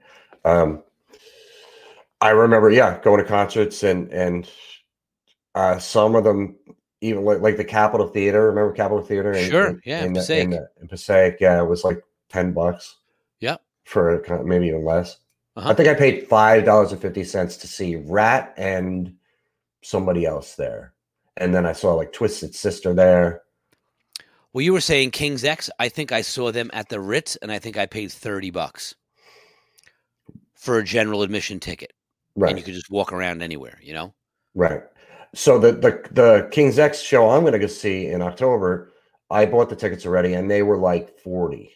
Um 0.43 0.83
I 2.23 2.29
remember, 2.31 2.69
yeah, 2.71 2.99
going 3.03 3.21
to 3.21 3.27
concerts 3.27 3.83
and 3.83 4.11
and 4.11 4.49
uh 5.55 5.77
some 5.79 6.15
of 6.15 6.23
them 6.23 6.55
even 7.01 7.25
like, 7.25 7.41
like 7.41 7.57
the 7.57 7.65
Capitol 7.65 8.07
Theater. 8.07 8.47
Remember 8.47 8.71
Capitol 8.73 9.03
Theater? 9.03 9.33
in- 9.33 9.49
Sure, 9.51 9.67
in- 9.67 9.81
yeah, 9.85 10.05
in 10.05 10.13
the- 10.13 10.19
Passaic. 10.21 10.43
in, 10.45 10.49
the- 10.51 10.69
in 10.81 10.87
Passaic, 10.87 11.37
yeah, 11.41 11.61
it 11.61 11.67
was 11.67 11.83
like 11.83 12.01
ten 12.29 12.53
bucks. 12.53 12.95
Yep. 13.41 13.61
for 13.83 14.23
maybe 14.45 14.67
even 14.67 14.85
less. 14.85 15.17
Uh-huh. 15.57 15.69
I 15.69 15.73
think 15.73 15.89
I 15.89 15.93
paid 15.95 16.27
five 16.29 16.63
dollars 16.65 16.91
and 16.93 17.01
fifty 17.01 17.23
cents 17.25 17.57
to 17.57 17.67
see 17.67 17.97
Ratt 17.97 18.53
and 18.57 19.15
somebody 19.83 20.25
else 20.25 20.55
there, 20.55 20.93
and 21.35 21.53
then 21.53 21.65
I 21.65 21.73
saw 21.73 21.93
like 21.93 22.13
Twisted 22.13 22.55
Sister 22.55 22.93
there. 22.93 23.41
Well, 24.53 24.61
you 24.63 24.71
were 24.71 24.81
saying 24.81 25.11
King's 25.11 25.43
X. 25.43 25.69
I 25.77 25.89
think 25.89 26.11
I 26.13 26.21
saw 26.21 26.51
them 26.53 26.69
at 26.73 26.87
the 26.89 26.99
Ritz, 27.01 27.35
and 27.41 27.51
I 27.51 27.59
think 27.59 27.75
I 27.77 27.85
paid 27.85 28.11
thirty 28.13 28.49
bucks 28.49 28.95
for 30.55 30.77
a 30.77 30.83
general 30.83 31.21
admission 31.21 31.59
ticket, 31.59 31.91
and 32.45 32.57
you 32.57 32.63
Right, 32.63 32.63
could 32.63 32.73
just 32.73 32.89
walk 32.89 33.13
around 33.13 33.41
anywhere. 33.41 33.79
You 33.81 33.93
know, 33.93 34.13
right. 34.55 34.83
So 35.35 35.59
the 35.59 35.71
the 35.73 36.01
the 36.11 36.49
King's 36.51 36.79
X 36.79 37.01
show 37.01 37.29
I'm 37.29 37.41
going 37.41 37.53
to 37.53 37.59
go 37.59 37.67
see 37.67 38.07
in 38.07 38.21
October. 38.21 38.91
I 39.29 39.45
bought 39.45 39.69
the 39.69 39.75
tickets 39.75 40.05
already, 40.05 40.33
and 40.33 40.49
they 40.49 40.63
were 40.63 40.77
like 40.77 41.17
forty 41.19 41.73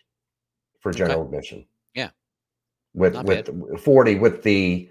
for 0.79 0.89
Okay. 0.89 0.99
general 0.99 1.23
admission. 1.25 1.65
Yeah. 1.95 2.09
with 2.93 3.13
Not 3.13 3.25
with 3.25 3.81
forty 3.81 4.15
with 4.15 4.43
the 4.43 4.89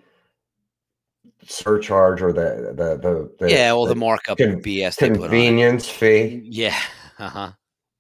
surcharge 1.47 2.23
or 2.23 2.33
the 2.33 2.75
the 2.77 2.97
the, 2.99 3.35
the 3.39 3.51
yeah, 3.53 3.71
all 3.71 3.87
the, 3.87 3.95
markup 3.95 4.39
con- 4.39 4.61
BS 4.63 4.97
they 4.99 5.09
put 5.11 5.19
on. 5.19 5.25
it. 5.25 5.29
convenience 5.29 5.89
fee, 5.89 6.41
Yeah, 6.45 6.79
uh 7.19 7.29
huh. 7.29 7.53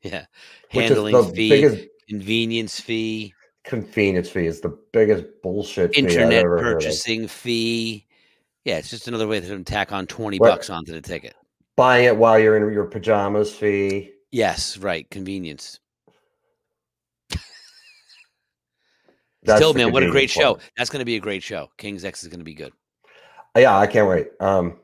Yeah, 0.02 0.26
handling 0.68 1.12
the 1.12 1.22
fee, 1.32 1.48
biggest 1.48 1.88
convenience 2.08 2.80
fee, 2.80 3.34
convenience 3.66 4.30
fee 4.30 4.46
is 4.46 4.60
the 4.62 4.78
biggest 4.92 5.24
bullshit 5.42 5.94
internet 5.96 6.32
ever 6.32 6.58
heard 6.58 6.76
of. 6.76 6.82
purchasing 6.82 7.28
fee. 7.28 8.06
Yeah, 8.64 8.78
it's 8.78 8.88
just 8.88 9.08
another 9.08 9.28
way 9.28 9.40
to 9.40 9.62
tack 9.64 9.92
on 9.92 10.06
twenty 10.06 10.38
What? 10.38 10.50
bucks 10.50 10.70
onto 10.70 10.92
the 10.92 11.02
ticket. 11.02 11.34
Buying 11.76 12.06
it 12.06 12.16
while 12.16 12.38
you're 12.38 12.56
in 12.56 12.72
your 12.72 12.86
pajamas 12.86 13.54
fee. 13.54 14.12
Yes, 14.30 14.78
right, 14.78 15.08
convenience. 15.10 15.78
Still, 19.44 19.74
man, 19.74 19.92
what 19.92 20.02
a 20.02 20.10
great 20.10 20.30
show! 20.30 20.58
That's 20.76 20.88
going 20.88 21.00
to 21.00 21.04
be 21.04 21.16
a 21.16 21.20
great 21.20 21.42
show. 21.42 21.68
King's 21.76 22.04
X 22.04 22.22
is 22.22 22.28
going 22.28 22.40
to 22.40 22.44
be 22.44 22.54
good. 22.54 22.72
Yeah, 23.56 23.78
I 23.78 23.86
can't 23.86 24.08
wait. 24.08 24.28
Um, 24.40 24.78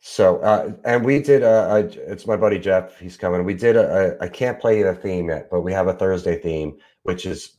so 0.00 0.38
uh, 0.38 0.72
and 0.84 1.04
we 1.04 1.20
did. 1.20 1.42
Uh, 1.42 1.68
I, 1.70 1.78
it's 2.10 2.26
my 2.26 2.36
buddy 2.36 2.58
Jeff. 2.58 2.98
He's 2.98 3.16
coming. 3.16 3.44
We 3.44 3.54
did. 3.54 3.76
I 3.76 4.28
can't 4.28 4.60
play 4.60 4.82
the 4.82 4.94
theme 4.94 5.28
yet, 5.28 5.48
but 5.50 5.62
we 5.62 5.72
have 5.72 5.88
a 5.88 5.94
Thursday 5.94 6.40
theme, 6.40 6.76
which 7.02 7.26
is 7.26 7.57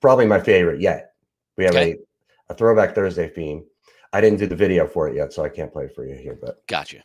probably 0.00 0.26
my 0.26 0.40
favorite 0.40 0.80
yet. 0.80 1.12
We 1.56 1.64
have 1.64 1.74
Okay. 1.74 1.96
a, 2.48 2.52
a 2.52 2.54
throwback 2.54 2.94
Thursday 2.94 3.28
theme. 3.28 3.64
I 4.12 4.20
didn't 4.20 4.38
do 4.38 4.46
the 4.46 4.56
video 4.56 4.86
for 4.86 5.08
it 5.08 5.16
yet, 5.16 5.32
so 5.32 5.44
I 5.44 5.48
can't 5.48 5.72
play 5.72 5.84
it 5.84 5.94
for 5.94 6.06
you 6.06 6.14
here. 6.14 6.38
But 6.40 6.66
Gotcha. 6.66 7.02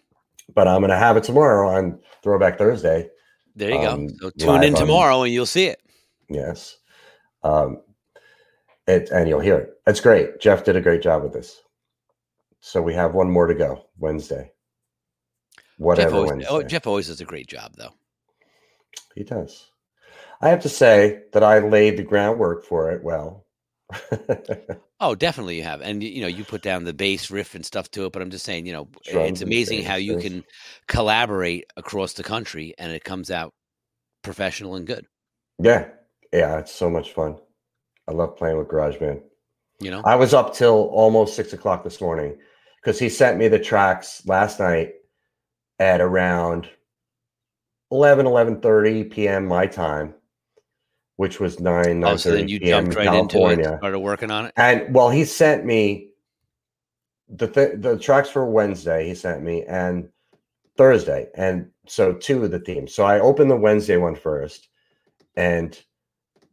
but 0.54 0.68
I'm 0.68 0.82
gonna 0.82 0.98
have 0.98 1.18
it 1.18 1.24
tomorrow 1.24 1.70
on 1.70 2.00
Throwback 2.24 2.58
Thursday. 2.58 3.10
There 3.56 3.72
you 3.72 3.78
Um, 3.78 4.08
go. 4.08 4.30
So 4.30 4.30
tune 4.32 4.64
in 4.64 4.74
live 4.74 4.82
on- 4.82 4.88
tomorrow 4.88 5.22
and 5.24 5.34
you'll 5.34 5.46
see 5.46 5.66
it. 5.68 5.82
Yes. 6.30 6.78
Um, 7.44 7.82
it 8.88 9.10
and 9.12 9.28
you'll 9.30 9.40
hear 9.40 9.58
it. 9.58 9.74
It's 9.88 10.00
great. 10.02 10.40
Jeff 10.40 10.64
did 10.64 10.76
a 10.76 10.82
great 10.82 11.02
job 11.02 11.24
with 11.24 11.34
this. 11.34 11.62
So 12.60 12.82
we 12.82 12.94
have 12.94 13.14
one 13.14 13.30
more 13.32 13.48
to 13.48 13.56
go 13.56 13.86
Wednesday. 13.98 14.52
Jeff 15.56 15.64
Whatever 15.78 16.16
always, 16.16 16.32
Wednesday. 16.32 16.50
oh, 16.50 16.64
Jeff 16.64 16.88
always 16.88 17.08
does 17.08 17.22
a 17.22 17.26
great 17.26 17.48
job, 17.48 17.74
though. 17.78 17.94
He 19.16 19.24
does. 19.24 19.72
I 20.42 20.50
have 20.50 20.62
to 20.62 20.70
say 20.70 21.24
that 21.34 21.44
I 21.44 21.60
laid 21.60 21.98
the 21.98 22.04
groundwork 22.04 22.66
for 22.66 22.92
it 22.92 23.04
well. 23.04 23.46
Oh, 25.00 25.14
definitely 25.14 25.58
you 25.58 25.64
have, 25.64 25.82
and 25.82 26.02
you 26.02 26.22
know 26.22 26.28
you 26.28 26.44
put 26.44 26.64
down 26.64 26.84
the 26.84 26.94
bass 26.94 27.30
riff 27.30 27.54
and 27.54 27.64
stuff 27.64 27.92
to 27.92 28.06
it. 28.06 28.14
But 28.14 28.24
I'm 28.24 28.32
just 28.32 28.46
saying, 28.46 28.66
you 28.66 28.74
know, 28.74 28.88
Drums 29.06 29.30
it's 29.30 29.42
amazing 29.42 29.84
how 29.84 29.94
you 29.96 30.18
can 30.18 30.44
collaborate 30.88 31.66
across 31.78 32.14
the 32.14 32.24
country 32.24 32.74
and 32.80 32.92
it 32.92 33.04
comes 33.04 33.30
out 33.30 33.54
professional 34.24 34.76
and 34.76 34.88
good. 34.88 35.06
yeah. 35.60 35.90
Yeah. 36.34 36.58
It's 36.58 36.74
so 36.74 36.90
much 36.90 37.14
fun. 37.14 37.38
I 38.08 38.12
love 38.12 38.38
playing 38.38 38.58
with 38.58 38.68
GarageBand. 38.70 39.22
You 39.80 39.92
know, 39.92 40.02
I 40.04 40.16
was 40.16 40.34
up 40.34 40.56
till 40.56 40.90
almost 40.92 41.36
six 41.36 41.54
o'clock 41.54 41.84
this 41.84 42.02
morning 42.02 42.36
because 42.82 42.98
he 42.98 43.08
sent 43.08 43.38
me 43.38 43.48
the 43.48 43.60
tracks 43.60 44.26
last 44.26 44.60
night 44.60 44.94
at 45.78 46.02
around 46.02 46.68
11, 47.92 48.26
11.30 48.26 49.12
p.m. 49.12 49.46
my 49.46 49.68
time, 49.68 50.16
which 51.18 51.40
was 51.40 51.60
9, 51.60 52.04
oh, 52.04 52.16
so 52.16 52.32
then 52.32 52.48
you 52.48 52.60
jumped 52.60 52.96
right 52.96 53.06
into 53.08 53.38
it, 53.38 53.40
California. 53.40 53.78
started 53.80 54.00
working 54.00 54.32
on 54.32 54.46
it. 54.46 54.54
And 54.56 54.94
well, 54.94 55.10
he 55.10 55.26
sent 55.26 55.66
me 55.66 56.10
the 57.28 57.48
th- 57.48 57.74
the 57.80 57.98
tracks 57.98 58.30
for 58.30 58.46
Wednesday. 58.46 59.08
He 59.08 59.16
sent 59.16 59.44
me 59.44 59.64
and 59.66 60.08
Thursday, 60.78 61.28
and 61.36 61.70
so 61.88 62.14
two 62.14 62.44
of 62.44 62.52
the 62.52 62.60
themes. 62.60 62.94
So 62.94 63.04
I 63.04 63.20
opened 63.20 63.52
the 63.52 63.58
Wednesday 63.58 63.98
one 63.98 64.16
first, 64.16 64.70
and 65.36 65.78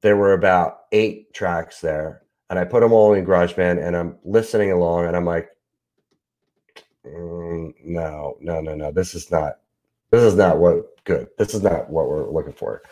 there 0.01 0.17
were 0.17 0.33
about 0.33 0.81
eight 0.93 1.33
tracks 1.35 1.81
there, 1.81 2.23
and 2.51 2.59
I 2.59 2.65
put 2.65 2.81
them 2.81 2.93
all 2.93 3.13
in 3.13 3.25
GarageBand, 3.25 3.87
and 3.87 3.95
I'm 3.97 4.17
listening 4.25 4.73
along, 4.73 5.07
and 5.07 5.17
I'm 5.17 5.27
like, 5.27 5.51
"Mm, 7.07 7.75
no, 7.85 8.37
no, 8.41 8.61
no, 8.61 8.75
no, 8.75 8.91
this 8.93 9.15
is 9.15 9.31
not, 9.31 9.59
this 10.11 10.23
is 10.23 10.35
not 10.35 10.59
what 10.59 11.05
good. 11.05 11.29
This 11.39 11.55
is 11.55 11.63
not 11.63 11.91
what 11.91 12.09
we're 12.09 12.31
looking 12.31 12.53
for. 12.55 12.83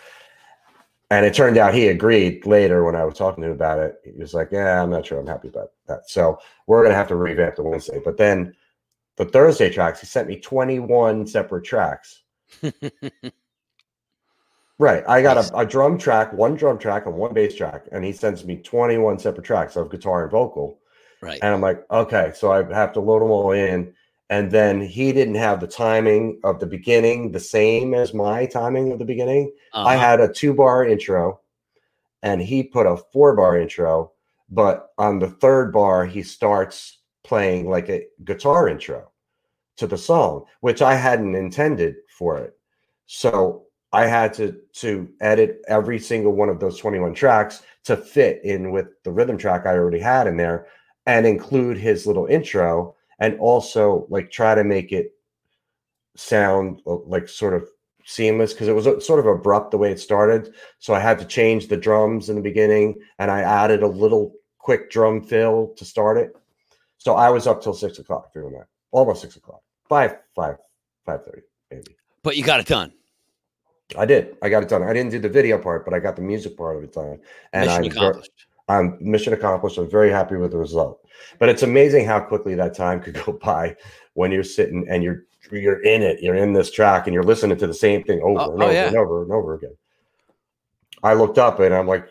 And 1.12 1.26
it 1.26 1.34
turned 1.34 1.58
out 1.58 1.74
he 1.74 1.88
agreed 1.88 2.46
later 2.46 2.84
when 2.84 2.96
I 2.96 3.04
was 3.04 3.18
talking 3.18 3.42
to 3.42 3.50
him 3.50 3.54
about 3.54 3.78
it. 3.78 3.96
He 4.02 4.12
was 4.18 4.32
like, 4.32 4.50
Yeah, 4.50 4.82
I'm 4.82 4.88
not 4.88 5.04
sure 5.04 5.20
I'm 5.20 5.26
happy 5.26 5.48
about 5.48 5.72
that. 5.86 6.08
So 6.08 6.38
we're 6.66 6.80
going 6.80 6.92
to 6.92 6.96
have 6.96 7.08
to 7.08 7.16
revamp 7.16 7.56
the 7.56 7.62
Wednesday. 7.62 8.00
But 8.02 8.16
then 8.16 8.54
the 9.16 9.26
Thursday 9.26 9.68
tracks, 9.68 10.00
he 10.00 10.06
sent 10.06 10.26
me 10.26 10.40
21 10.40 11.26
separate 11.26 11.64
tracks. 11.64 12.22
Right. 14.78 15.04
I 15.06 15.22
got 15.22 15.36
a, 15.36 15.58
a 15.58 15.64
drum 15.64 15.96
track, 15.96 16.32
one 16.32 16.56
drum 16.56 16.76
track, 16.76 17.06
and 17.06 17.14
one 17.14 17.32
bass 17.32 17.54
track. 17.54 17.84
And 17.92 18.04
he 18.04 18.12
sends 18.12 18.44
me 18.44 18.56
21 18.56 19.20
separate 19.20 19.44
tracks 19.44 19.76
of 19.76 19.92
guitar 19.92 20.22
and 20.22 20.30
vocal. 20.32 20.80
right. 21.20 21.38
And 21.40 21.54
I'm 21.54 21.60
like, 21.60 21.84
okay, 21.88 22.32
so 22.34 22.50
I 22.50 22.64
have 22.74 22.92
to 22.94 23.00
load 23.00 23.22
them 23.22 23.30
all 23.30 23.52
in. 23.52 23.94
And 24.32 24.50
then 24.50 24.80
he 24.80 25.12
didn't 25.12 25.34
have 25.34 25.60
the 25.60 25.66
timing 25.66 26.40
of 26.42 26.58
the 26.58 26.66
beginning 26.66 27.32
the 27.32 27.38
same 27.56 27.92
as 27.92 28.14
my 28.14 28.46
timing 28.46 28.90
of 28.90 28.98
the 28.98 29.04
beginning. 29.04 29.52
I 29.74 29.94
Uh-huh. 29.94 30.04
had 30.06 30.20
a 30.20 30.32
two 30.32 30.54
bar 30.54 30.86
intro 30.86 31.40
and 32.22 32.40
he 32.40 32.62
put 32.62 32.86
a 32.86 32.96
four 33.12 33.36
bar 33.36 33.58
intro, 33.58 34.12
but 34.48 34.88
on 34.96 35.18
the 35.18 35.28
third 35.28 35.70
bar, 35.70 36.06
he 36.06 36.22
starts 36.22 37.00
playing 37.24 37.68
like 37.68 37.90
a 37.90 38.06
guitar 38.24 38.68
intro 38.68 39.10
to 39.76 39.86
the 39.86 39.98
song, 39.98 40.44
which 40.60 40.80
I 40.80 40.94
hadn't 40.94 41.34
intended 41.34 41.96
for 42.18 42.38
it. 42.38 42.54
So 43.06 43.66
I 43.92 44.06
had 44.06 44.32
to 44.38 44.56
to 44.84 45.08
edit 45.20 45.60
every 45.68 45.98
single 45.98 46.32
one 46.32 46.48
of 46.48 46.58
those 46.58 46.78
21 46.78 47.12
tracks 47.12 47.62
to 47.84 47.98
fit 47.98 48.40
in 48.44 48.70
with 48.70 48.86
the 49.04 49.12
rhythm 49.12 49.36
track 49.36 49.66
I 49.66 49.74
already 49.76 50.00
had 50.00 50.26
in 50.26 50.38
there 50.38 50.68
and 51.04 51.26
include 51.26 51.76
his 51.76 52.06
little 52.06 52.24
intro 52.26 52.96
and 53.22 53.38
also 53.38 54.04
like 54.10 54.32
try 54.32 54.52
to 54.52 54.64
make 54.64 54.90
it 54.90 55.14
sound 56.16 56.82
uh, 56.88 56.96
like 57.06 57.28
sort 57.28 57.54
of 57.54 57.68
seamless 58.04 58.52
because 58.52 58.66
it 58.66 58.74
was 58.74 58.88
uh, 58.88 58.98
sort 58.98 59.20
of 59.20 59.26
abrupt 59.26 59.70
the 59.70 59.78
way 59.78 59.92
it 59.92 60.00
started. 60.00 60.52
So 60.80 60.92
I 60.92 60.98
had 60.98 61.20
to 61.20 61.24
change 61.24 61.68
the 61.68 61.76
drums 61.76 62.28
in 62.28 62.34
the 62.34 62.42
beginning 62.42 62.96
and 63.20 63.30
I 63.30 63.42
added 63.42 63.84
a 63.84 63.86
little 63.86 64.34
quick 64.58 64.90
drum 64.90 65.22
fill 65.22 65.72
to 65.76 65.84
start 65.84 66.18
it. 66.18 66.32
So 66.98 67.14
I 67.14 67.30
was 67.30 67.46
up 67.46 67.62
till 67.62 67.74
six 67.74 68.00
o'clock 68.00 68.32
doing 68.34 68.54
that, 68.54 68.66
almost 68.90 69.22
six 69.22 69.36
o'clock, 69.36 69.62
five, 69.88 70.18
five, 70.34 70.56
five 71.06 71.24
thirty, 71.24 71.42
maybe. 71.70 71.96
but 72.24 72.36
you 72.36 72.42
got 72.42 72.58
it 72.58 72.66
done. 72.66 72.92
I 73.96 74.04
did. 74.04 74.36
I 74.42 74.48
got 74.48 74.64
it 74.64 74.68
done. 74.68 74.82
I 74.82 74.92
didn't 74.92 75.12
do 75.12 75.20
the 75.20 75.28
video 75.28 75.58
part, 75.58 75.84
but 75.84 75.94
I 75.94 76.00
got 76.00 76.16
the 76.16 76.22
music 76.22 76.56
part 76.56 76.76
of 76.76 76.82
it 76.82 76.92
done. 76.92 77.20
And 77.52 77.66
Mission 77.66 77.84
I'm, 77.84 77.90
ver- 77.90 77.98
accomplished. 77.98 78.46
I'm 78.72 78.96
mission 79.00 79.32
accomplished. 79.32 79.78
I'm 79.78 79.90
very 79.90 80.10
happy 80.10 80.36
with 80.36 80.52
the 80.52 80.58
result. 80.58 81.06
But 81.38 81.48
it's 81.48 81.62
amazing 81.62 82.06
how 82.06 82.20
quickly 82.20 82.54
that 82.54 82.74
time 82.74 83.00
could 83.00 83.14
go 83.24 83.32
by 83.32 83.76
when 84.14 84.32
you're 84.32 84.44
sitting 84.44 84.86
and 84.88 85.02
you're 85.02 85.24
you're 85.50 85.82
in 85.82 86.02
it. 86.02 86.22
You're 86.22 86.36
in 86.36 86.52
this 86.52 86.70
track 86.70 87.06
and 87.06 87.14
you're 87.14 87.22
listening 87.24 87.58
to 87.58 87.66
the 87.66 87.74
same 87.74 88.02
thing 88.04 88.20
over 88.22 88.40
Oh- 88.40 88.52
and 88.52 88.62
oh, 88.62 88.66
over 88.66 88.72
yeah. 88.74 88.86
and 88.88 88.96
over 88.96 89.22
and 89.22 89.32
over 89.32 89.54
again. 89.54 89.76
I 91.02 91.14
looked 91.14 91.38
up 91.38 91.58
and 91.60 91.74
I'm 91.74 91.86
like, 91.88 92.08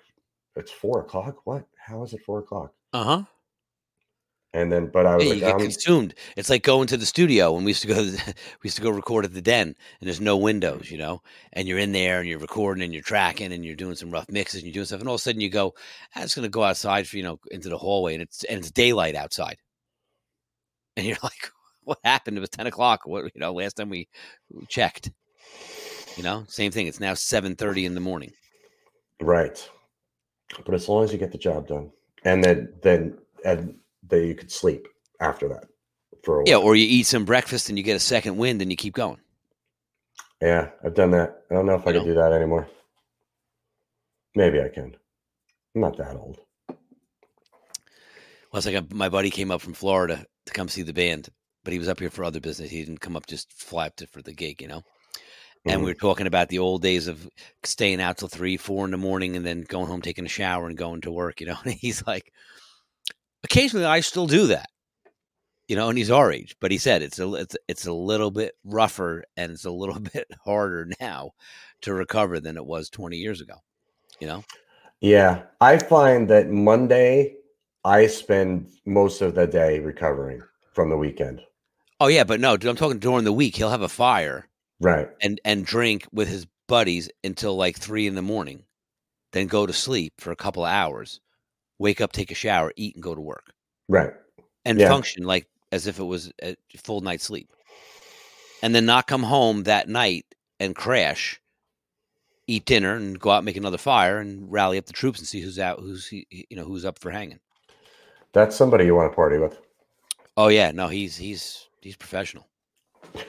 it's 0.55 0.71
four 0.71 0.99
o'clock. 1.01 1.37
What? 1.45 1.65
How 1.77 2.03
is 2.03 2.13
it 2.13 2.21
four 2.25 2.39
o'clock? 2.39 2.73
Uh 2.93 3.03
huh. 3.03 3.23
And 4.53 4.71
then, 4.71 4.87
but 4.87 5.05
I 5.05 5.15
was 5.17 5.27
Yeah, 5.27 5.29
like, 5.29 5.39
you 5.39 5.43
get 5.43 5.57
um, 5.57 5.59
consumed. 5.59 6.13
It's 6.35 6.49
like 6.49 6.63
going 6.63 6.87
to 6.87 6.97
the 6.97 7.05
studio 7.05 7.53
when 7.53 7.63
we 7.63 7.71
used 7.71 7.81
to 7.83 7.87
go. 7.87 7.95
To 7.95 8.11
the, 8.11 8.33
we 8.63 8.67
used 8.67 8.75
to 8.77 8.81
go 8.83 8.89
record 8.89 9.23
at 9.25 9.33
the 9.33 9.41
den, 9.41 9.67
and 9.67 10.07
there's 10.07 10.19
no 10.21 10.35
windows, 10.37 10.89
you 10.91 10.97
know. 10.97 11.21
And 11.53 11.67
you're 11.67 11.77
in 11.79 11.91
there, 11.93 12.19
and 12.19 12.27
you're 12.27 12.39
recording, 12.39 12.83
and 12.83 12.93
you're 12.93 13.03
tracking, 13.03 13.53
and 13.53 13.63
you're 13.65 13.75
doing 13.75 13.95
some 13.95 14.11
rough 14.11 14.29
mixes, 14.29 14.57
and 14.61 14.65
you're 14.67 14.73
doing 14.73 14.85
stuff. 14.85 14.99
And 14.99 15.07
all 15.09 15.15
of 15.15 15.19
a 15.19 15.21
sudden, 15.21 15.41
you 15.41 15.49
go, 15.49 15.73
"I'm 16.15 16.23
just 16.23 16.35
going 16.35 16.43
to 16.43 16.49
go 16.49 16.63
outside, 16.63 17.07
for, 17.07 17.17
you 17.17 17.23
know, 17.23 17.39
into 17.51 17.69
the 17.69 17.77
hallway, 17.77 18.13
and 18.13 18.23
it's 18.23 18.43
and 18.45 18.59
it's 18.59 18.71
daylight 18.71 19.15
outside." 19.15 19.57
And 20.95 21.05
you're 21.05 21.17
like, 21.23 21.51
"What 21.83 21.99
happened? 22.03 22.37
It 22.37 22.41
was 22.41 22.49
ten 22.49 22.67
o'clock. 22.67 23.01
What 23.05 23.25
you 23.25 23.31
know? 23.41 23.53
Last 23.53 23.73
time 23.77 23.89
we 23.89 24.07
checked, 24.69 25.11
you 26.15 26.23
know, 26.23 26.45
same 26.47 26.71
thing. 26.71 26.87
It's 26.87 26.99
now 26.99 27.13
seven 27.15 27.55
thirty 27.55 27.85
in 27.85 27.95
the 27.95 28.01
morning. 28.01 28.33
right. 29.21 29.69
But 30.65 30.73
as 30.75 30.89
long 30.89 31.03
as 31.03 31.11
you 31.11 31.17
get 31.17 31.31
the 31.31 31.37
job 31.37 31.67
done, 31.67 31.91
and 32.23 32.43
then 32.43 32.73
then 32.81 33.17
and 33.45 33.79
then 34.03 34.27
you 34.27 34.35
could 34.35 34.51
sleep 34.51 34.87
after 35.19 35.47
that 35.49 35.65
for 36.23 36.41
a 36.41 36.43
Yeah, 36.47 36.57
or 36.57 36.75
you 36.75 36.85
eat 36.85 37.03
some 37.03 37.25
breakfast, 37.25 37.69
and 37.69 37.77
you 37.77 37.83
get 37.83 37.95
a 37.95 37.99
second 37.99 38.37
wind, 38.37 38.61
and 38.61 38.71
you 38.71 38.77
keep 38.77 38.93
going. 38.93 39.19
Yeah, 40.41 40.69
I've 40.83 40.95
done 40.95 41.11
that. 41.11 41.43
I 41.49 41.53
don't 41.53 41.65
know 41.65 41.75
if 41.75 41.85
I 41.85 41.91
You 41.91 41.99
can 41.99 42.07
do 42.07 42.15
that 42.15 42.33
anymore. 42.33 42.67
Maybe 44.35 44.59
I 44.61 44.69
can. 44.69 44.95
I'm 45.75 45.81
not 45.81 45.97
that 45.97 46.15
old. 46.15 46.39
Well, 48.51 48.57
it's 48.57 48.65
like 48.65 48.75
a, 48.75 48.85
my 48.93 49.09
buddy 49.09 49.29
came 49.29 49.51
up 49.51 49.61
from 49.61 49.73
Florida 49.73 50.25
to 50.45 50.53
come 50.53 50.67
see 50.67 50.81
the 50.81 50.93
band, 50.93 51.29
but 51.63 51.73
he 51.73 51.79
was 51.79 51.87
up 51.87 51.99
here 51.99 52.09
for 52.09 52.23
other 52.23 52.39
business. 52.39 52.69
He 52.69 52.83
didn't 52.83 52.99
come 52.99 53.15
up 53.15 53.27
just 53.27 53.53
fly 53.53 53.87
up 53.87 53.95
to, 53.97 54.07
for 54.07 54.21
the 54.21 54.33
gig, 54.33 54.61
you 54.61 54.67
know. 54.67 54.83
And 55.63 55.75
we 55.75 55.75
mm-hmm. 55.75 55.85
were 55.85 55.93
talking 55.93 56.27
about 56.27 56.49
the 56.49 56.59
old 56.59 56.81
days 56.81 57.07
of 57.07 57.29
staying 57.63 58.01
out 58.01 58.17
till 58.17 58.27
three, 58.27 58.57
four 58.57 58.83
in 58.83 58.91
the 58.91 58.97
morning, 58.97 59.35
and 59.35 59.45
then 59.45 59.61
going 59.61 59.85
home, 59.85 60.01
taking 60.01 60.25
a 60.25 60.29
shower, 60.29 60.67
and 60.67 60.75
going 60.75 61.01
to 61.01 61.11
work. 61.11 61.39
You 61.39 61.47
know, 61.47 61.57
and 61.63 61.73
he's 61.73 62.05
like, 62.05 62.33
occasionally 63.51 63.85
I 63.85 63.99
still 63.99 64.27
do 64.27 64.47
that, 64.47 64.69
you 65.67 65.75
know. 65.75 65.89
And 65.89 65.97
he's 65.97 66.11
our 66.11 66.31
age, 66.31 66.55
but 66.59 66.71
he 66.71 66.77
said 66.77 67.01
it's 67.01 67.19
a 67.19 67.33
it's 67.35 67.55
it's 67.67 67.85
a 67.87 67.93
little 67.93 68.31
bit 68.31 68.53
rougher 68.63 69.23
and 69.37 69.51
it's 69.51 69.65
a 69.65 69.71
little 69.71 69.99
bit 70.13 70.27
harder 70.45 70.87
now 70.99 71.31
to 71.81 71.93
recover 71.93 72.39
than 72.39 72.57
it 72.57 72.65
was 72.65 72.89
twenty 72.89 73.17
years 73.17 73.41
ago. 73.41 73.55
You 74.19 74.27
know, 74.27 74.43
Yeah, 75.01 75.43
I 75.59 75.77
find 75.79 76.29
that 76.29 76.49
Monday 76.49 77.35
I 77.83 78.07
spend 78.07 78.69
most 78.85 79.21
of 79.21 79.35
the 79.35 79.47
day 79.47 79.79
recovering 79.79 80.41
from 80.73 80.89
the 80.89 80.97
weekend. 80.97 81.41
oh 81.99 82.07
yeah, 82.07 82.23
but 82.23 82.39
no, 82.39 82.53
I'm 82.53 82.75
talking 82.75 82.99
during 82.99 83.23
the 83.25 83.33
week. 83.33 83.55
He'll 83.55 83.69
have 83.69 83.81
a 83.81 83.89
fire 83.89 84.47
Right. 84.79 85.09
and 85.21 85.41
and 85.45 85.65
drink 85.65 86.07
with 86.11 86.27
his 86.27 86.45
buddies 86.67 87.09
until 87.23 87.55
like 87.55 87.77
three 87.77 88.07
in 88.07 88.15
the 88.15 88.21
morning, 88.21 88.63
then 89.33 89.47
go 89.47 89.65
to 89.65 89.73
sleep 89.73 90.13
for 90.19 90.31
a 90.31 90.35
couple 90.35 90.63
of 90.65 90.71
hours, 90.71 91.19
wake 91.81 92.01
up, 92.01 92.11
take 92.13 92.31
a 92.31 92.35
shower, 92.35 92.71
eat, 92.77 92.95
and 92.95 93.03
go 93.03 93.15
to 93.15 93.21
work, 93.21 93.53
Right. 93.89 94.13
and 94.65 94.79
Yeah. 94.79 94.87
function 94.87 95.23
like 95.23 95.47
as 95.71 95.87
if 95.87 95.99
it 95.99 96.03
was 96.03 96.31
a 96.41 96.55
full 96.77 97.01
night's 97.01 97.25
sleep, 97.25 97.49
and 98.63 98.75
then 98.75 98.85
not 98.85 99.07
come 99.07 99.23
home 99.23 99.63
that 99.63 99.89
night 99.89 100.25
and 100.59 100.75
crash, 100.75 101.41
eat 102.47 102.65
dinner, 102.65 102.95
and 102.95 103.19
go 103.19 103.31
out 103.31 103.37
and 103.39 103.45
make 103.45 103.57
another 103.57 103.77
fire 103.77 104.19
and 104.19 104.51
rally 104.51 104.77
up 104.77 104.85
the 104.85 104.93
troops 104.93 105.19
and 105.19 105.27
see 105.27 105.41
who's 105.41 105.59
out, 105.59 105.79
who's 105.79 106.11
you 106.11 106.25
know 106.51 106.65
who's 106.65 106.85
up 106.85 106.99
for 106.99 107.11
hanging. 107.11 107.39
That's 108.33 108.55
somebody 108.55 108.85
you 108.85 108.95
want 108.95 109.11
to 109.11 109.15
party 109.15 109.37
with. 109.37 109.57
Oh 110.37 110.47
yeah, 110.49 110.71
no, 110.71 110.87
he's 110.87 111.17
he's 111.17 111.67
he's 111.81 111.95
professional. 111.95 112.47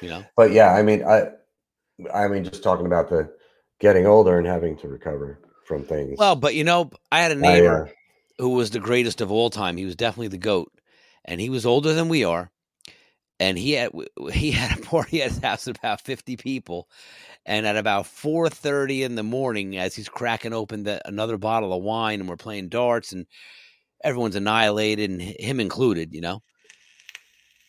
You 0.00 0.08
know, 0.08 0.24
But 0.36 0.52
yeah, 0.52 0.72
I 0.72 0.82
mean, 0.82 1.04
I, 1.04 1.32
I 2.14 2.28
mean, 2.28 2.44
just 2.44 2.62
talking 2.62 2.86
about 2.86 3.10
the 3.10 3.30
getting 3.80 4.06
older 4.06 4.38
and 4.38 4.46
having 4.46 4.76
to 4.78 4.88
recover 4.88 5.40
from 5.70 5.84
things. 5.84 6.18
well, 6.18 6.34
but 6.34 6.54
you 6.56 6.64
know, 6.64 6.90
I 7.12 7.20
had 7.20 7.30
a 7.30 7.36
neighbor. 7.36 7.88
uh, 7.88 8.42
who 8.42 8.50
was 8.50 8.70
the 8.70 8.80
greatest 8.80 9.20
of 9.20 9.30
all 9.30 9.50
time. 9.50 9.76
He 9.76 9.84
was 9.84 9.94
definitely 9.94 10.28
the 10.28 10.38
goat, 10.38 10.72
and 11.24 11.40
he 11.40 11.48
was 11.48 11.64
older 11.64 11.92
than 11.94 12.08
we 12.08 12.24
are. 12.24 12.50
And 13.38 13.56
he 13.56 13.72
had 13.72 13.92
he 14.32 14.50
had 14.50 14.78
a 14.78 14.82
party 14.82 15.22
at 15.22 15.30
his 15.30 15.38
house 15.38 15.68
of 15.68 15.76
about 15.76 16.00
fifty 16.00 16.36
people, 16.36 16.88
and 17.46 17.66
at 17.66 17.76
about 17.76 18.06
four 18.06 18.48
thirty 18.50 19.04
in 19.04 19.14
the 19.14 19.22
morning, 19.22 19.78
as 19.78 19.94
he's 19.94 20.08
cracking 20.08 20.52
open 20.52 20.82
the, 20.82 21.00
another 21.06 21.38
bottle 21.38 21.72
of 21.72 21.84
wine, 21.84 22.18
and 22.18 22.28
we're 22.28 22.36
playing 22.36 22.68
darts, 22.68 23.12
and 23.12 23.26
everyone's 24.02 24.36
annihilated, 24.36 25.08
and 25.08 25.22
him 25.22 25.60
included, 25.60 26.12
you 26.12 26.20
know. 26.20 26.42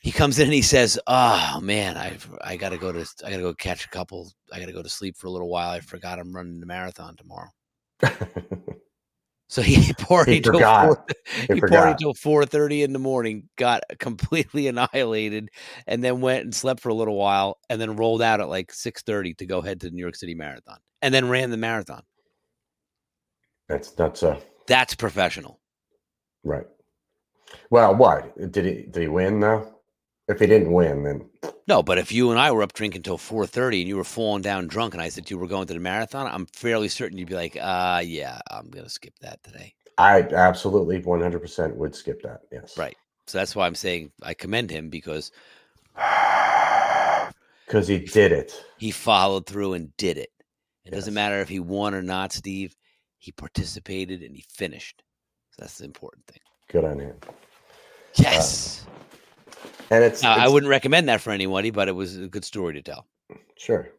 He 0.02 0.12
comes 0.12 0.40
in 0.40 0.46
and 0.46 0.54
he 0.54 0.64
says, 0.64 1.00
"Oh 1.06 1.60
man, 1.62 1.96
I've 1.98 2.28
I 2.42 2.58
gotta 2.58 2.80
go 2.80 2.92
to 2.92 3.06
I 3.24 3.30
gotta 3.30 3.44
go 3.44 3.54
catch 3.54 3.86
a 3.86 3.90
couple. 3.90 4.32
I 4.52 4.60
gotta 4.60 4.74
go 4.74 4.82
to 4.82 4.90
sleep 4.90 5.16
for 5.16 5.28
a 5.28 5.32
little 5.32 5.50
while. 5.50 5.70
I 5.70 5.82
forgot 5.82 6.18
I'm 6.18 6.36
running 6.36 6.60
the 6.60 6.66
marathon 6.66 7.16
tomorrow." 7.16 7.50
So 9.50 9.62
he 9.62 9.76
partied 9.76 10.26
He 10.28 10.42
till 10.44 10.54
forgot. 10.54 10.82
four, 10.82 11.06
He 11.50 11.56
he 11.56 11.60
forgot. 11.60 11.84
partied 11.88 11.98
till 11.98 12.14
four 12.14 12.46
thirty 12.46 12.84
in 12.84 12.94
the 12.94 13.00
morning, 13.00 13.50
got 13.58 13.84
completely 14.00 14.68
annihilated, 14.70 15.50
and 15.88 16.02
then 16.02 16.22
went 16.22 16.46
and 16.46 16.56
slept 16.56 16.80
for 16.80 16.88
a 16.88 16.94
little 16.94 17.18
while, 17.18 17.58
and 17.70 17.82
then 17.82 17.98
rolled 17.98 18.22
out 18.22 18.40
at 18.40 18.48
like 18.48 18.72
six 18.74 19.02
thirty 19.02 19.34
to 19.36 19.46
go 19.46 19.60
head 19.62 19.82
to 19.82 19.88
the 19.90 19.92
New 19.94 20.02
York 20.02 20.16
City 20.16 20.36
Marathon, 20.36 20.78
and 21.02 21.14
then 21.14 21.28
ran 21.28 21.50
the 21.52 21.58
marathon. 21.58 22.02
That's 23.68 23.92
that's 23.92 24.24
uh 24.24 24.40
That's 24.68 24.96
professional. 24.96 25.60
right. 26.46 26.68
Well, 27.70 27.94
what 27.96 28.38
did 28.52 28.64
he 28.66 28.84
did 28.84 29.02
he 29.02 29.08
win 29.10 29.42
though? 29.42 29.76
If 30.30 30.40
he 30.40 30.48
didn't 30.48 30.72
win, 30.72 31.04
then 31.04 31.30
No, 31.68 31.84
but 31.84 31.98
if 31.98 32.12
you 32.12 32.32
and 32.32 32.40
I 32.40 32.52
were 32.52 32.64
up 32.64 32.74
drinking 32.74 33.04
till 33.04 33.18
four 33.18 33.46
thirty 33.46 33.82
and 33.82 33.88
you 33.88 33.96
were 33.98 34.04
falling 34.04 34.42
down 34.42 34.68
drunk, 34.68 34.94
and 34.94 35.02
I 35.02 35.10
said 35.10 35.30
you 35.30 35.38
were 35.38 35.48
going 35.48 35.68
to 35.68 35.74
the 35.74 35.80
marathon, 35.80 36.28
I'm 36.28 36.46
fairly 36.48 36.88
certain 36.88 37.18
you'd 37.18 37.30
be 37.30 37.36
like, 37.36 37.58
uh 37.60 38.02
yeah, 38.04 38.40
I'm 38.50 38.70
gonna 38.70 38.90
skip 38.90 39.18
that 39.20 39.42
today. 39.44 39.74
I 39.98 40.22
absolutely 40.22 41.00
one 41.00 41.22
hundred 41.22 41.42
percent 41.42 41.76
would 41.76 41.96
skip 41.96 42.22
that. 42.24 42.42
Yes, 42.52 42.78
Right. 42.78 42.98
So 43.28 43.38
that's 43.38 43.56
why 43.56 43.68
I'm 43.68 43.76
saying 43.76 44.12
I 44.24 44.34
commend 44.34 44.72
him 44.72 44.90
because 44.90 45.32
because 45.96 47.88
he 47.88 48.00
did 48.00 48.32
it. 48.32 48.64
he 48.78 48.92
followed 48.92 49.46
through 49.46 49.74
and 49.74 49.96
did 49.98 50.18
it. 50.18 50.30
It 50.84 50.92
doesn't 50.92 51.14
matter 51.14 51.40
if 51.40 51.48
he 51.50 51.60
won 51.60 51.94
or 51.94 52.02
not, 52.02 52.34
Steve. 52.34 52.76
He 53.20 53.32
participated 53.32 54.24
and 54.24 54.36
he 54.36 54.44
finished. 54.50 55.04
So 55.52 55.58
that's 55.64 55.78
the 55.78 55.86
important 55.86 56.26
thing. 56.26 56.40
Good 56.70 56.86
on 56.86 57.00
him. 57.00 57.16
Yes. 58.16 58.86
And 59.92 60.04
it's, 60.04 60.24
now, 60.24 60.34
I 60.36 60.48
wouldn't 60.48 60.70
recommend 60.70 61.08
that 61.10 61.22
for 61.22 61.32
anybody, 61.32 61.70
but 61.70 61.88
it 61.88 61.92
was 61.92 62.18
a 62.18 62.28
good 62.28 62.46
story 62.46 62.74
to 62.74 62.82
tell. 62.82 63.08
sure. 63.58 63.90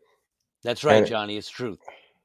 That's 0.65 0.83
right, 0.85 0.97
And- 0.99 1.07
Johnny. 1.07 1.37
It's 1.37 1.51
truth. 1.51 1.79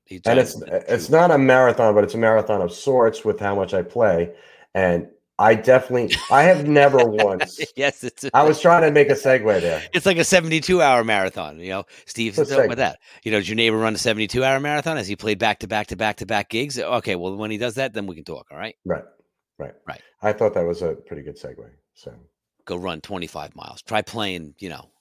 He 0.06 0.22
and 0.26 0.40
it's 0.40 0.54
said 0.58 0.86
it's 0.88 1.08
truth. 1.08 1.10
not 1.10 1.32
a 1.32 1.38
marathon, 1.38 1.94
but 1.94 2.04
it's 2.06 2.14
a 2.14 2.18
marathon 2.18 2.62
of 2.62 2.72
sorts 2.72 3.26
with 3.26 3.40
how 3.42 3.56
much 3.56 3.74
I 3.74 3.82
play. 3.82 4.34
And 4.74 5.08
I 5.38 5.54
definitely, 5.56 6.16
I 6.32 6.44
have 6.44 6.66
never 6.68 7.00
once. 7.04 7.60
yes, 7.76 8.04
it's 8.06 8.24
a, 8.24 8.30
I 8.34 8.44
was 8.44 8.62
trying 8.62 8.84
to 8.84 8.92
make 8.92 9.10
a 9.10 9.16
segue 9.16 9.60
there. 9.62 9.84
it's 9.94 10.06
like 10.06 10.18
a 10.18 10.24
72 10.24 10.82
hour 10.82 11.04
marathon. 11.04 11.60
You 11.60 11.70
know, 11.70 11.84
Steve's 12.06 12.38
Let's 12.38 12.52
talk 12.52 12.70
say- 12.70 12.76
that. 12.76 13.00
You 13.24 13.32
know, 13.34 13.40
did 13.40 13.50
your 13.50 13.56
neighbor 13.58 13.78
run 13.78 13.96
a 13.96 13.98
72 13.98 14.42
hour 14.44 14.60
marathon? 14.62 14.96
Has 14.98 15.08
he 15.08 15.16
played 15.18 15.40
back 15.40 15.60
to 15.60 15.68
back 15.68 15.88
to 15.88 15.98
back 15.98 16.16
to 16.18 16.26
back 16.26 16.50
gigs? 16.50 16.80
Okay, 16.80 17.16
well, 17.18 17.36
when 17.36 17.52
he 17.52 17.58
does 17.58 17.76
that, 17.76 17.94
then 17.94 18.08
we 18.08 18.16
can 18.16 18.24
talk. 18.24 18.48
All 18.50 18.58
right. 18.58 18.76
Right, 18.86 19.04
right, 19.60 19.74
Right. 19.86 20.02
I 20.22 20.32
thought 20.32 20.54
that 20.54 20.66
was 20.66 20.82
a 20.84 20.94
pretty 20.94 21.22
good 21.24 21.38
segue. 21.38 21.70
So 21.96 22.14
Go 22.68 22.76
run 22.76 23.02
25 23.02 23.56
miles. 23.56 23.82
Try 23.82 24.02
playing, 24.02 24.54
you 24.60 24.70
know, 24.70 24.92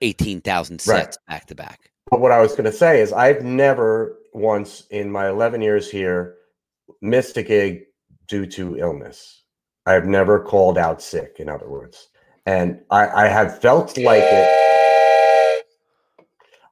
18,000 0.00 0.74
Right. 0.74 0.80
sets 0.80 1.18
back 1.28 1.46
to 1.46 1.54
back. 1.54 1.90
But 2.10 2.20
what 2.20 2.32
I 2.32 2.40
was 2.40 2.52
going 2.52 2.64
to 2.64 2.72
say 2.72 3.00
is, 3.00 3.12
I've 3.12 3.44
never 3.44 4.18
once 4.32 4.84
in 4.90 5.10
my 5.10 5.28
11 5.28 5.60
years 5.60 5.90
here 5.90 6.36
missed 7.00 7.36
a 7.36 7.42
gig 7.42 7.82
due 8.28 8.46
to 8.46 8.78
illness. 8.78 9.44
I've 9.86 10.06
never 10.06 10.42
called 10.42 10.78
out 10.78 11.02
sick, 11.02 11.36
in 11.38 11.48
other 11.50 11.68
words. 11.68 12.08
And 12.46 12.80
I, 12.90 13.24
I 13.24 13.28
have 13.28 13.60
felt 13.60 13.96
like 13.98 14.22
it. 14.24 15.64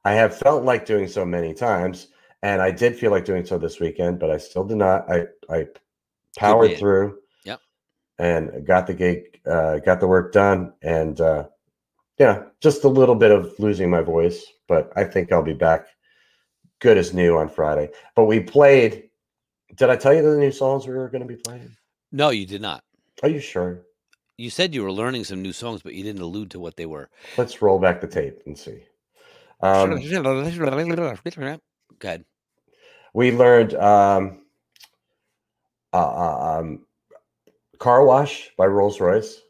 I 0.05 0.13
have 0.13 0.35
felt 0.37 0.63
like 0.63 0.85
doing 0.85 1.07
so 1.07 1.23
many 1.23 1.53
times. 1.53 2.07
And 2.41 2.61
I 2.61 2.71
did 2.71 2.97
feel 2.97 3.11
like 3.11 3.25
doing 3.25 3.45
so 3.45 3.57
this 3.57 3.79
weekend, 3.79 4.19
but 4.19 4.29
I 4.31 4.37
still 4.37 4.65
did 4.65 4.77
not. 4.77 5.09
I, 5.09 5.27
I 5.49 5.67
powered 6.35 6.77
through. 6.79 7.19
And 8.19 8.65
got 8.65 8.87
the 8.87 8.93
gig, 8.93 9.39
uh, 9.45 9.79
got 9.79 9.99
the 9.99 10.07
work 10.07 10.31
done. 10.31 10.73
And, 10.81 11.19
uh, 11.19 11.47
yeah, 12.19 12.43
just 12.61 12.83
a 12.83 12.87
little 12.87 13.15
bit 13.15 13.31
of 13.31 13.53
losing 13.59 13.89
my 13.89 14.01
voice, 14.01 14.45
but 14.67 14.91
I 14.95 15.03
think 15.03 15.31
I'll 15.31 15.41
be 15.41 15.53
back 15.53 15.87
good 16.79 16.97
as 16.97 17.13
new 17.13 17.37
on 17.37 17.49
Friday. 17.49 17.89
But 18.15 18.25
we 18.25 18.39
played. 18.39 19.09
Did 19.75 19.89
I 19.89 19.95
tell 19.95 20.13
you 20.13 20.21
the 20.21 20.37
new 20.37 20.51
songs 20.51 20.85
we 20.85 20.93
were 20.93 21.09
going 21.09 21.21
to 21.23 21.27
be 21.27 21.35
playing? 21.35 21.75
No, 22.11 22.29
you 22.29 22.45
did 22.45 22.61
not. 22.61 22.83
Are 23.23 23.29
you 23.29 23.39
sure? 23.39 23.81
You 24.37 24.49
said 24.49 24.73
you 24.75 24.83
were 24.83 24.91
learning 24.91 25.23
some 25.23 25.41
new 25.41 25.53
songs, 25.53 25.81
but 25.81 25.93
you 25.95 26.03
didn't 26.03 26.21
allude 26.21 26.51
to 26.51 26.59
what 26.59 26.75
they 26.75 26.85
were. 26.85 27.09
Let's 27.37 27.61
roll 27.61 27.79
back 27.79 28.01
the 28.01 28.07
tape 28.07 28.41
and 28.45 28.57
see. 28.57 28.83
Um, 29.61 29.91
Go 31.99 32.07
ahead. 32.09 32.25
we 33.13 33.31
learned 33.31 33.73
um, 33.75 34.41
uh, 35.93 35.97
uh, 35.97 36.59
um, 36.59 36.85
"Car 37.83 38.05
Wash" 38.05 38.49
by 38.57 38.65
Rose 38.65 39.01
Royce. 39.01 39.41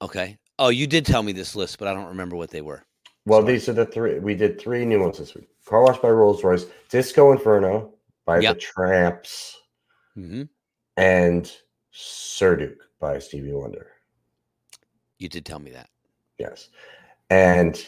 Okay. 0.00 0.38
Oh, 0.58 0.70
you 0.70 0.86
did 0.86 1.04
tell 1.04 1.22
me 1.22 1.32
this 1.32 1.54
list, 1.54 1.78
but 1.78 1.86
I 1.86 1.92
don't 1.92 2.06
remember 2.06 2.34
what 2.34 2.48
they 2.48 2.62
were. 2.62 2.82
Well, 3.26 3.42
Sorry. 3.42 3.52
these 3.52 3.68
are 3.68 3.74
the 3.74 3.84
three. 3.84 4.18
We 4.20 4.34
did 4.34 4.58
three 4.58 4.86
new 4.86 5.00
ones 5.02 5.18
this 5.18 5.34
week. 5.34 5.48
"Car 5.66 5.82
Wash" 5.82 5.98
by 5.98 6.08
Rose 6.08 6.42
Royce, 6.42 6.64
"Disco 6.88 7.30
Inferno" 7.30 7.92
by 8.24 8.38
Yep. 8.40 8.54
the 8.54 8.60
Trammps, 8.60 9.56
hmm 10.14 10.42
and 10.96 11.54
"Sir 11.90 12.56
Duke" 12.56 12.88
by 12.98 13.18
Stevie 13.18 13.52
Wonder. 13.52 13.86
You 15.18 15.28
did 15.28 15.44
tell 15.44 15.58
me 15.58 15.72
that. 15.72 15.90
Yes. 16.38 16.70
And 17.28 17.86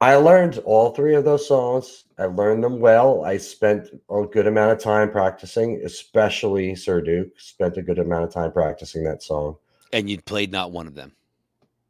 I 0.00 0.16
learned 0.16 0.58
all 0.58 0.90
three 0.90 1.14
of 1.14 1.24
those 1.24 1.46
songs. 1.46 2.04
I 2.18 2.26
learned 2.26 2.62
them 2.62 2.78
well. 2.80 3.24
I 3.24 3.38
spent 3.38 3.88
a 4.10 4.22
good 4.24 4.46
amount 4.46 4.72
of 4.72 4.78
time 4.78 5.10
practicing, 5.10 5.80
especially 5.84 6.74
Sir 6.74 7.00
Duke. 7.00 7.28
Spent 7.38 7.76
a 7.76 7.82
good 7.82 7.98
amount 7.98 8.24
of 8.24 8.32
time 8.32 8.52
practicing 8.52 9.04
that 9.04 9.22
song. 9.22 9.56
And 9.92 10.10
you 10.10 10.20
played 10.20 10.52
not 10.52 10.72
one 10.72 10.86
of 10.86 10.94
them. 10.94 11.12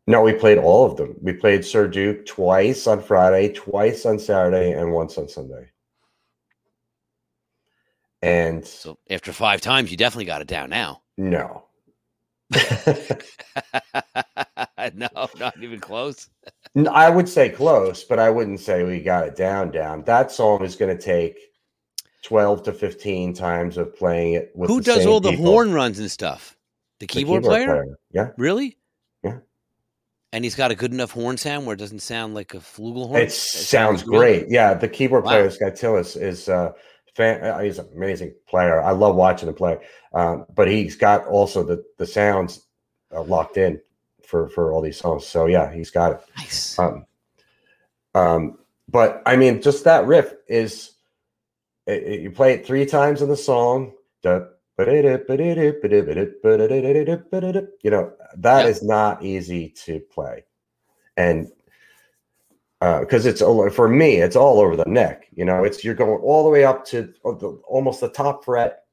No, 0.07 0.23
we 0.23 0.35
played 0.35 0.59
all 0.59 0.85
of 0.85 0.97
them. 0.97 1.17
We 1.23 1.33
played 1.33 1.65
Sir 1.65 1.89
Duke 1.89 2.27
twice 2.27 2.87
on 2.87 3.03
Friday, 3.03 3.53
twice 3.53 4.05
on 4.05 4.19
Saturday, 4.19 4.73
and 4.73 4.93
once 4.93 5.17
on 5.17 5.29
Sunday. 5.29 5.71
And 8.21 8.67
So 8.67 8.99
after 9.09 9.33
five 9.33 9.61
times, 9.63 9.91
you 9.91 9.97
definitely 9.97 10.27
got 10.27 10.43
it 10.43 10.49
down 10.49 10.71
now. 10.71 11.03
no. 11.17 11.65
no, 14.95 15.09
not 15.39 15.55
even 15.63 15.81
close. 15.81 16.29
I 16.91 17.09
would 17.11 17.29
say 17.29 17.49
close, 17.51 18.05
but 18.05 18.19
I 18.19 18.31
wouldn't 18.31 18.61
say 18.61 18.83
we 18.85 19.01
got 19.01 19.27
it 19.29 19.37
down 19.37 19.71
down. 19.71 20.03
That 20.05 20.31
song 20.33 20.65
is 20.65 20.77
going 20.77 20.97
to 20.97 21.03
take 21.03 21.37
12 22.23 22.63
to 22.65 22.73
15 22.73 23.35
times 23.35 23.77
of 23.77 23.95
playing 23.97 24.35
it 24.35 24.51
with 24.55 24.69
Who 24.71 24.81
does 24.81 25.07
all 25.07 25.21
the 25.21 25.31
people. 25.31 25.47
horn 25.47 25.73
runs 25.73 25.99
and 25.99 26.11
stuff? 26.11 26.57
The 27.01 27.07
The 27.07 27.13
keyboard, 27.13 27.43
player? 27.45 27.85
Yeah. 28.13 28.31
Really? 28.39 28.79
Yeah. 29.23 29.39
And 30.33 30.43
he's 30.45 30.55
got 30.55 30.71
a 30.71 30.75
good 30.75 30.93
enough 30.93 31.13
horn 31.13 31.37
sound 31.37 31.65
where 31.67 31.75
it 31.75 31.79
doesn't 31.79 32.01
sound 32.01 32.35
like 32.35 32.55
a 32.55 32.59
flugelhorn. 32.59 33.19
It 33.21 33.31
sounds 33.33 34.05
real? 34.07 34.21
great. 34.21 34.47
Yeah, 34.49 34.75
the 34.75 34.89
keyboard 34.89 35.25
Wow. 35.25 35.31
player, 35.31 35.51
Sky 35.51 35.71
Tillis, 35.71 36.21
is 36.21 36.49
uh, 36.49 36.73
fan, 37.15 37.45
uh, 37.45 37.61
he's 37.61 37.79
an 37.79 37.89
amazing 37.95 38.35
player. 38.49 38.83
I 38.83 38.91
love 38.91 39.15
watching 39.17 39.49
him 39.49 39.55
play. 39.55 39.79
Um, 40.13 40.47
but 40.55 40.67
he's 40.69 40.97
got 40.97 41.27
also 41.27 41.63
the 41.63 41.85
the 41.99 42.07
sounds 42.07 42.67
uh, 43.15 43.23
locked 43.23 43.57
in 43.59 43.81
for 44.27 44.49
for 44.49 44.73
all 44.73 44.81
these 44.81 44.99
songs. 44.99 45.27
So 45.27 45.47
yeah, 45.47 45.73
he's 45.73 45.91
got 45.91 46.13
it. 46.13 46.21
Nice. 46.37 46.79
Um, 46.79 47.07
um, 48.15 48.59
but 48.89 49.23
I 49.27 49.37
mean, 49.37 49.61
just 49.63 49.85
that 49.85 50.07
riff 50.07 50.35
is 50.49 50.93
it, 51.87 52.03
it- 52.03 52.21
you 52.21 52.31
play 52.31 52.55
it 52.55 52.67
three 52.67 52.87
times 52.87 53.23
in 53.23 53.29
the 53.29 53.37
song. 53.37 53.93
You 57.83 57.91
know 57.91 58.13
that 58.39 58.67
is 58.67 58.83
not 58.83 59.23
easy 59.23 59.69
to 59.85 60.01
play, 60.01 60.45
and 61.17 61.51
because 62.81 63.25
it's 63.27 63.41
for 63.41 63.89
me, 63.89 64.17
it's 64.17 64.37
all 64.37 64.61
over 64.61 64.77
the 64.77 64.85
neck. 64.87 65.27
You 65.33 65.45
know, 65.45 65.65
it's 65.65 65.85
you're 65.85 65.95
going 65.95 66.21
all 66.23 66.43
the 66.45 66.51
way 66.51 66.65
up 66.65 66.85
to 66.87 67.13
almost 67.23 68.01
the 68.01 68.09
top 68.09 68.45
fret, 68.45 68.85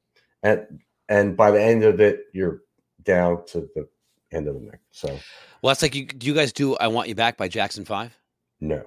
and 0.42 0.66
and 1.08 1.36
by 1.36 1.50
the 1.50 1.60
end 1.62 1.82
of 1.84 2.00
it, 2.00 2.20
you're 2.32 2.62
down 3.02 3.44
to 3.46 3.68
the 3.74 3.88
end 4.32 4.48
of 4.48 4.54
the 4.54 4.60
neck. 4.60 4.80
So 4.90 5.08
well, 5.08 5.70
that's 5.70 5.82
like 5.82 5.94
you. 5.94 6.06
Do 6.06 6.26
you 6.26 6.34
guys 6.34 6.52
do 6.52 6.76
"I 6.76 6.88
Want 6.88 7.08
You 7.08 7.14
Back" 7.14 7.36
by 7.36 7.48
Jackson 7.48 7.84
Five? 7.84 8.16
no, 8.60 8.82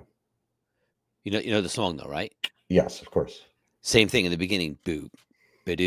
You 1.24 1.32
know, 1.34 1.40
you 1.40 1.52
know 1.52 1.62
the 1.62 1.70
song 1.70 1.98
though, 1.98 2.10
right? 2.10 2.34
yes, 2.70 3.02
of 3.02 3.12
course. 3.12 3.42
Same 3.82 4.08
thing 4.08 4.26
in 4.26 4.32
the 4.32 4.38
beginning. 4.38 4.78
Boop. 4.86 5.10
But 5.66 5.80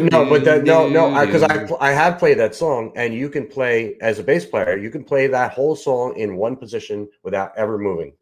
no, 0.00 0.28
but 0.28 0.44
that 0.44 0.64
no, 0.64 0.88
no, 0.88 1.26
because 1.26 1.42
I, 1.42 1.58
doo-doo. 1.58 1.76
I 1.80 1.90
have 1.90 2.18
played 2.18 2.38
that 2.38 2.54
song, 2.54 2.92
and 2.96 3.12
you 3.14 3.28
can 3.28 3.46
play 3.46 3.96
as 4.00 4.18
a 4.18 4.22
bass 4.22 4.44
player. 4.46 4.76
You 4.78 4.90
can 4.90 5.04
play 5.04 5.26
that 5.26 5.52
whole 5.52 5.74
song 5.76 6.16
in 6.16 6.36
one 6.36 6.56
position 6.56 7.08
without 7.22 7.52
ever 7.56 7.76
moving 7.78 8.12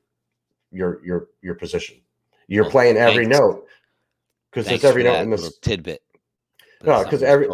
your 0.72 1.04
your 1.04 1.28
your 1.42 1.54
position. 1.54 1.96
You're 2.48 2.64
Well, 2.64 2.72
playing 2.72 2.96
every 2.96 3.24
thanks. 3.26 3.38
note. 3.38 3.66
because 4.50 4.68
it's 4.68 4.82
every 4.82 5.04
note 5.04 5.20
in 5.22 5.30
this 5.30 5.58
tidbit. 5.58 6.02
But 6.80 6.86
No, 6.86 6.92
it's 7.00 7.10
'cause 7.10 7.20
something 7.20 7.26
to 7.26 7.26
every-. 7.28 7.48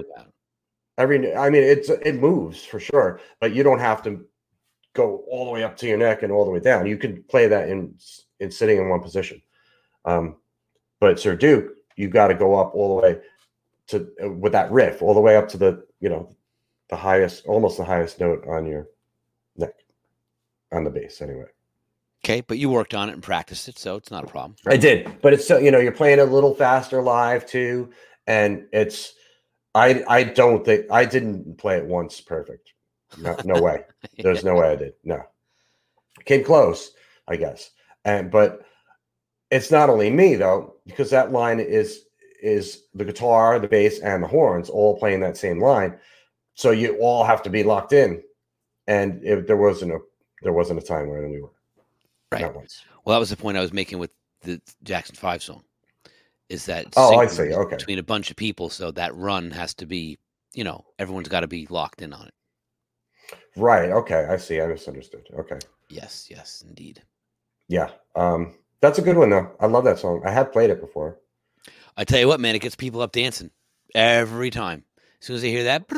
Every 0.99 1.35
i 1.35 1.51
mean 1.51 1.63
it's 1.63 1.89
it 1.89 2.15
moves 2.15 2.65
for 2.65 2.81
sure 2.81 3.21
but 3.41 3.55
you 3.55 3.63
don't 3.63 3.79
have 3.79 4.03
to 4.03 4.25
go 4.97 5.25
all 5.29 5.45
the 5.45 5.51
way 5.51 5.63
up 5.63 5.77
to 5.77 5.87
your 5.87 5.99
neck 5.99 6.23
and 6.23 6.33
all 6.33 6.45
the 6.45 6.51
way 6.51 6.59
down. 6.59 6.87
You 6.87 6.97
can 6.97 7.23
play 7.25 7.47
that 7.47 7.69
in 7.69 7.95
in 8.41 8.51
sitting 8.51 8.79
in 8.79 8.89
one 8.89 9.01
position. 9.01 9.41
Um 10.05 10.37
but 10.99 11.21
sir 11.21 11.37
duke 11.37 11.75
you've 11.97 12.13
got 12.13 12.29
to 12.29 12.35
go 12.35 12.59
up 12.59 12.75
all 12.75 12.97
the 12.97 13.03
way 13.03 13.21
to 13.89 14.09
uh, 14.25 14.31
with 14.31 14.53
that 14.53 14.71
riff 14.73 15.03
all 15.03 15.15
the 15.15 15.21
way 15.21 15.37
up 15.37 15.49
to 15.49 15.57
the 15.57 15.85
you 16.01 16.09
know 16.09 16.35
the 16.89 16.97
highest 16.97 17.47
almost 17.47 17.77
the 17.77 17.85
highest 17.85 18.19
note 18.19 18.45
on 18.49 18.67
your 18.67 18.89
neck 19.57 19.75
on 20.73 20.85
the 20.85 20.91
bass 20.91 21.21
anyway. 21.21 21.47
Okay, 22.25 22.41
but 22.41 22.59
you 22.59 22.71
worked 22.71 22.95
on 22.95 23.09
it 23.09 23.13
and 23.13 23.23
practiced 23.23 23.69
it, 23.69 23.79
so 23.79 23.95
it's 23.95 24.11
not 24.11 24.25
a 24.25 24.27
problem. 24.27 24.57
I 24.67 24.77
did, 24.77 25.21
but 25.23 25.33
it's 25.33 25.45
still, 25.45 25.61
you 25.61 25.71
know, 25.71 25.79
you're 25.79 25.93
playing 25.93 26.19
a 26.19 26.25
little 26.25 26.55
faster 26.55 27.01
live 27.01 27.47
too, 27.47 27.91
and 28.27 28.67
it's, 28.73 29.15
I, 29.77 30.03
I 30.09 30.23
don't 30.25 30.65
think 30.65 30.87
I 30.91 31.05
didn't 31.05 31.59
play 31.59 31.77
it 31.77 31.85
once 31.85 32.21
perfect. 32.21 32.73
No, 33.19 33.37
no 33.45 33.55
way. 33.63 33.85
There's 34.19 34.45
no 34.45 34.55
way 34.55 34.71
I 34.71 34.77
did. 34.77 34.95
No, 35.05 35.23
came 36.25 36.43
close, 36.43 36.93
I 37.29 37.37
guess, 37.37 37.71
and 38.05 38.31
but 38.31 38.63
it's 39.51 39.71
not 39.71 39.91
only 39.91 40.11
me 40.11 40.35
though, 40.35 40.77
because 40.87 41.11
that 41.11 41.31
line 41.33 41.61
is 41.61 42.05
is 42.43 42.85
the 42.95 43.05
guitar, 43.05 43.59
the 43.59 43.69
bass, 43.69 44.01
and 44.01 44.23
the 44.23 44.29
horns 44.29 44.69
all 44.71 44.99
playing 44.99 45.21
that 45.21 45.37
same 45.37 45.61
line, 45.61 45.99
so 46.55 46.71
you 46.71 46.97
all 47.01 47.25
have 47.25 47.43
to 47.43 47.51
be 47.51 47.63
locked 47.63 47.93
in, 47.93 48.23
and 48.87 49.23
if 49.23 49.47
there 49.47 49.57
wasn't 49.57 49.93
a 49.93 49.99
there 50.43 50.53
wasn't 50.53 50.83
a 50.83 50.87
time 50.87 51.09
when 51.09 51.31
we 51.31 51.41
were 51.41 51.51
Right. 52.33 52.43
not 52.43 52.57
once. 52.57 52.83
Well, 53.05 53.15
that 53.15 53.21
was 53.21 53.31
the 53.31 53.37
point 53.37 53.57
I 53.57 53.61
was 53.61 53.73
making 53.73 53.99
with 53.99 54.11
the 54.43 54.61
Jackson 54.83 55.15
Five 55.15 55.43
song. 55.43 55.63
Is 56.49 56.67
that 56.67 56.87
Oh, 56.97 57.17
I 57.17 57.27
see. 57.27 57.53
Okay. 57.53 57.77
between 57.77 57.99
a 57.99 58.03
bunch 58.05 58.31
of 58.31 58.37
people, 58.37 58.71
so 58.71 58.91
that 58.93 59.15
run 59.17 59.51
has 59.51 59.75
to 59.75 59.87
be, 59.87 60.19
you 60.55 60.65
know, 60.65 60.85
everyone's 60.99 61.29
got 61.29 61.41
to 61.41 61.49
be 61.49 61.67
locked 61.69 62.03
in 62.03 62.13
on 62.13 62.27
it. 62.29 62.35
Right. 63.57 63.91
Okay. 63.91 64.27
I 64.29 64.37
see. 64.37 64.61
I 64.61 64.67
misunderstood. 64.67 65.27
Okay. 65.39 65.59
Yes, 65.89 66.29
yes, 66.31 66.63
indeed. 66.67 67.03
Yeah. 67.69 67.91
Um, 68.15 68.55
that's 68.81 68.99
a 68.99 69.03
good 69.03 69.17
one 69.17 69.31
though. 69.31 69.51
I 69.59 69.67
love 69.67 69.85
that 69.85 69.99
song. 69.99 70.23
I 70.25 70.31
have 70.31 70.53
played 70.53 70.71
it 70.71 70.81
before. 70.81 71.19
I 71.97 72.05
tell 72.05 72.21
you 72.21 72.29
what, 72.29 72.41
man, 72.41 72.55
it 72.55 72.61
gets 72.61 72.77
people 72.77 73.01
up 73.01 73.13
dancing 73.13 73.51
every 73.95 74.51
time. 74.51 74.85
As 75.21 75.27
soon 75.27 75.37
as 75.37 75.43
they 75.43 75.51
hear 75.51 75.65
that, 75.65 75.89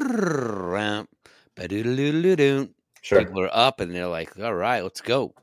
Sure. 3.02 3.18
people 3.24 3.40
are 3.40 3.50
up 3.52 3.80
and 3.80 3.94
they're 3.94 4.06
like, 4.06 4.38
"All 4.38 4.54
right, 4.54 4.82
let's 4.82 5.00
go." 5.00 5.34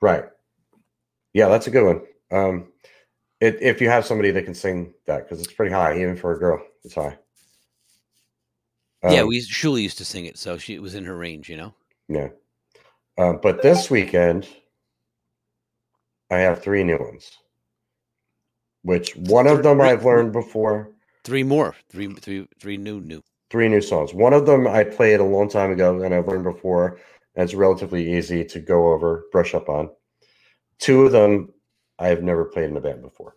Right. 0.00 0.24
Yeah, 1.32 1.48
that's 1.48 1.66
a 1.66 1.70
good 1.70 1.84
one. 1.84 2.02
Um, 2.30 2.72
it, 3.40 3.58
if 3.60 3.80
you 3.80 3.88
have 3.90 4.06
somebody 4.06 4.30
that 4.32 4.44
can 4.44 4.54
sing 4.54 4.94
that, 5.06 5.24
because 5.24 5.40
it's 5.42 5.52
pretty 5.52 5.72
high, 5.72 5.98
even 6.00 6.16
for 6.16 6.32
a 6.32 6.38
girl, 6.38 6.62
it's 6.84 6.94
high. 6.94 7.18
yeah, 9.06 9.22
Um, 9.22 9.28
we 9.28 9.40
Shuli 9.40 9.82
used 9.82 9.98
to 9.98 10.04
sing 10.04 10.26
it, 10.26 10.38
so 10.38 10.58
she 10.58 10.74
it 10.74 10.82
was 10.82 10.94
in 10.94 11.04
her 11.04 11.16
range, 11.16 11.48
you 11.48 11.56
know. 11.56 11.74
yeah. 12.08 12.28
Um, 13.18 13.40
but 13.42 13.62
this 13.62 13.90
weekend, 13.90 14.48
I 16.30 16.38
have 16.38 16.62
three 16.62 16.84
new 16.84 16.98
ones. 16.98 17.30
Which 18.82 19.16
one 19.16 19.46
of 19.46 19.62
them 19.62 19.80
I've 19.80 20.04
learned 20.04 20.32
before. 20.32 20.92
Three 21.24 21.42
more, 21.42 21.74
three, 21.90 22.12
three, 22.14 22.48
three 22.60 22.76
new, 22.78 23.00
new. 23.00 23.22
three 23.50 23.68
new 23.68 23.80
songs. 23.80 24.14
One 24.14 24.32
of 24.32 24.46
them 24.46 24.66
I 24.66 24.84
played 24.84 25.20
a 25.20 25.24
long 25.24 25.48
time 25.48 25.72
ago 25.72 26.02
and 26.02 26.14
I've 26.14 26.28
learned 26.28 26.44
before, 26.44 26.98
and 27.34 27.44
it's 27.44 27.54
relatively 27.54 28.16
easy 28.16 28.44
to 28.44 28.60
go 28.60 28.92
over, 28.92 29.24
brush 29.32 29.54
up 29.54 29.68
on. 29.68 29.90
Two 30.78 31.04
of 31.06 31.12
them 31.12 31.52
I've 31.98 32.22
never 32.22 32.44
played 32.44 32.70
in 32.70 32.76
a 32.76 32.80
band 32.80 33.02
before. 33.02 33.36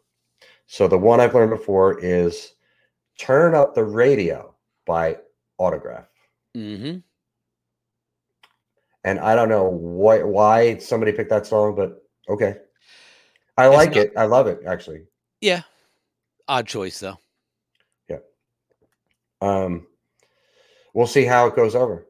So 0.68 0.88
the 0.88 0.98
one 0.98 1.20
I've 1.20 1.34
learned 1.34 1.52
before 1.52 2.00
is 2.00 2.54
Turn 3.18 3.56
Up 3.56 3.74
the 3.74 3.84
Radio 3.84 4.56
by 4.86 5.18
Autograph. 5.58 6.08
Mm-hmm. 6.56 7.00
And 9.04 9.20
I 9.20 9.34
don't 9.36 9.50
know 9.50 9.64
why 9.70 10.24
why 10.24 10.78
somebody 10.78 11.12
picked 11.14 11.30
that 11.30 11.48
song, 11.48 11.76
but 11.76 12.04
okay. 12.30 12.58
I 13.58 13.68
It's 13.68 13.76
like 13.76 13.90
not- 13.96 13.98
it. 13.98 14.14
I 14.18 14.26
love 14.26 14.48
it 14.48 14.60
actually. 14.68 15.04
Yeah, 15.42 15.62
odd 16.48 16.68
choice 16.68 17.00
though. 17.00 17.18
Yeah. 18.10 18.18
Um, 19.42 19.88
we'll 20.94 21.08
see 21.08 21.24
how 21.24 21.48
it 21.48 21.56
goes 21.56 21.76
over. 21.76 22.06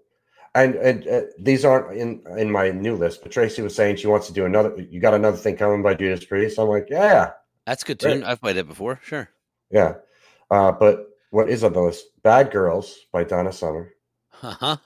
And, 0.64 0.76
and 0.76 1.07
uh, 1.07 1.22
these 1.39 1.64
aren't 1.66 1.97
in 1.97 2.22
in 2.38 2.51
my 2.51 2.72
new 2.72 2.95
list, 2.95 3.22
but 3.24 3.32
Tracy 3.32 3.62
was 3.62 3.76
saying 3.76 3.95
she 3.97 4.07
wants 4.07 4.28
to 4.28 4.34
do 4.34 4.45
another. 4.45 4.76
You 4.89 4.99
got 4.99 5.14
another 5.14 5.38
thing 5.38 5.55
coming 5.57 5.82
by 5.84 5.93
Judas 5.93 6.26
Priest. 6.26 6.60
I'm 6.60 6.68
like, 6.68 6.88
yeah, 6.89 7.32
That's 7.66 7.84
a 7.84 7.86
good 7.86 8.03
Right. 8.03 8.24
I've 8.24 8.41
played 8.41 8.57
it 8.57 8.68
before. 8.68 8.99
Sure. 9.03 9.30
yeah. 9.72 9.95
Uh, 10.51 10.72
but 10.72 11.07
what 11.32 11.49
is 11.49 11.64
on 11.64 11.74
the 11.74 11.82
list? 11.82 12.05
Bad 12.24 12.51
Girls 12.51 12.97
by 13.12 13.24
Donna 13.24 13.51
Summer, 13.53 13.93
Uh 14.41 14.51
huh. 14.51 14.78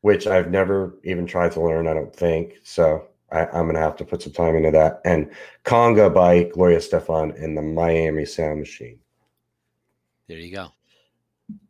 which 0.00 0.26
I've 0.26 0.50
never 0.50 0.98
even 1.04 1.26
tried 1.26 1.52
to 1.52 1.60
learn. 1.60 1.86
I 1.86 1.94
don't 1.94 2.14
think 2.14 2.54
so. 2.64 3.08
I, 3.30 3.46
I'm 3.46 3.66
gonna 3.66 3.78
have 3.78 3.96
to 3.96 4.04
put 4.04 4.22
some 4.22 4.32
time 4.32 4.56
into 4.56 4.70
that. 4.72 5.00
And 5.04 5.30
Conga 5.64 6.12
by 6.12 6.44
Gloria 6.44 6.78
Estefan 6.78 7.40
and 7.42 7.56
the 7.56 7.62
Miami 7.62 8.24
Sound 8.24 8.58
Machine. 8.60 8.98
There 10.28 10.38
you 10.38 10.52
go. 10.54 10.68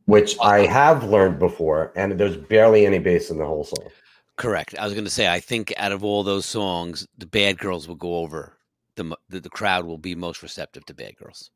Which 0.06 0.36
I 0.40 0.60
have 0.66 1.04
learned 1.04 1.38
before, 1.38 1.92
and 1.96 2.18
there's 2.18 2.36
barely 2.36 2.86
any 2.86 2.98
bass 2.98 3.30
in 3.30 3.38
the 3.38 3.46
whole 3.46 3.64
song. 3.64 3.88
Correct. 4.36 4.74
I 4.78 4.84
was 4.84 4.94
going 4.94 5.04
to 5.04 5.10
say, 5.10 5.28
I 5.32 5.40
think 5.40 5.72
out 5.76 5.92
of 5.92 6.02
all 6.02 6.22
those 6.22 6.46
songs, 6.46 7.06
the 7.18 7.26
Bad 7.26 7.58
Girls 7.58 7.86
will 7.86 7.94
go 7.96 8.16
over. 8.16 8.58
The, 8.96 9.16
the 9.30 9.40
the 9.40 9.48
crowd 9.48 9.86
will 9.86 9.96
be 9.98 10.14
most 10.14 10.42
receptive 10.42 10.84
to 10.86 10.94
Bad 10.94 11.16
Girls, 11.16 11.50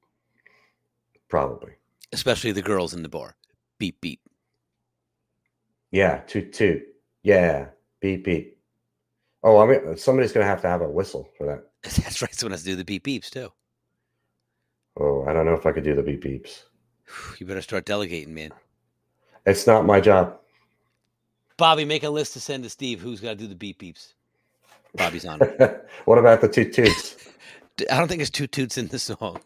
Probably. 1.28 1.72
especially 2.12 2.53
the 2.53 2.62
girls 2.62 2.94
in 2.94 3.03
the 3.03 3.11
bar. 3.11 3.36
Beep 3.78 4.01
beep. 4.01 4.20
Yeah, 5.90 6.18
toot 6.26 6.55
toot. 6.55 6.82
Yeah, 7.22 7.68
beep 8.01 8.24
beep. 8.24 8.59
Oh, 9.42 9.59
I 9.59 9.66
mean, 9.66 9.97
somebody's 9.99 10.32
gonna 10.32 10.47
have 10.47 10.62
to 10.62 10.68
have 10.68 10.80
a 10.80 10.88
whistle 10.88 11.28
for 11.36 11.47
that. 11.47 11.64
That's 11.82 12.22
right. 12.22 12.34
Someone 12.34 12.53
has 12.53 12.62
to 12.62 12.70
do 12.70 12.76
the 12.76 12.84
beep 12.86 13.05
beeps 13.05 13.28
too. 13.28 13.53
Oh, 14.99 15.24
I 15.26 15.34
don't 15.34 15.44
know 15.44 15.55
if 15.55 15.66
I 15.66 15.72
could 15.72 15.84
do 15.84 15.94
the 15.94 16.03
beep 16.03 16.24
beeps. 16.24 16.62
You 17.38 17.46
better 17.46 17.62
start 17.62 17.84
delegating, 17.84 18.34
man. 18.34 18.50
It's 19.44 19.66
not 19.66 19.84
my 19.86 20.00
job. 20.00 20.38
Bobby, 21.57 21.84
make 21.84 22.02
a 22.02 22.11
list 22.11 22.32
to 22.34 22.40
send 22.40 22.64
to 22.64 22.70
Steve. 22.70 23.00
Who's 23.00 23.20
got 23.20 23.30
to 23.30 23.34
do 23.36 23.46
the 23.46 23.54
beep 23.54 23.80
beeps? 23.80 24.12
Bobby's 24.96 25.24
on 25.24 25.40
it. 25.40 25.88
what 26.04 26.18
about 26.18 26.40
the 26.40 26.48
toot 26.48 26.72
toots? 26.72 27.16
I 27.90 27.98
don't 27.98 28.09
think 28.09 28.18
there's 28.18 28.30
two 28.30 28.46
toots 28.46 28.76
in 28.78 28.88
the 28.88 28.98
song. 28.98 29.40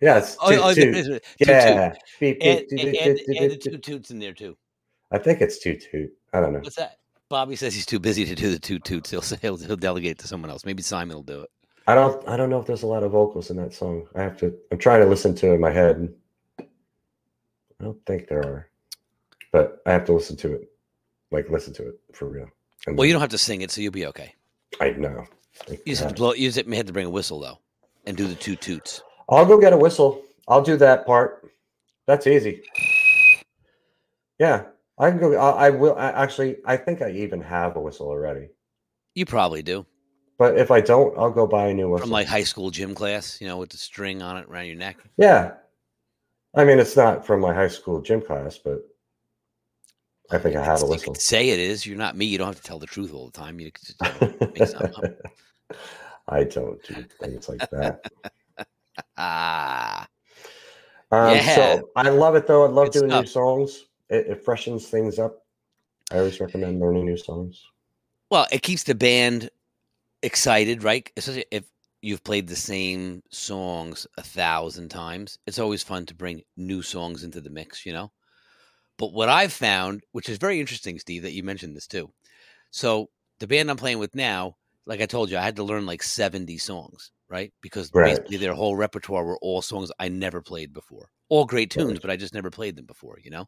Yeah, 0.00 0.18
it's 0.18 0.36
Oh, 0.40 0.52
oh 0.70 0.74
toot. 0.74 0.94
is 0.96 1.08
a- 1.08 1.10
toot, 1.12 1.22
toot. 1.38 1.48
Yeah, 1.48 1.94
beep 2.20 2.38
And, 2.40 2.58
beep. 2.58 2.68
toot, 2.68 2.80
and, 2.80 2.96
and, 2.96 3.18
and 3.38 3.50
the 3.52 3.56
toot. 3.56 3.72
two 3.72 3.78
toots 3.78 4.10
in 4.10 4.18
there 4.18 4.32
too. 4.32 4.56
I 5.10 5.18
think 5.18 5.40
it's 5.40 5.58
toot 5.58 5.84
toot. 5.90 6.10
I 6.32 6.40
don't 6.40 6.52
know. 6.52 6.60
What's 6.60 6.76
that? 6.76 6.98
Bobby 7.28 7.56
says 7.56 7.74
he's 7.74 7.86
too 7.86 7.98
busy 7.98 8.24
to 8.24 8.34
do 8.34 8.50
the 8.50 8.58
two 8.58 8.78
toots. 8.78 9.10
He'll 9.10 9.22
say 9.22 9.36
he'll, 9.40 9.56
he'll 9.56 9.76
delegate 9.76 10.18
to 10.20 10.26
someone 10.26 10.50
else. 10.50 10.64
Maybe 10.64 10.82
Simon 10.82 11.14
will 11.16 11.22
do 11.22 11.42
it. 11.42 11.50
I 11.86 11.94
don't. 11.94 12.26
I 12.28 12.36
don't 12.36 12.50
know 12.50 12.60
if 12.60 12.66
there's 12.66 12.82
a 12.82 12.86
lot 12.86 13.02
of 13.02 13.12
vocals 13.12 13.50
in 13.50 13.56
that 13.58 13.72
song. 13.74 14.06
I 14.14 14.22
have 14.22 14.38
to. 14.38 14.54
I'm 14.72 14.78
trying 14.78 15.00
to 15.00 15.06
listen 15.06 15.34
to 15.36 15.50
it 15.52 15.54
in 15.54 15.60
my 15.60 15.70
head. 15.70 16.12
I 17.80 17.84
don't 17.84 18.04
think 18.06 18.28
there 18.28 18.40
are, 18.40 18.68
but 19.52 19.82
I 19.86 19.92
have 19.92 20.04
to 20.06 20.12
listen 20.12 20.36
to 20.38 20.54
it, 20.54 20.70
like 21.30 21.48
listen 21.48 21.72
to 21.74 21.88
it 21.88 22.00
for 22.12 22.28
real. 22.28 22.46
And 22.86 22.96
Well, 22.96 23.06
you 23.06 23.12
don't 23.12 23.20
have 23.20 23.30
to 23.30 23.38
sing 23.38 23.62
it, 23.62 23.70
so 23.70 23.80
you'll 23.80 23.92
be 23.92 24.06
okay. 24.06 24.34
I 24.80 24.90
know. 24.90 25.24
Thank 25.54 25.80
You 25.86 25.92
just 25.92 26.02
have 26.02 26.10
to 26.12 26.16
blow. 26.16 26.32
You 26.34 26.50
just 26.50 26.68
have 26.68 26.86
to 26.86 26.92
bring 26.92 27.06
a 27.06 27.10
whistle 27.10 27.40
though, 27.40 27.58
and 28.06 28.16
do 28.16 28.26
the 28.26 28.34
two 28.34 28.56
toots. 28.56 29.02
I'll 29.28 29.46
go 29.46 29.58
get 29.58 29.72
a 29.72 29.76
whistle. 29.76 30.22
I'll 30.46 30.62
do 30.62 30.76
that 30.78 31.06
part. 31.06 31.50
That's 32.06 32.26
easy. 32.26 32.62
Yeah, 34.38 34.64
I 34.98 35.10
can 35.10 35.18
go. 35.18 35.34
I, 35.34 35.66
I 35.66 35.70
will. 35.70 35.96
I, 35.96 36.10
actually, 36.10 36.56
I 36.64 36.76
think 36.76 37.02
I 37.02 37.10
even 37.10 37.40
have 37.40 37.76
a 37.76 37.80
whistle 37.80 38.08
already. 38.08 38.48
You 39.14 39.26
probably 39.26 39.62
do 39.62 39.84
But 40.38 40.58
if 40.58 40.70
I 40.70 40.80
don't, 40.80 41.16
I'll 41.18 41.30
go 41.30 41.46
buy 41.46 41.68
a 41.68 41.74
new 41.74 41.90
whistle. 41.90 42.06
from 42.06 42.12
like 42.12 42.28
high 42.28 42.44
school 42.44 42.70
gym 42.70 42.94
class. 42.94 43.40
You 43.40 43.48
know, 43.48 43.58
with 43.58 43.70
the 43.70 43.78
string 43.78 44.22
on 44.22 44.36
it 44.36 44.46
around 44.48 44.66
your 44.66 44.76
neck. 44.76 44.96
yeah. 45.16 45.54
I 46.54 46.64
mean, 46.64 46.78
it's 46.78 46.96
not 46.96 47.26
from 47.26 47.40
my 47.40 47.54
high 47.54 47.68
school 47.68 48.00
gym 48.00 48.20
class, 48.20 48.58
but 48.58 48.80
I 50.30 50.38
think 50.38 50.56
I 50.56 50.64
have 50.64 50.82
a 50.82 50.84
You 50.86 50.90
whistle. 50.92 51.14
say 51.14 51.50
it 51.50 51.58
is. 51.58 51.86
You're 51.86 51.98
not 51.98 52.16
me. 52.16 52.26
You 52.26 52.38
don't 52.38 52.48
have 52.48 52.56
to 52.56 52.62
tell 52.62 52.78
the 52.78 52.86
truth 52.86 53.12
all 53.14 53.26
the 53.26 53.38
time. 53.38 53.60
You 53.60 53.70
could 53.70 53.84
just, 53.84 54.00
you 54.56 54.80
know. 54.80 55.78
I 56.28 56.44
don't 56.44 56.82
do 56.82 57.04
things 57.20 57.48
like 57.48 57.68
that. 57.70 58.00
Ah, 59.16 60.06
Um, 61.10 61.36
Yeah. 61.36 61.54
So 61.78 61.90
I 61.96 62.08
love 62.10 62.34
it 62.34 62.46
though. 62.46 62.64
I 62.64 62.68
love 62.68 62.92
Good 62.92 63.00
doing 63.08 63.20
new 63.20 63.26
songs. 63.26 63.86
It, 64.10 64.26
it 64.26 64.44
freshens 64.44 64.88
things 64.88 65.18
up. 65.18 65.42
I 66.12 66.18
always 66.18 66.38
recommend 66.40 66.80
learning 66.80 67.06
new 67.06 67.16
songs. 67.16 67.62
well, 68.30 68.46
it 68.52 68.62
keeps 68.62 68.82
the 68.82 68.94
band 68.94 69.48
excited, 70.22 70.82
right? 70.82 71.10
Especially 71.16 71.44
if 71.50 71.64
you've 72.02 72.24
played 72.24 72.46
the 72.48 72.56
same 72.56 73.22
songs 73.30 74.06
a 74.16 74.22
thousand 74.22 74.88
times. 74.90 75.38
It's 75.46 75.58
always 75.58 75.82
fun 75.82 76.06
to 76.06 76.14
bring 76.14 76.42
new 76.56 76.82
songs 76.82 77.24
into 77.24 77.40
the 77.40 77.50
mix, 77.50 77.84
you 77.86 77.92
know. 77.92 78.12
But 78.98 79.12
what 79.12 79.28
I've 79.28 79.52
found, 79.52 80.02
which 80.12 80.28
is 80.28 80.38
very 80.38 80.60
interesting, 80.60 80.98
Steve, 80.98 81.22
that 81.22 81.32
you 81.32 81.42
mentioned 81.42 81.76
this 81.76 81.86
too. 81.86 82.12
So 82.70 83.08
the 83.40 83.46
band 83.46 83.70
I'm 83.70 83.76
playing 83.76 83.98
with 83.98 84.14
now, 84.14 84.56
like 84.86 85.00
I 85.00 85.06
told 85.06 85.30
you, 85.30 85.38
I 85.38 85.42
had 85.42 85.56
to 85.56 85.64
learn 85.64 85.86
like 85.86 86.02
70 86.02 86.58
songs. 86.58 87.10
right? 87.28 87.52
Because 87.62 87.92
Right. 87.92 88.18
basically 88.18 88.38
their 88.38 88.54
whole 88.54 88.74
repertoire 88.76 89.24
were 89.24 89.38
all 89.42 89.60
songs 89.62 89.92
I 89.98 90.08
never 90.08 90.40
played 90.40 90.72
before. 90.72 91.10
All 91.28 91.44
great 91.44 91.70
tunes, 91.70 91.90
Right. 91.90 92.02
but 92.02 92.10
I 92.10 92.16
just 92.16 92.32
never 92.34 92.50
played 92.50 92.74
them 92.76 92.86
before, 92.86 93.18
you 93.22 93.30
know? 93.30 93.46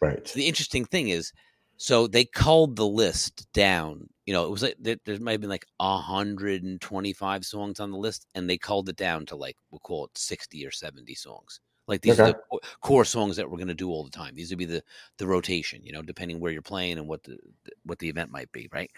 Right. 0.00 0.26
So 0.28 0.36
the 0.36 0.46
interesting 0.46 0.84
thing 0.84 1.08
is, 1.08 1.32
so 1.76 2.06
they 2.06 2.24
culled 2.24 2.76
the 2.76 2.86
list 2.86 3.46
down. 3.52 4.08
You 4.24 4.32
know, 4.32 4.44
it 4.46 4.50
was 4.50 4.62
like 4.62 4.76
there, 4.80 4.96
there 5.04 5.18
might 5.20 5.32
have 5.32 5.40
been 5.40 5.50
like 5.50 5.66
hundred 5.80 6.62
and 6.64 6.80
twenty-five 6.80 7.44
songs 7.44 7.80
on 7.80 7.90
the 7.90 7.98
list, 7.98 8.26
and 8.34 8.48
they 8.48 8.58
culled 8.58 8.88
it 8.88 8.96
down 8.96 9.26
to 9.26 9.36
like 9.36 9.56
we'll 9.70 9.78
call 9.80 10.06
it 10.06 10.18
sixty 10.18 10.66
or 10.66 10.70
seventy 10.70 11.14
songs. 11.14 11.60
Like 11.86 12.00
these 12.00 12.18
are 12.18 12.32
the 12.32 12.58
core 12.80 13.04
songs 13.04 13.36
that 13.36 13.48
we're 13.48 13.58
going 13.58 13.68
to 13.68 13.74
do 13.74 13.90
all 13.90 14.02
the 14.02 14.10
time. 14.10 14.34
These 14.34 14.50
would 14.50 14.58
be 14.58 14.64
the 14.64 14.82
the 15.18 15.26
rotation. 15.26 15.82
You 15.84 15.92
know, 15.92 16.02
depending 16.02 16.40
where 16.40 16.50
you're 16.50 16.62
playing 16.62 16.98
and 16.98 17.06
what 17.06 17.22
the 17.22 17.38
the- 17.64 17.72
what 17.84 17.98
the 18.00 18.08
event 18.08 18.30
might 18.32 18.50
be, 18.50 18.68
right? 18.72 18.90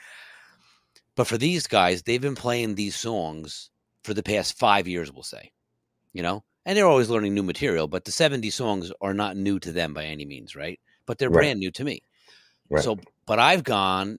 But 1.14 1.26
for 1.26 1.36
these 1.36 1.66
guys, 1.66 2.02
they've 2.02 2.20
been 2.20 2.34
playing 2.34 2.74
these 2.74 2.96
songs 2.96 3.70
for 4.04 4.14
the 4.14 4.22
past 4.22 4.56
five 4.58 4.88
years, 4.88 5.12
we'll 5.12 5.22
say. 5.24 5.52
You 6.14 6.22
know, 6.22 6.42
and 6.64 6.76
they're 6.76 6.86
always 6.86 7.10
learning 7.10 7.34
new 7.34 7.42
material. 7.42 7.86
But 7.88 8.04
the 8.06 8.12
seventy 8.12 8.48
songs 8.50 8.90
are 9.02 9.12
not 9.14 9.36
new 9.36 9.58
to 9.60 9.72
them 9.72 9.92
by 9.92 10.04
any 10.04 10.24
means, 10.24 10.56
right? 10.56 10.80
But 11.04 11.18
they're 11.18 11.28
Right. 11.28 11.42
brand 11.42 11.58
new 11.60 11.70
to 11.72 11.84
me. 11.84 12.02
Right. 12.70 12.84
So, 12.84 12.98
but 13.26 13.38
I've 13.38 13.64
gone 13.64 14.18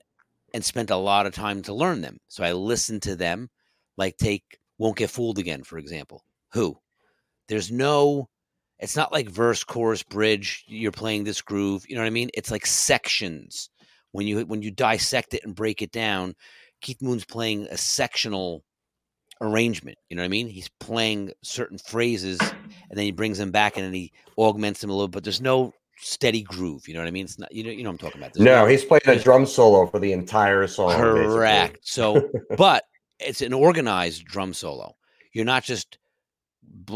and 0.53 0.63
spent 0.63 0.89
a 0.89 0.95
lot 0.95 1.25
of 1.25 1.33
time 1.33 1.61
to 1.63 1.73
learn 1.73 2.01
them. 2.01 2.17
So 2.27 2.43
I 2.43 2.53
listen 2.53 2.99
to 3.01 3.15
them, 3.15 3.49
like 3.97 4.17
take 4.17 4.59
Won't 4.77 4.97
Get 4.97 5.09
Fooled 5.09 5.39
Again, 5.39 5.63
for 5.63 5.77
example. 5.77 6.23
Who? 6.53 6.77
There's 7.47 7.71
no, 7.71 8.29
it's 8.79 8.95
not 8.95 9.11
like 9.11 9.29
verse, 9.29 9.63
chorus, 9.63 10.03
bridge. 10.03 10.63
You're 10.67 10.91
playing 10.91 11.23
this 11.23 11.41
groove. 11.41 11.85
You 11.87 11.95
know 11.95 12.01
what 12.01 12.07
I 12.07 12.11
mean? 12.11 12.29
It's 12.33 12.51
like 12.51 12.65
sections. 12.65 13.69
When 14.11 14.25
you 14.25 14.43
when 14.47 14.63
you 14.63 14.71
dissect 14.71 15.35
it 15.35 15.43
and 15.43 15.53
break 15.53 15.83
it 15.83 15.91
down, 15.91 16.33
Keith 16.81 17.01
Moon's 17.01 17.25
playing 17.25 17.67
a 17.69 17.77
sectional 17.77 18.63
arrangement. 19.41 19.97
You 20.09 20.15
know 20.15 20.23
what 20.23 20.27
I 20.27 20.29
mean? 20.29 20.47
He's 20.47 20.69
playing 20.79 21.31
certain 21.43 21.77
phrases 21.77 22.39
and 22.41 22.97
then 22.97 23.05
he 23.05 23.11
brings 23.11 23.37
them 23.37 23.51
back 23.51 23.77
and 23.77 23.85
then 23.85 23.93
he 23.93 24.11
augments 24.37 24.81
them 24.81 24.89
a 24.89 24.93
little. 24.93 25.07
But 25.07 25.23
there's 25.23 25.41
no 25.41 25.73
steady 26.01 26.41
groove. 26.41 26.87
You 26.87 26.93
know 26.93 27.01
what 27.01 27.07
I 27.07 27.11
mean? 27.11 27.25
It's 27.25 27.39
not. 27.39 27.51
You 27.51 27.63
know. 27.63 27.71
You 27.71 27.83
know 27.83 27.89
I'm 27.89 27.97
talking 27.97 28.21
about. 28.21 28.33
There's 28.33 28.45
No, 28.45 28.65
he's 28.65 28.83
playing 28.83 29.01
a 29.05 29.19
drum 29.19 29.45
solo 29.45 29.85
for 29.85 29.99
the 29.99 30.11
entire 30.11 30.67
song. 30.67 30.99
Correct. 30.99 31.79
So, 31.81 32.29
but 32.57 32.83
it's 33.19 33.41
an 33.41 33.53
organized 33.53 34.25
drum 34.25 34.53
solo. 34.53 34.95
You're 35.33 35.45
not 35.45 35.63
just, 35.63 35.97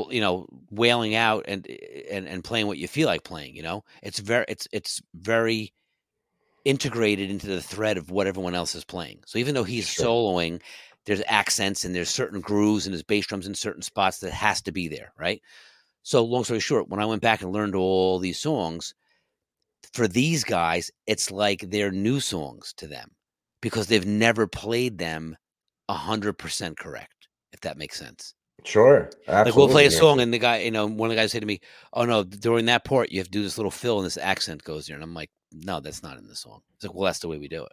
you 0.10 0.22
know, 0.22 0.48
wailing 0.72 1.16
out 1.16 1.46
and 1.48 1.68
and 2.10 2.28
and 2.28 2.44
playing 2.44 2.68
what 2.68 2.78
you 2.78 2.88
feel 2.88 3.08
like 3.08 3.24
playing. 3.24 3.56
You 3.56 3.64
know, 3.64 3.84
it's 4.02 4.20
very 4.20 4.46
it's 4.48 4.68
it's 4.72 5.02
very 5.14 5.74
integrated 6.66 7.30
into 7.30 7.48
the 7.48 7.62
thread 7.62 7.98
of 7.98 8.10
what 8.10 8.28
everyone 8.28 8.56
else 8.56 8.74
is 8.76 8.86
playing. 8.86 9.20
So 9.26 9.38
even 9.38 9.54
though 9.54 9.66
he's 9.66 9.88
Sure. 9.88 10.06
soloing, 10.06 10.62
there's 11.06 11.22
accents 11.28 11.84
and 11.84 11.94
there's 11.94 12.10
certain 12.10 12.40
grooves 12.40 12.86
and 12.86 12.94
his 12.94 13.04
bass 13.04 13.28
drums 13.28 13.48
in 13.48 13.56
certain 13.56 13.82
spots 13.82 14.20
that 14.20 14.32
has 14.32 14.62
to 14.62 14.72
be 14.72 14.88
there, 14.88 15.12
right? 15.18 15.42
So 16.04 16.24
long 16.24 16.44
story 16.44 16.60
short, 16.60 16.90
when 16.90 17.00
I 17.00 17.06
went 17.06 17.22
back 17.22 17.42
and 17.42 17.52
learned 17.52 17.76
all 17.76 18.20
these 18.20 18.40
songs, 18.40 18.94
for 19.94 20.08
these 20.08 20.44
guys, 20.44 20.92
it's 21.08 21.32
like 21.32 21.62
they're 21.70 21.92
new 21.92 22.20
songs 22.20 22.74
to 22.78 22.88
them 22.88 23.12
because 23.62 23.88
they've 23.88 24.06
never 24.06 24.46
played 24.48 24.98
them 24.98 25.36
a 25.90 25.94
hundred 25.94 26.34
percent 26.34 26.78
correct. 26.78 27.28
If 27.52 27.62
that 27.62 27.78
makes 27.78 27.98
sense. 27.98 28.34
Sure. 28.66 29.10
Like 29.28 29.56
we'll 29.56 29.68
play 29.68 29.86
a 29.86 29.92
song 29.92 30.20
and 30.20 30.34
the 30.34 30.40
guy, 30.40 30.60
you 30.60 30.72
know, 30.72 30.86
one 30.86 31.10
of 31.10 31.16
the 31.16 31.22
guys 31.22 31.32
said 31.32 31.42
to 31.42 31.48
me, 31.48 31.60
"Oh 31.92 32.06
no, 32.06 32.24
during 32.24 32.66
that 32.66 32.86
part 32.86 33.12
you 33.12 33.20
have 33.20 33.28
to 33.28 33.32
do 33.32 33.44
this 33.44 33.58
little 33.58 33.72
fill 33.72 33.98
and 33.98 34.06
this 34.06 34.18
accent 34.18 34.64
goes 34.64 34.88
there," 34.88 34.96
and 34.96 35.04
I'm 35.04 35.14
like, 35.14 35.32
"No, 35.52 35.80
that's 35.80 36.04
not 36.04 36.18
in 36.18 36.28
the 36.28 36.36
song." 36.36 36.62
It's 36.76 36.86
like, 36.86 36.94
"Well, 36.94 37.06
that's 37.06 37.20
the 37.20 37.28
way 37.28 37.38
we 37.38 37.48
do 37.48 37.64
it." 37.64 37.72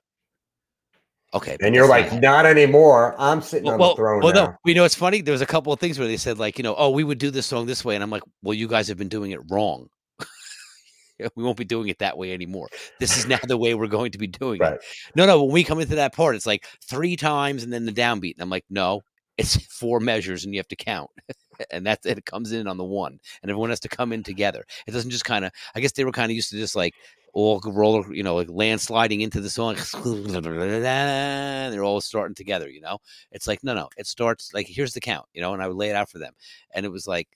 Okay, 1.32 1.56
And 1.60 1.74
you're 1.76 1.86
like, 1.88 2.12
not- 2.12 2.22
not 2.22 2.46
anymore. 2.46 3.14
I'm 3.18 3.40
sitting 3.40 3.66
well, 3.66 3.74
on 3.74 3.88
the 3.90 3.94
throne 3.94 4.20
well, 4.22 4.34
now. 4.34 4.44
no, 4.46 4.56
you 4.64 4.74
know, 4.74 4.84
it's 4.84 4.96
funny. 4.96 5.20
There 5.20 5.30
was 5.32 5.40
a 5.42 5.46
couple 5.46 5.72
of 5.72 5.78
things 5.78 5.96
where 5.98 6.08
they 6.08 6.16
said, 6.16 6.38
like, 6.38 6.58
you 6.58 6.64
know, 6.64 6.74
oh, 6.76 6.90
we 6.90 7.04
would 7.04 7.18
do 7.18 7.30
this 7.30 7.46
song 7.46 7.66
this 7.66 7.84
way, 7.84 7.94
and 7.94 8.02
I'm 8.02 8.10
like, 8.10 8.24
well, 8.42 8.54
you 8.54 8.66
guys 8.66 8.88
have 8.88 8.98
been 8.98 9.08
doing 9.08 9.30
it 9.30 9.38
wrong. 9.48 9.86
we 11.36 11.44
won't 11.44 11.56
be 11.58 11.64
doing 11.64 11.88
it 11.88 11.98
that 11.98 12.16
way 12.18 12.32
anymore. 12.32 12.68
This 12.98 13.16
is 13.16 13.26
now 13.26 13.38
the 13.46 13.56
way 13.58 13.74
we're 13.74 13.86
going 13.86 14.10
to 14.12 14.18
be 14.18 14.26
doing 14.26 14.58
Right. 14.60 14.74
it. 14.74 14.80
No, 15.14 15.26
no, 15.26 15.42
when 15.44 15.52
we 15.52 15.64
come 15.64 15.78
into 15.80 15.94
that 15.96 16.14
part, 16.14 16.34
it's 16.34 16.46
like 16.46 16.66
three 16.88 17.14
times 17.16 17.62
and 17.62 17.72
then 17.72 17.84
the 17.84 17.92
downbeat. 17.92 18.34
And 18.34 18.42
I'm 18.42 18.50
like, 18.50 18.64
no, 18.70 19.02
it's 19.36 19.56
four 19.78 20.00
measures 20.00 20.44
and 20.44 20.54
you 20.54 20.58
have 20.58 20.68
to 20.68 20.76
count. 20.76 21.10
and 21.70 21.86
that's 21.86 22.06
it 22.06 22.24
comes 22.24 22.52
in 22.52 22.66
on 22.66 22.78
the 22.78 22.84
one. 22.84 23.18
And 23.42 23.50
everyone 23.50 23.70
has 23.70 23.80
to 23.80 23.88
come 23.88 24.12
in 24.12 24.22
together. 24.22 24.64
It 24.86 24.92
doesn't 24.92 25.10
just 25.10 25.24
kind 25.24 25.44
of 25.44 25.52
I 25.74 25.80
guess 25.80 25.92
they 25.92 26.04
were 26.04 26.12
kind 26.12 26.30
of 26.30 26.36
used 26.36 26.50
to 26.50 26.56
just 26.56 26.74
like 26.74 26.94
all 27.32 27.60
roller, 27.64 28.12
you 28.12 28.22
know, 28.22 28.34
like 28.36 28.48
landsliding 28.48 29.20
into 29.20 29.40
the 29.40 29.50
song. 29.50 29.76
They're 31.72 31.84
all 31.84 32.00
starting 32.00 32.34
together, 32.34 32.68
you 32.68 32.80
know? 32.80 32.98
It's 33.32 33.46
like, 33.46 33.62
no, 33.62 33.74
no, 33.74 33.88
it 33.96 34.06
starts 34.06 34.52
like 34.54 34.66
here's 34.66 34.94
the 34.94 35.00
count, 35.00 35.26
you 35.32 35.40
know, 35.40 35.54
and 35.54 35.62
I 35.62 35.68
would 35.68 35.76
lay 35.76 35.90
it 35.90 35.96
out 35.96 36.10
for 36.10 36.18
them. 36.18 36.32
And 36.74 36.84
it 36.86 36.90
was 36.90 37.06
like 37.06 37.28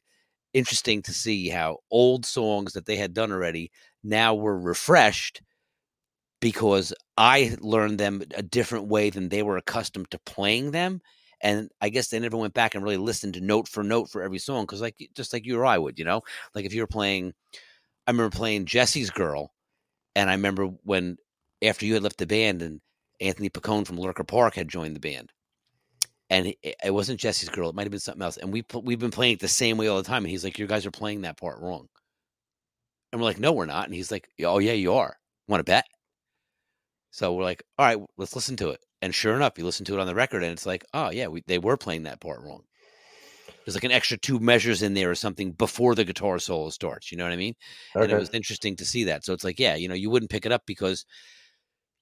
interesting 0.53 1.03
to 1.03 1.13
see 1.13 1.49
how 1.49 1.79
old 1.91 2.27
songs 2.27 2.73
that 2.75 2.87
they 2.87 2.97
had 2.97 3.15
done 3.15 3.33
already 3.33 3.71
now 4.03 4.35
were 4.35 4.59
refreshed 4.59 5.43
because 6.41 6.93
I 7.17 7.57
learned 7.61 7.99
them 7.99 8.23
a 8.37 8.43
different 8.43 8.87
way 8.89 9.11
than 9.11 9.29
they 9.29 9.43
were 9.43 9.57
accustomed 9.57 10.11
to 10.11 10.19
playing 10.21 10.73
them. 10.73 11.01
And 11.41 11.71
I 11.81 11.89
guess 11.89 12.09
they 12.09 12.19
never 12.21 12.37
went 12.37 12.55
back 12.55 12.75
and 12.75 12.85
really 12.85 12.97
listened 12.99 13.35
to 13.35 13.41
note 13.41 13.67
for 13.69 13.83
note 13.83 14.11
for 14.11 14.23
every 14.23 14.39
song 14.39 14.65
because, 14.65 14.81
like, 14.83 14.97
just 15.15 15.33
like 15.33 15.47
you 15.47 15.59
or 15.59 15.65
I 15.65 15.79
would, 15.79 15.99
you 15.99 16.05
know, 16.05 16.23
like 16.55 16.65
if 16.67 16.75
you 16.75 16.83
were 16.83 16.87
playing, 16.87 17.33
I 18.07 18.11
remember 18.11 18.37
playing 18.37 18.67
Jesse's 18.67 19.11
Girl, 19.11 19.54
and 20.15 20.31
I 20.31 20.35
remember 20.35 20.67
when 20.85 21.17
after 21.63 21.87
you 21.87 21.95
had 21.95 22.03
left 22.03 22.19
the 22.19 22.27
band 22.27 22.63
and 22.63 22.81
Anthony 23.21 23.51
Pacone 23.51 23.87
from 23.87 23.99
Lurker 23.99 24.25
Park 24.25 24.55
had 24.55 24.69
joined 24.69 24.97
the 24.97 25.01
band, 25.01 25.33
and 26.31 26.49
it, 26.49 26.77
it 26.85 26.95
wasn't 26.95 27.21
Jesse's 27.21 27.49
Girl, 27.49 27.69
it 27.71 27.75
might 27.75 27.85
have 27.85 27.91
been 27.91 28.01
something 28.01 28.23
else, 28.23 28.37
and 28.37 28.53
we 28.53 28.65
we've 28.83 28.99
been 28.99 29.11
playing 29.11 29.35
it 29.35 29.41
the 29.41 29.49
same 29.49 29.77
way 29.77 29.89
all 29.89 29.99
the 29.99 30.03
time, 30.03 30.25
and 30.25 30.31
he's 30.31 30.45
like, 30.45 30.59
"You 30.59 30.67
guys 30.67 30.87
are 30.87 30.91
playing 30.91 31.23
that 31.23 31.39
part 31.39 31.61
wrong," 31.61 31.89
and 33.13 33.21
we're 33.21 33.27
like, 33.27 33.39
"No, 33.41 33.53
we're 33.53 33.67
not," 33.67 33.87
and 33.87 33.95
he's 33.95 34.11
like, 34.11 34.29
"Oh 34.43 34.59
yeah, 34.59 34.73
you 34.73 34.95
are. 34.95 35.17
Want 35.49 35.61
to 35.61 35.65
bet?" 35.65 35.85
So 37.15 37.33
we're 37.33 37.45
like, 37.45 37.63
all 37.79 37.87
right, 37.87 37.99
let's 38.17 38.35
listen 38.35 38.57
to 38.57 38.71
it. 38.71 38.81
And 39.01 39.15
sure 39.15 39.37
enough, 39.37 39.57
you 39.57 39.65
listen 39.65 39.87
to 39.87 39.95
it 39.95 40.01
on 40.01 40.09
the 40.09 40.17
record, 40.17 40.43
and 40.43 40.51
it's 40.51 40.67
like, 40.67 40.85
oh 40.95 41.11
yeah, 41.11 41.29
we, 41.29 41.45
they 41.47 41.59
were 41.59 41.77
playing 41.77 42.03
that 42.05 42.21
part 42.21 42.41
wrong. 42.43 42.65
There's 43.65 43.75
like 43.75 43.85
an 43.85 43.93
extra 43.93 44.17
two 44.19 44.39
measures 44.41 44.83
in 44.83 44.95
there 44.95 45.11
or 45.11 45.15
something 45.15 45.53
before 45.53 45.95
the 45.95 46.05
guitar 46.05 46.39
solo 46.39 46.71
starts. 46.71 47.11
You 47.11 47.19
know 47.19 47.25
what 47.25 47.33
I 47.33 47.37
mean? 47.37 47.55
And 47.95 48.11
it 48.11 48.19
was 48.19 48.31
interesting 48.31 48.77
to 48.77 48.85
see 48.85 49.05
that. 49.05 49.25
So 49.25 49.33
it's 49.33 49.45
like, 49.45 49.59
yeah, 49.59 49.75
you 49.75 49.89
know, 49.89 49.95
you 49.95 50.11
wouldn't 50.11 50.31
pick 50.31 50.45
it 50.47 50.53
up 50.53 50.63
because 50.67 51.05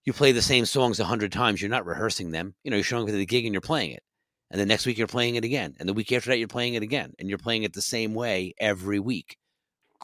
you 0.05 0.13
play 0.13 0.33
the 0.33 0.43
same 0.43 0.65
songs 0.65 0.99
a 0.99 1.05
hundred 1.05 1.31
times. 1.33 1.63
You're 1.63 1.71
not 1.71 1.87
rehearsing 1.87 2.33
them. 2.33 2.55
You 2.65 2.71
know, 2.71 2.77
you're 2.77 2.85
showing 2.85 3.05
up 3.05 3.11
at 3.11 3.15
the 3.15 3.27
gig 3.27 3.45
and 3.45 3.55
you're 3.55 3.61
playing 3.61 3.93
it. 3.93 4.03
And 4.51 4.61
the 4.61 4.67
next 4.67 4.85
week 4.85 4.99
you're 4.99 5.07
playing 5.07 5.37
it 5.37 5.45
again. 5.45 5.75
And 5.79 5.89
the 5.89 5.95
week 5.95 6.11
after 6.13 6.31
that 6.31 6.39
you're 6.39 6.49
playing 6.49 6.75
it 6.75 6.83
again. 6.83 7.13
And 7.19 7.29
you're 7.29 7.39
playing 7.39 7.63
it 7.63 7.73
the 7.73 7.81
same 7.81 8.13
way 8.13 8.55
every 8.59 8.99
week. 8.99 9.37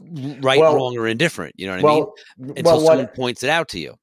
Right, 0.00 0.60
Well- 0.60 0.76
wrong, 0.76 0.96
or 0.96 1.08
indifferent. 1.08 1.54
You 1.58 1.66
know 1.66 1.72
what 1.72 1.84
I 1.84 1.88
mean? 1.88 1.98
well, 1.98 2.14
Until 2.38 2.64
well, 2.64 2.80
someone 2.80 2.98
what 2.98 3.14
points 3.16 3.42
it 3.42 3.50
out 3.50 3.68
to 3.70 3.80
you. 3.80 3.94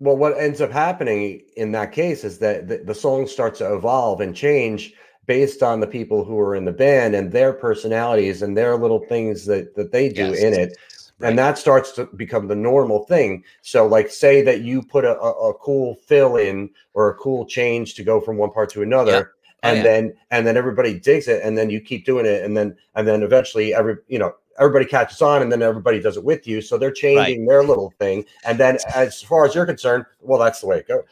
well, 0.00 0.16
what 0.16 0.36
ends 0.36 0.60
up 0.60 0.72
happening 0.72 1.42
in 1.56 1.70
that 1.72 1.92
case 1.92 2.24
is 2.24 2.38
that 2.40 2.66
the, 2.68 2.78
the 2.78 2.94
song 2.94 3.26
starts 3.28 3.60
to 3.60 3.74
evolve 3.74 4.20
and 4.20 4.34
change 4.34 4.92
based 5.26 5.62
on 5.62 5.80
the 5.80 5.86
people 5.86 6.24
who 6.24 6.38
are 6.38 6.54
in 6.54 6.64
the 6.64 6.72
band 6.72 7.14
and 7.14 7.30
their 7.32 7.52
personalities 7.52 8.42
and 8.42 8.56
their 8.56 8.76
little 8.76 9.00
things 9.00 9.44
that 9.46 9.74
that 9.74 9.92
they 9.92 10.08
do 10.08 10.28
Yes. 10.28 10.42
in 10.42 10.54
it. 10.54 10.76
Right. 11.18 11.30
and 11.30 11.38
that 11.38 11.56
starts 11.56 11.92
to 11.92 12.04
become 12.16 12.46
the 12.46 12.54
normal 12.54 13.04
thing 13.06 13.42
so 13.62 13.86
like 13.86 14.10
say 14.10 14.42
that 14.42 14.60
you 14.60 14.82
put 14.82 15.02
a, 15.06 15.18
a, 15.18 15.48
a 15.50 15.54
cool 15.54 15.94
fill 16.06 16.36
in 16.36 16.68
or 16.92 17.08
a 17.08 17.14
cool 17.14 17.46
change 17.46 17.94
to 17.94 18.04
go 18.04 18.20
from 18.20 18.36
one 18.36 18.50
part 18.50 18.68
to 18.72 18.82
another 18.82 19.10
Yeah. 19.12 19.22
Oh, 19.62 19.68
and 19.70 19.76
yeah. 19.78 19.82
then 19.82 20.14
and 20.30 20.46
then 20.46 20.58
everybody 20.58 20.98
digs 21.00 21.26
it 21.26 21.40
and 21.42 21.56
then 21.56 21.70
you 21.70 21.80
keep 21.80 22.04
doing 22.04 22.26
it 22.26 22.44
and 22.44 22.54
then 22.54 22.76
and 22.96 23.08
then 23.08 23.22
eventually 23.22 23.72
every 23.74 23.96
you 24.08 24.18
know 24.18 24.34
everybody 24.58 24.84
catches 24.84 25.22
on 25.22 25.40
and 25.40 25.50
then 25.50 25.62
everybody 25.62 26.00
does 26.00 26.18
it 26.18 26.24
with 26.24 26.46
you 26.46 26.60
so 26.60 26.76
they're 26.76 26.90
changing 26.92 27.46
their 27.46 27.62
little 27.64 27.94
thing 27.98 28.22
and 28.44 28.60
then 28.60 28.76
as 28.94 29.22
far 29.22 29.46
as 29.46 29.54
you're 29.54 29.64
concerned 29.64 30.04
well 30.20 30.38
that's 30.38 30.60
the 30.60 30.66
way 30.66 30.78
it 30.80 30.86
goes 30.88 31.04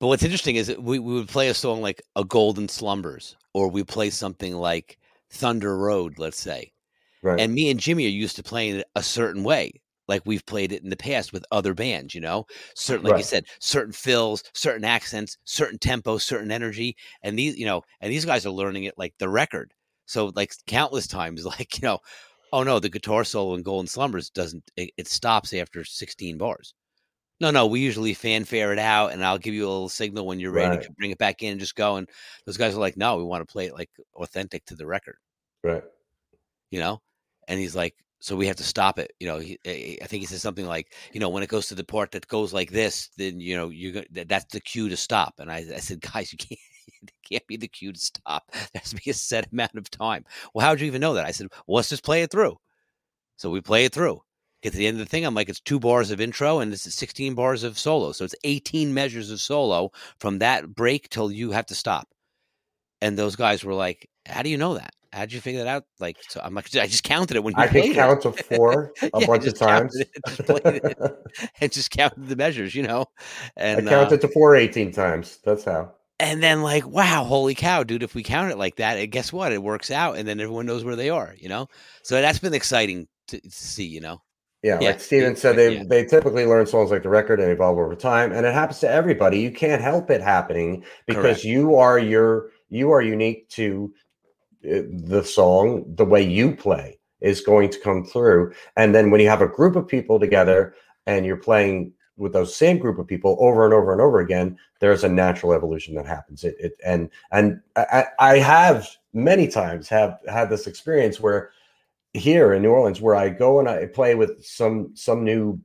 But 0.00 0.08
what's 0.08 0.22
interesting 0.22 0.56
is 0.56 0.76
we, 0.78 0.98
we 0.98 1.14
would 1.14 1.28
play 1.28 1.48
a 1.48 1.54
song 1.54 1.80
like 1.82 2.02
A 2.16 2.24
Golden 2.24 2.68
Slumbers, 2.68 3.36
or 3.52 3.68
we 3.68 3.82
play 3.84 4.10
something 4.10 4.54
like 4.54 4.98
Thunder 5.30 5.76
Road, 5.76 6.18
let's 6.18 6.40
say. 6.40 6.72
right 7.22 7.40
And 7.40 7.52
me 7.54 7.70
and 7.70 7.80
Jimmy 7.80 8.06
are 8.06 8.10
used 8.10 8.36
to 8.36 8.42
playing 8.42 8.76
it 8.76 8.86
a 8.94 9.02
certain 9.02 9.42
way, 9.44 9.72
like 10.06 10.22
we've 10.24 10.46
played 10.46 10.72
it 10.72 10.82
in 10.82 10.90
the 10.90 10.96
past 10.96 11.32
with 11.32 11.44
other 11.50 11.74
bands, 11.74 12.14
you 12.14 12.20
know? 12.20 12.46
Certain, 12.74 13.04
like 13.04 13.16
you 13.16 13.22
said, 13.24 13.44
certain 13.60 13.92
fills, 13.92 14.42
certain 14.54 14.84
accents, 14.84 15.36
certain 15.44 15.78
tempo, 15.78 16.18
certain 16.18 16.50
energy. 16.52 16.96
And 17.22 17.38
these, 17.38 17.56
you 17.58 17.66
know, 17.66 17.82
and 18.00 18.12
these 18.12 18.24
guys 18.24 18.46
are 18.46 18.50
learning 18.50 18.84
it 18.84 18.94
like 18.98 19.14
the 19.18 19.28
record. 19.28 19.74
So, 20.06 20.32
like, 20.36 20.52
countless 20.66 21.06
times, 21.06 21.44
like, 21.58 21.78
you 21.80 21.86
know, 21.86 21.98
oh 22.52 22.62
no, 22.62 22.78
the 22.80 22.88
guitar 22.88 23.24
solo 23.24 23.54
in 23.54 23.62
Golden 23.62 23.88
Slumbers 23.88 24.30
doesn't, 24.30 24.70
it, 24.76 24.90
it 24.96 25.08
stops 25.08 25.52
after 25.52 25.84
16 25.84 26.38
bars. 26.38 26.74
No, 27.40 27.50
no, 27.50 27.66
we 27.66 27.80
usually 27.80 28.14
fanfare 28.14 28.72
it 28.72 28.78
out 28.80 29.12
and 29.12 29.24
I'll 29.24 29.38
give 29.38 29.54
you 29.54 29.66
a 29.66 29.70
little 29.70 29.88
signal 29.88 30.26
when 30.26 30.40
you're 30.40 30.50
ready 30.52 30.76
Right. 30.76 30.82
to 30.82 30.92
bring 30.92 31.10
it 31.12 31.18
back 31.18 31.42
in 31.42 31.52
and 31.52 31.60
just 31.60 31.76
go. 31.76 31.96
And 31.96 32.08
those 32.46 32.56
guys 32.56 32.74
are 32.74 32.80
like, 32.80 32.96
no, 32.96 33.16
we 33.16 33.22
want 33.24 33.46
to 33.46 33.52
play 33.52 33.66
it 33.66 33.74
like 33.74 33.90
authentic 34.14 34.64
to 34.66 34.74
the 34.76 34.86
record 34.86 35.16
right 35.64 35.82
you 36.70 36.78
know 36.78 37.00
and 37.48 37.58
he's 37.58 37.74
like 37.74 37.94
so 38.20 38.36
we 38.36 38.46
have 38.46 38.54
to 38.56 38.62
stop 38.62 38.98
it 38.98 39.12
you 39.18 39.26
know 39.26 39.38
he, 39.38 39.58
i 39.66 39.96
I 40.02 40.06
think 40.06 40.20
he 40.20 40.26
said 40.26 40.38
something 40.40 40.66
like 40.66 40.94
you 41.12 41.18
know 41.18 41.28
when 41.28 41.42
it 41.42 41.48
goes 41.48 41.66
to 41.68 41.74
the 41.74 41.82
part 41.82 42.12
that 42.12 42.28
goes 42.28 42.52
like 42.52 42.70
this 42.70 43.10
then 43.16 43.40
you 43.40 43.56
know 43.56 43.70
you're 43.70 43.92
go- 43.92 44.04
that, 44.12 44.28
that's 44.28 44.52
the 44.52 44.60
cue 44.60 44.88
to 44.88 44.96
stop 44.96 45.34
and 45.38 45.50
I, 45.50 45.58
I 45.74 45.78
said 45.80 46.00
guys 46.00 46.30
you 46.32 46.38
can't 46.38 46.60
it 47.02 47.12
can't 47.28 47.46
be 47.48 47.56
the 47.56 47.68
cue 47.68 47.92
to 47.92 47.98
stop. 47.98 48.44
There 48.52 48.80
has 48.82 48.90
to 48.90 48.96
be 49.02 49.10
a 49.10 49.14
set 49.14 49.50
amount 49.52 49.74
of 49.76 49.90
time. 49.90 50.24
Well, 50.54 50.64
how'd 50.66 50.80
you 50.80 50.86
even 50.86 51.00
know 51.00 51.14
that? 51.14 51.26
I 51.26 51.30
said, 51.32 51.48
well, 51.66 51.76
let's 51.76 51.88
just 51.90 52.04
play 52.04 52.22
it 52.22 52.30
through. 52.30 52.56
So 53.36 53.50
we 53.50 53.60
play 53.60 53.84
it 53.84 53.92
through. 53.92 54.20
Get 54.62 54.72
to 54.72 54.78
the 54.78 54.86
end 54.86 54.96
of 54.96 55.06
the 55.06 55.10
thing. 55.10 55.24
I'm 55.24 55.34
like, 55.34 55.48
it's 55.48 55.60
two 55.60 55.78
bars 55.80 56.10
of 56.10 56.20
intro 56.20 56.58
and 56.60 56.72
this 56.72 56.86
is 56.86 56.94
16 56.94 57.34
bars 57.34 57.62
of 57.64 57.78
solo. 57.78 58.12
So 58.12 58.24
it's 58.24 58.34
18 58.44 58.92
measures 58.94 59.30
of 59.30 59.40
solo 59.40 59.90
from 60.18 60.38
that 60.40 60.74
break 60.74 61.08
till 61.10 61.30
you 61.30 61.52
have 61.52 61.66
to 61.66 61.74
stop. 61.74 62.08
And 63.02 63.18
those 63.18 63.36
guys 63.36 63.64
were 63.64 63.74
like, 63.74 64.08
how 64.26 64.42
do 64.42 64.50
you 64.50 64.58
know 64.58 64.74
that? 64.74 64.92
How'd 65.12 65.32
you 65.32 65.40
figure 65.40 65.64
that 65.64 65.70
out? 65.70 65.84
Like, 66.00 66.18
so 66.28 66.40
I'm 66.42 66.54
like, 66.54 66.74
I 66.76 66.86
just 66.86 67.04
counted 67.04 67.36
it 67.36 67.44
when 67.44 67.56
you 67.56 67.64
I 67.64 67.66
played 67.66 67.84
can 67.84 67.88
it. 67.96 68.08
count 68.08 68.22
to 68.22 68.32
four 68.32 68.94
a 69.12 69.20
Yeah, 69.20 69.26
bunch 69.26 69.46
of 69.46 69.54
times. 69.54 70.00
it, 70.00 70.08
just 70.26 70.44
played 70.44 70.62
it. 70.66 70.98
and 71.60 71.72
just 71.72 71.90
counted 71.90 72.26
the 72.28 72.36
measures, 72.36 72.74
you 72.74 72.82
know. 72.82 73.06
I 73.72 73.80
And 73.80 73.88
uh, 73.88 74.12
counted 74.12 74.20
to 74.20 74.28
four 74.28 74.54
18 74.56 74.92
times. 74.92 75.38
That's 75.42 75.64
how. 75.64 75.94
and 76.20 76.42
then 76.42 76.62
like, 76.62 76.86
wow, 76.86 77.24
holy 77.24 77.54
cow, 77.54 77.84
dude! 77.84 78.02
If 78.02 78.14
we 78.14 78.22
count 78.22 78.50
it 78.50 78.58
like 78.58 78.76
that, 78.76 79.02
guess 79.06 79.32
what? 79.32 79.52
It 79.52 79.62
works 79.62 79.90
out, 79.90 80.16
and 80.16 80.26
then 80.28 80.40
everyone 80.40 80.66
knows 80.66 80.84
where 80.84 80.96
they 80.96 81.10
are, 81.10 81.34
you 81.38 81.48
know. 81.48 81.68
So 82.02 82.20
that's 82.20 82.38
been 82.40 82.54
exciting 82.54 83.06
to, 83.28 83.40
to 83.40 83.50
see, 83.50 83.86
you 83.86 84.00
know. 84.00 84.20
Yeah, 84.62 84.78
Yeah, 84.80 84.88
like 84.88 85.00
Steven 85.00 85.36
said, 85.36 85.56
they 85.56 85.76
yeah. 85.76 85.84
they 85.86 86.04
typically 86.04 86.44
learn 86.44 86.66
songs 86.66 86.90
like 86.90 87.02
the 87.02 87.08
record 87.08 87.40
and 87.40 87.50
evolve 87.50 87.78
over 87.78 87.94
time, 87.94 88.32
and 88.32 88.44
it 88.44 88.52
happens 88.52 88.80
to 88.80 88.90
everybody. 88.90 89.38
You 89.38 89.52
can't 89.52 89.80
help 89.80 90.10
it 90.10 90.20
happening 90.20 90.84
because 91.06 91.22
Correct. 91.22 91.44
you 91.44 91.76
are 91.76 91.98
your 91.98 92.50
you 92.68 92.90
are 92.90 93.00
unique 93.00 93.48
to 93.50 93.92
uh, 94.64 94.82
the 94.90 95.22
song. 95.22 95.84
The 95.94 96.04
way 96.04 96.22
you 96.22 96.56
play 96.56 96.98
is 97.20 97.40
going 97.40 97.70
to 97.70 97.80
come 97.80 98.04
through, 98.04 98.52
and 98.76 98.94
then 98.94 99.10
when 99.10 99.20
you 99.20 99.28
have 99.28 99.42
a 99.42 99.48
group 99.48 99.76
of 99.76 99.86
people 99.86 100.18
together 100.18 100.74
and 101.06 101.24
you're 101.24 101.36
playing 101.36 101.92
with 102.16 102.32
those 102.32 102.54
same 102.54 102.78
group 102.78 102.98
of 102.98 103.06
people 103.06 103.36
over 103.38 103.64
and 103.64 103.72
over 103.72 103.92
and 103.92 104.00
over 104.00 104.18
again, 104.18 104.58
there's 104.80 105.04
a 105.04 105.08
natural 105.08 105.52
evolution 105.52 105.94
that 105.94 106.06
happens. 106.06 106.42
It, 106.42 106.56
it 106.58 106.72
and 106.84 107.10
and 107.30 107.60
I, 107.76 108.06
I 108.18 108.38
have 108.38 108.88
many 109.12 109.46
times 109.46 109.88
have 109.88 110.18
had 110.28 110.50
this 110.50 110.66
experience 110.66 111.20
where 111.20 111.52
here 112.14 112.52
in 112.52 112.62
New 112.62 112.70
Orleans 112.70 113.00
where 113.00 113.14
I 113.14 113.28
go 113.28 113.58
and 113.58 113.68
I 113.68 113.86
play 113.86 114.14
with 114.14 114.44
some 114.44 114.90
some 114.94 115.24
new 115.24 115.60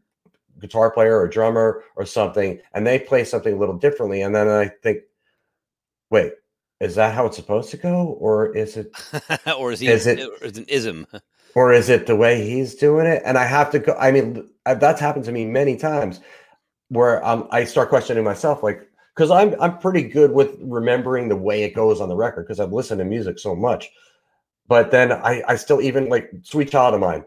guitar 0.60 0.92
player 0.92 1.18
or 1.18 1.28
drummer 1.28 1.84
or 1.96 2.06
something 2.06 2.60
and 2.74 2.86
they 2.86 3.00
play 3.00 3.24
something 3.24 3.54
a 3.54 3.58
little 3.58 3.78
differently 3.78 4.22
and 4.22 4.36
then 4.36 4.48
I 4.48 4.68
think 4.82 5.00
wait 6.10 6.34
is 6.80 6.96
that 6.96 7.14
how 7.14 7.26
it's 7.26 7.38
supposed 7.38 7.72
to 7.72 7.78
go 7.78 8.18
or 8.20 8.56
is 8.56 8.78
it 8.78 8.92
or 9.58 9.72
is 9.72 9.80
he? 9.80 9.88
Is 9.88 10.06
it- 10.08 10.20
or 10.20 10.46
is 10.46 10.58
it 10.58 10.58
an 10.58 10.66
ism? 10.66 11.08
or 11.56 11.72
is 11.72 11.90
it 11.90 12.08
the 12.08 12.16
way 12.16 12.46
he's 12.48 12.76
doing 12.76 13.06
it 13.06 13.22
and 13.26 13.38
I 13.38 13.46
have 13.46 13.72
to 13.72 13.80
go 13.80 13.96
I 14.00 14.12
mean 14.12 14.50
uh, 14.66 14.76
that's 14.76 15.02
happened 15.02 15.26
to 15.26 15.32
me 15.32 15.46
many 15.46 15.76
times 15.76 16.20
where 16.90 17.26
um, 17.26 17.48
I 17.52 17.64
start 17.64 17.90
questioning 17.90 18.24
myself 18.24 18.64
like 18.64 18.88
because 19.16 19.32
I'm 19.32 19.56
I'm 19.62 19.78
pretty 19.80 20.04
good 20.04 20.32
with 20.32 20.56
remembering 20.62 21.30
the 21.30 21.36
way 21.36 21.64
it 21.64 21.74
goes 21.74 22.00
on 22.02 22.10
the 22.10 22.16
record 22.16 22.44
because 22.48 22.60
I've 22.60 22.74
listened 22.74 23.00
to 23.00 23.06
music 23.06 23.40
so 23.40 23.56
much 23.56 23.90
but 24.68 24.92
then 24.92 25.12
I, 25.12 25.44
I 25.48 25.56
still 25.56 25.82
even 25.82 26.10
like 26.10 26.32
sweet 26.44 26.72
child 26.72 26.94
of 26.94 27.00
mine 27.02 27.24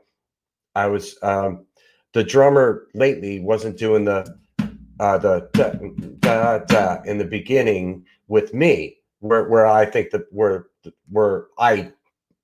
i 0.74 0.87
was 0.87 1.16
um 1.22 1.66
the 2.12 2.24
drummer 2.24 2.87
lately 2.95 3.41
wasn't 3.41 3.76
doing 3.78 4.05
the 4.05 4.26
uh 5.01 5.18
the 5.18 5.49
da, 5.53 5.70
da, 6.20 6.59
da 6.59 7.03
in 7.05 7.18
the 7.18 7.24
beginning 7.24 8.05
with 8.28 8.55
me 8.55 8.97
where 9.20 9.49
where 9.49 9.66
i 9.66 9.84
think 9.84 10.11
that 10.11 10.22
where 10.30 10.66
where 11.11 11.47
i 11.59 11.91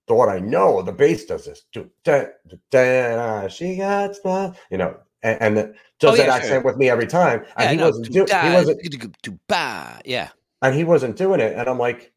thought 0.08 0.28
i 0.28 0.38
know 0.38 0.82
the 0.82 0.92
bass 0.92 1.24
does 1.24 1.44
this 1.46 1.62
do, 1.72 1.88
da, 2.04 2.24
da, 2.70 3.48
she 3.48 3.76
got 3.76 4.14
stuff 4.14 4.58
you 4.70 4.76
know 4.78 4.96
and, 5.22 5.56
and 5.56 5.74
does 6.00 6.14
Oh, 6.14 6.16
that 6.16 6.28
accent 6.28 6.48
sure. 6.54 6.60
with 6.62 6.76
me 6.76 6.90
every 6.90 7.06
time 7.06 7.44
and 7.56 7.64
Yeah, 7.64 7.70
he 7.70 7.76
no, 7.76 7.86
wasn't 7.86 8.12
doing 8.12 8.26
he 8.26 8.50
wasn't 8.52 8.82
to- 8.82 9.12
to 9.22 9.38
bah. 9.48 9.98
Yeah. 10.04 10.28
and 10.62 10.74
he 10.74 10.82
wasn't 10.84 11.16
doing 11.16 11.40
it 11.40 11.56
and 11.56 11.68
i'm 11.68 11.78
like 11.78 12.11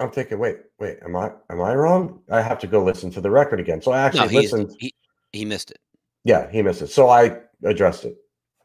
i'm 0.00 0.10
thinking 0.10 0.38
wait 0.38 0.56
wait 0.78 0.98
am 1.04 1.16
i 1.16 1.30
am 1.50 1.60
i 1.60 1.74
wrong 1.74 2.20
i 2.30 2.40
have 2.40 2.58
to 2.58 2.66
go 2.66 2.82
listen 2.84 3.10
to 3.10 3.20
the 3.20 3.30
record 3.30 3.60
again 3.60 3.80
so 3.80 3.92
i 3.92 3.96
No, 3.96 4.02
actually 4.06 4.28
he's, 4.28 4.52
listened 4.52 4.76
he 4.78 4.94
he 5.32 5.44
missed 5.44 5.70
it. 5.70 5.78
yeah 6.24 6.50
he 6.50 6.62
missed 6.62 6.82
it 6.82 6.88
so 6.88 7.08
i 7.08 7.36
addressed 7.64 8.04
it 8.04 8.16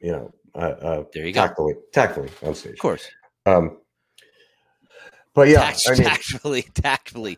you 0.01 0.11
know 0.11 0.31
uh, 0.55 0.57
uh 0.57 1.03
There 1.13 1.25
you 1.25 1.33
go. 1.33 1.41
Tactfully 1.41 1.73
tactfully 1.93 2.29
on 2.43 2.55
stage 2.55 2.73
of 2.73 2.79
course. 2.79 3.09
um 3.45 3.77
but 5.33 5.47
yeah 5.47 5.61
Tact- 5.61 5.87
i 5.87 5.91
mean 5.93 6.03
tactfully, 6.03 6.61
tactfully. 6.73 7.37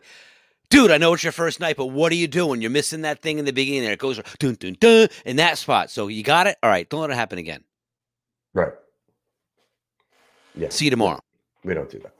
Dude, 0.70 0.90
I 0.90 0.96
know 0.96 1.12
it's 1.12 1.22
your 1.22 1.30
first 1.30 1.60
night, 1.60 1.76
but 1.76 1.86
what 1.86 2.10
are 2.10 2.16
you 2.16 2.26
doing? 2.26 2.60
You're 2.60 2.70
missing 2.70 3.02
that 3.02 3.22
thing 3.22 3.38
in 3.38 3.44
the 3.44 3.52
beginning 3.52 3.82
there. 3.82 3.92
It 3.92 3.98
goes 4.00 4.18
dun 4.40 4.54
dun 4.54 4.76
dun 4.80 5.08
in 5.24 5.36
that 5.36 5.56
spot. 5.58 5.88
So 5.90 6.08
you 6.08 6.24
got 6.24 6.48
it? 6.48 6.56
All 6.64 6.70
right, 6.70 6.88
don't 6.88 7.02
let 7.02 7.10
it 7.10 7.14
happen 7.16 7.38
again. 7.38 7.62
right 8.54 8.72
yeah 10.56 10.70
See 10.70 10.86
you 10.86 10.90
tomorrow. 10.90 11.20
we 11.62 11.74
don't 11.74 11.88
do 11.90 12.00
that 12.00 12.14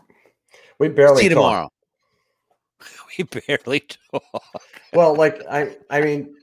we 0.88 0.94
barely 0.94 1.18
See 1.22 1.24
you 1.28 1.34
talk. 1.34 1.36
tomorrow. 1.36 1.68
we 3.18 3.24
barely 3.48 3.80
talk. 4.12 4.42
well 4.92 5.14
like 5.14 5.40
i 5.50 5.76
i 5.90 6.00
mean 6.00 6.34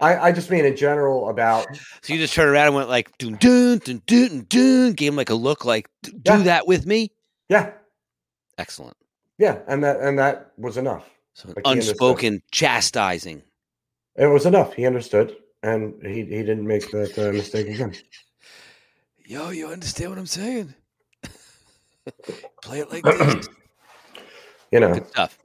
i 0.00 0.16
i 0.28 0.32
just 0.32 0.50
mean 0.50 0.64
in 0.64 0.76
general 0.76 1.28
about 1.30 1.66
So 2.02 2.12
you 2.12 2.18
just 2.18 2.34
turned 2.34 2.50
around 2.50 2.66
and 2.68 2.76
went 2.76 2.88
like 2.88 3.16
dun 3.18 3.36
dun 3.40 3.78
dun 3.78 4.02
dun, 4.06 4.46
dun 4.48 4.92
gave 4.92 5.12
him 5.12 5.16
like 5.16 5.30
a 5.30 5.34
look 5.34 5.64
like 5.64 5.88
do 6.02 6.12
Yeah. 6.24 6.42
that 6.44 6.66
with 6.66 6.86
me. 6.86 7.10
yeah 7.48 7.72
Excellent. 8.58 8.96
yeah 9.38 9.60
and 9.66 9.82
that 9.84 10.00
and 10.00 10.18
that 10.18 10.52
was 10.58 10.76
enough 10.76 11.08
So 11.34 11.48
Like 11.48 11.62
unspoken 11.64 12.42
chastising. 12.52 13.42
it 14.16 14.26
was 14.26 14.44
enough 14.46 14.74
he 14.74 14.84
understood 14.86 15.36
and 15.62 15.94
he 16.02 16.24
he 16.24 16.42
didn't 16.42 16.66
make 16.66 16.90
that 16.90 17.16
uh, 17.18 17.32
mistake 17.32 17.68
again 17.68 17.94
Yo, 19.26 19.50
you 19.50 19.68
understand 19.68 20.08
what 20.10 20.18
I'm 20.18 20.24
saying? 20.26 20.74
Play 22.62 22.80
it 22.80 22.90
like 22.90 23.02
this. 23.04 23.48
you 24.70 24.80
know 24.80 24.94
Good 24.94 25.08
stuff. 25.08 25.38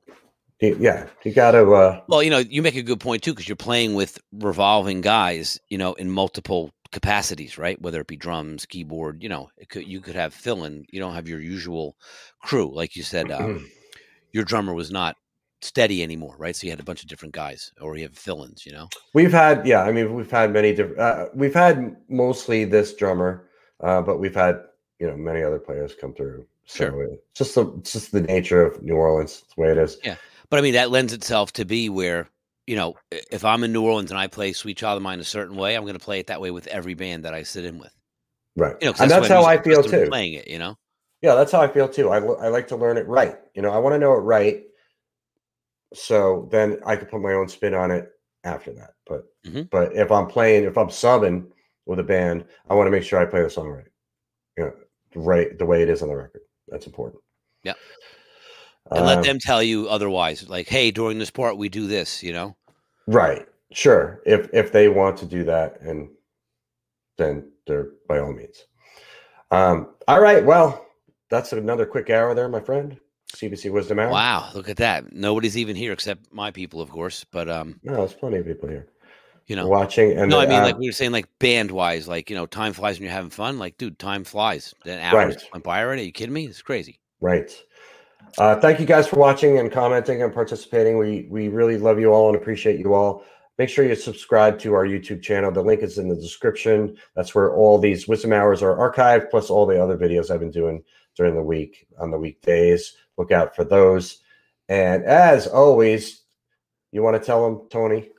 yeah 0.60 1.08
you 1.24 1.34
gotta 1.34 1.64
uh 1.70 2.02
Well, 2.08 2.24
you 2.24 2.30
know, 2.30 2.40
you 2.40 2.62
make 2.62 2.76
a 2.76 2.84
good 2.84 3.00
point 3.00 3.24
too 3.24 3.32
because 3.34 3.48
you're 3.48 3.56
playing 3.56 3.96
with 3.96 4.20
revolving 4.32 5.02
guys, 5.02 5.60
you 5.70 5.78
know, 5.78 5.94
in 5.94 6.10
multiple 6.10 6.72
capacities, 6.92 7.58
right? 7.58 7.82
Whether 7.82 8.00
it 8.00 8.08
be 8.08 8.16
drums, 8.16 8.66
keyboard, 8.66 9.22
you 9.22 9.30
know, 9.30 9.50
it 9.58 9.68
could 9.70 9.86
you 9.88 10.00
could 10.00 10.16
have 10.16 10.34
fill-in. 10.34 10.86
You 10.92 11.00
don't 11.00 11.16
have 11.16 11.28
your 11.28 11.42
usual 11.42 11.98
crew, 12.42 12.74
like 12.74 12.96
you 12.96 13.04
said. 13.04 13.32
Um, 13.32 13.70
your 14.32 14.46
drummer 14.46 14.74
was 14.74 14.92
not 14.92 15.18
steady 15.62 16.04
anymore, 16.04 16.36
right? 16.38 16.56
So 16.56 16.66
you 16.66 16.72
had 16.72 16.80
a 16.80 16.84
bunch 16.84 17.02
of 17.04 17.10
different 17.10 17.34
guys, 17.34 17.72
or 17.82 17.98
you 17.98 18.04
have 18.04 18.18
fill-ins, 18.18 18.66
you 18.66 18.72
know. 18.72 18.90
We've 19.14 19.32
had, 19.32 19.66
yeah, 19.66 19.84
I 19.84 19.92
mean, 19.92 20.14
we've 20.14 20.32
had 20.32 20.52
many 20.52 20.74
different. 20.74 21.00
Uh, 21.00 21.26
we've 21.34 21.54
had 21.54 21.96
mostly 22.10 22.66
this 22.66 22.94
drummer, 22.94 23.50
uh, 23.82 24.02
but 24.02 24.20
we've 24.20 24.36
had 24.36 24.62
you 25.00 25.08
know 25.08 25.18
many 25.18 25.44
other 25.44 25.60
players 25.60 25.96
come 26.00 26.14
through. 26.14 26.46
So 26.66 26.86
Sure. 26.86 27.04
it's 27.04 27.22
just 27.36 27.56
the 27.56 27.68
it's 27.78 27.94
just 27.94 28.12
the 28.12 28.22
nature 28.22 28.66
of 28.66 28.82
New 28.82 28.96
Orleans. 28.96 29.44
It's 29.44 29.54
the 29.56 29.62
way 29.62 29.72
it 29.72 29.78
is. 29.78 29.98
Yeah. 30.04 30.16
But 30.50 30.60
I 30.60 30.62
mean, 30.62 30.74
that 30.74 30.92
lends 30.92 31.14
itself 31.14 31.52
to 31.54 31.66
be 31.66 31.90
where 31.90 32.28
you 32.66 32.78
know, 32.78 32.96
if 33.12 33.44
I'm 33.44 33.64
in 33.66 33.74
New 33.74 33.84
Orleans 33.84 34.10
and 34.10 34.18
I 34.18 34.28
play 34.28 34.54
"Sweet 34.54 34.78
Child 34.78 34.98
of 34.98 35.04
Mine" 35.04 35.20
a 35.20 35.24
certain 35.26 35.58
way, 35.58 35.76
I'm 35.76 35.84
going 35.84 35.98
to 35.98 36.04
play 36.04 36.20
it 36.20 36.28
that 36.28 36.40
way 36.40 36.50
with 36.52 36.68
every 36.68 36.94
band 36.94 37.26
that 37.26 37.34
I 37.34 37.44
sit 37.44 37.66
in 37.66 37.78
with. 37.78 37.94
Right. 38.56 38.76
You 38.80 38.88
know, 38.88 38.96
and 39.00 39.12
that's 39.12 39.28
how 39.28 39.44
I 39.44 39.62
feel 39.62 39.84
too. 39.84 40.08
Playing 40.08 40.34
it, 40.34 40.48
you 40.48 40.60
know. 40.60 40.78
Yeah, 41.22 41.36
that's 41.36 41.52
how 41.52 41.62
I 41.62 41.68
feel 41.68 41.90
too. 41.90 42.10
I, 42.10 42.18
l- 42.22 42.38
I 42.40 42.48
like 42.50 42.68
to 42.70 42.76
learn 42.78 42.98
it 42.98 43.08
right. 43.08 43.38
You 43.56 43.62
know, 43.62 43.72
I 43.72 43.78
want 43.80 43.96
to 43.96 44.00
know 44.00 44.14
it 44.14 44.18
right. 44.20 44.64
So 45.94 46.48
then 46.52 46.80
I 46.86 46.96
can 46.96 47.08
put 47.08 47.22
my 47.22 47.34
own 47.34 47.48
spin 47.48 47.74
on 47.74 47.92
it 47.92 48.10
after 48.44 48.74
that. 48.74 48.92
But 49.08 49.26
Mhm. 49.46 49.70
but 49.70 49.96
if 49.96 50.12
I'm 50.12 50.28
playing, 50.28 50.64
if 50.64 50.78
I'm 50.78 50.88
subbing 50.88 51.52
with 51.86 52.00
a 52.00 52.04
band, 52.04 52.46
I 52.70 52.76
want 52.76 52.88
to 52.88 52.92
make 52.92 53.04
sure 53.04 53.20
I 53.20 53.26
play 53.26 53.42
the 53.42 53.50
song 53.50 53.68
right. 53.70 53.88
You 54.58 54.64
know, 54.66 54.74
right 55.16 55.58
the 55.58 55.66
way 55.66 55.82
it 55.82 55.90
is 55.90 56.02
on 56.02 56.10
the 56.10 56.16
record. 56.16 56.42
That's 56.74 56.88
important. 56.88 57.22
Yeah. 57.64 57.74
And 58.90 59.06
let 59.06 59.20
Um, 59.20 59.24
them 59.24 59.38
tell 59.40 59.62
you 59.62 59.88
otherwise. 59.88 60.50
Like, 60.50 60.68
hey, 60.68 60.90
during 60.90 61.20
this 61.20 61.30
part, 61.30 61.56
we 61.56 61.70
do 61.70 61.86
this. 61.86 62.24
You 62.24 62.34
know. 62.34 62.56
Right. 63.06 63.46
Sure. 63.72 64.22
If 64.26 64.50
if 64.54 64.72
they 64.72 64.90
want 64.90 65.18
to 65.20 65.28
do 65.28 65.44
that, 65.44 65.80
and 65.82 66.10
then 67.20 67.52
they're 67.68 67.90
by 68.10 68.18
all 68.20 68.34
means. 68.34 68.66
Um, 69.52 69.94
all 70.08 70.20
right. 70.20 70.44
Well, 70.44 70.84
that's 71.30 71.54
another 71.54 71.86
quick 71.86 72.10
hour 72.10 72.34
there, 72.34 72.50
my 72.50 72.60
friend. 72.60 73.00
CBC 73.36 73.72
Wizdumb 73.72 74.00
Hour. 74.02 74.12
Wow, 74.12 74.50
look 74.54 74.70
at 74.70 74.78
that. 74.78 75.12
Nobody's 75.14 75.58
even 75.58 75.76
here 75.76 75.92
except 75.92 76.32
my 76.32 76.52
people, 76.52 76.82
of 76.82 76.90
course. 76.90 77.24
But 77.24 77.50
um, 77.50 77.80
No, 77.84 77.96
there's 77.96 78.14
plenty 78.14 78.38
of 78.38 78.46
people 78.46 78.70
here 78.70 78.88
you 79.48 79.56
know, 79.56 79.68
watching. 79.68 80.18
And 80.18 80.30
no, 80.30 80.40
I 80.40 80.46
mean, 80.46 80.60
uh, 80.60 80.64
like 80.66 80.78
we 80.78 80.88
were 80.88 80.94
saying, 80.94 81.12
like 81.12 81.28
band 81.40 81.72
wise, 81.72 82.08
like 82.08 82.30
you 82.30 82.36
know, 82.36 82.46
time 82.46 82.74
flies 82.74 82.98
when 82.98 83.04
you're 83.04 83.12
having 83.14 83.30
fun. 83.30 83.60
Like, 83.60 83.78
dude, 83.78 84.00
time 84.00 84.24
flies. 84.24 84.74
Then 84.86 85.00
hours 85.00 85.36
Right. 85.36 85.50
went 85.54 85.64
by 85.64 85.84
already. 85.84 86.04
Are 86.04 86.06
you 86.06 86.12
kidding 86.12 86.34
me? 86.34 86.46
It's 86.46 86.62
crazy. 86.62 87.00
right. 87.22 87.52
Uh, 88.40 88.60
thank 88.60 88.80
you 88.80 88.86
guys 88.88 89.08
for 89.08 89.18
watching 89.18 89.60
and 89.60 89.72
commenting 89.72 90.24
and 90.24 90.34
participating. 90.34 90.98
We 90.98 91.28
we 91.30 91.50
really 91.50 91.78
love 91.78 92.00
you 92.00 92.12
all 92.12 92.30
and 92.30 92.36
appreciate 92.38 92.80
you 92.80 92.94
all. 92.96 93.24
Make 93.60 93.70
sure 93.70 93.86
you 93.86 93.94
subscribe 93.94 94.58
to 94.60 94.74
our 94.74 94.86
YouTube 94.88 95.22
channel. 95.22 95.52
The 95.52 95.62
link 95.62 95.82
is 95.84 96.00
in 96.00 96.10
the 96.10 96.16
description. 96.16 96.98
That's 97.16 97.36
where 97.36 97.54
all 97.54 97.78
these 97.78 98.08
Wizdumb 98.08 98.34
hours 98.34 98.64
are 98.64 98.76
archived, 98.76 99.30
plus 99.30 99.52
all 99.52 99.68
the 99.68 99.80
other 99.82 99.96
videos 99.96 100.32
I've 100.32 100.40
been 100.40 100.50
doing 100.50 100.84
during 101.16 101.36
the 101.36 101.44
week 101.44 101.86
on 102.00 102.10
the 102.10 102.18
weekdays. 102.18 102.96
Look 103.20 103.32
out 103.32 103.56
for 103.56 103.64
those. 103.64 104.24
And 104.68 105.04
as 105.04 105.46
always, 105.46 106.24
you 106.92 107.04
want 107.04 107.22
to 107.22 107.24
tell 107.24 107.44
them, 107.44 107.68
Tony? 107.70 108.10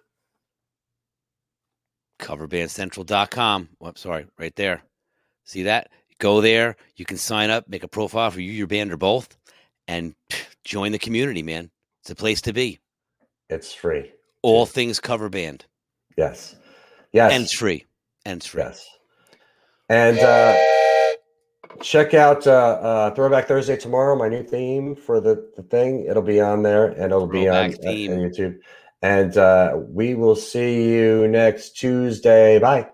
Coverbandcentral.com. 2.25 3.69
Oh, 3.81 3.93
sorry, 3.97 4.27
right 4.39 4.57
there. 4.57 4.83
See 5.45 5.65
that? 5.65 5.91
Go 6.19 6.41
there. 6.41 6.77
You 6.97 7.05
can 7.05 7.19
sign 7.19 7.51
up, 7.51 7.69
make 7.69 7.83
a 7.83 7.89
profile 7.89 8.31
for 8.31 8.41
you, 8.41 8.51
your 8.51 8.67
band, 8.67 8.93
or 8.93 8.97
both, 8.97 9.37
and 9.87 10.15
join 10.65 10.93
the 10.93 10.99
community, 10.99 11.43
man. 11.43 11.71
It's 12.01 12.11
a 12.11 12.15
place 12.15 12.41
to 12.43 12.53
be. 12.53 12.81
It's 13.51 13.73
free. 13.73 14.11
All 14.43 14.65
things 14.65 15.01
cover 15.01 15.29
band. 15.29 15.67
Yes. 16.17 16.57
Yes. 17.13 17.33
And 17.33 17.45
it's 17.45 17.53
free. 17.53 17.85
And 18.25 18.39
it's 18.39 18.47
free. 18.47 18.63
Yes. 18.63 18.89
And 19.91 20.19
uh, 20.19 20.57
check 21.83 22.15
out 22.15 22.47
uh, 22.47 22.51
uh, 22.51 23.11
Throwback 23.15 23.47
Thursday 23.47 23.77
tomorrow, 23.77 24.17
my 24.17 24.29
new 24.29 24.43
theme 24.43 24.97
for 24.97 25.21
the, 25.21 25.51
the 25.57 25.63
thing. 25.63 26.07
It'll 26.09 26.23
be 26.23 26.41
on 26.41 26.63
there 26.63 26.87
and 26.87 27.05
it'll 27.05 27.29
Throwback 27.29 27.81
be 27.81 27.89
on, 27.89 28.11
uh, 28.11 28.15
on 28.15 28.31
YouTube. 28.31 28.59
And 29.05 29.37
uh, 29.37 29.77
we 29.77 30.15
will 30.15 30.35
see 30.35 30.95
you 30.95 31.29
next 31.29 31.77
Tuesday. 31.77 32.59
Bye. 32.59 32.94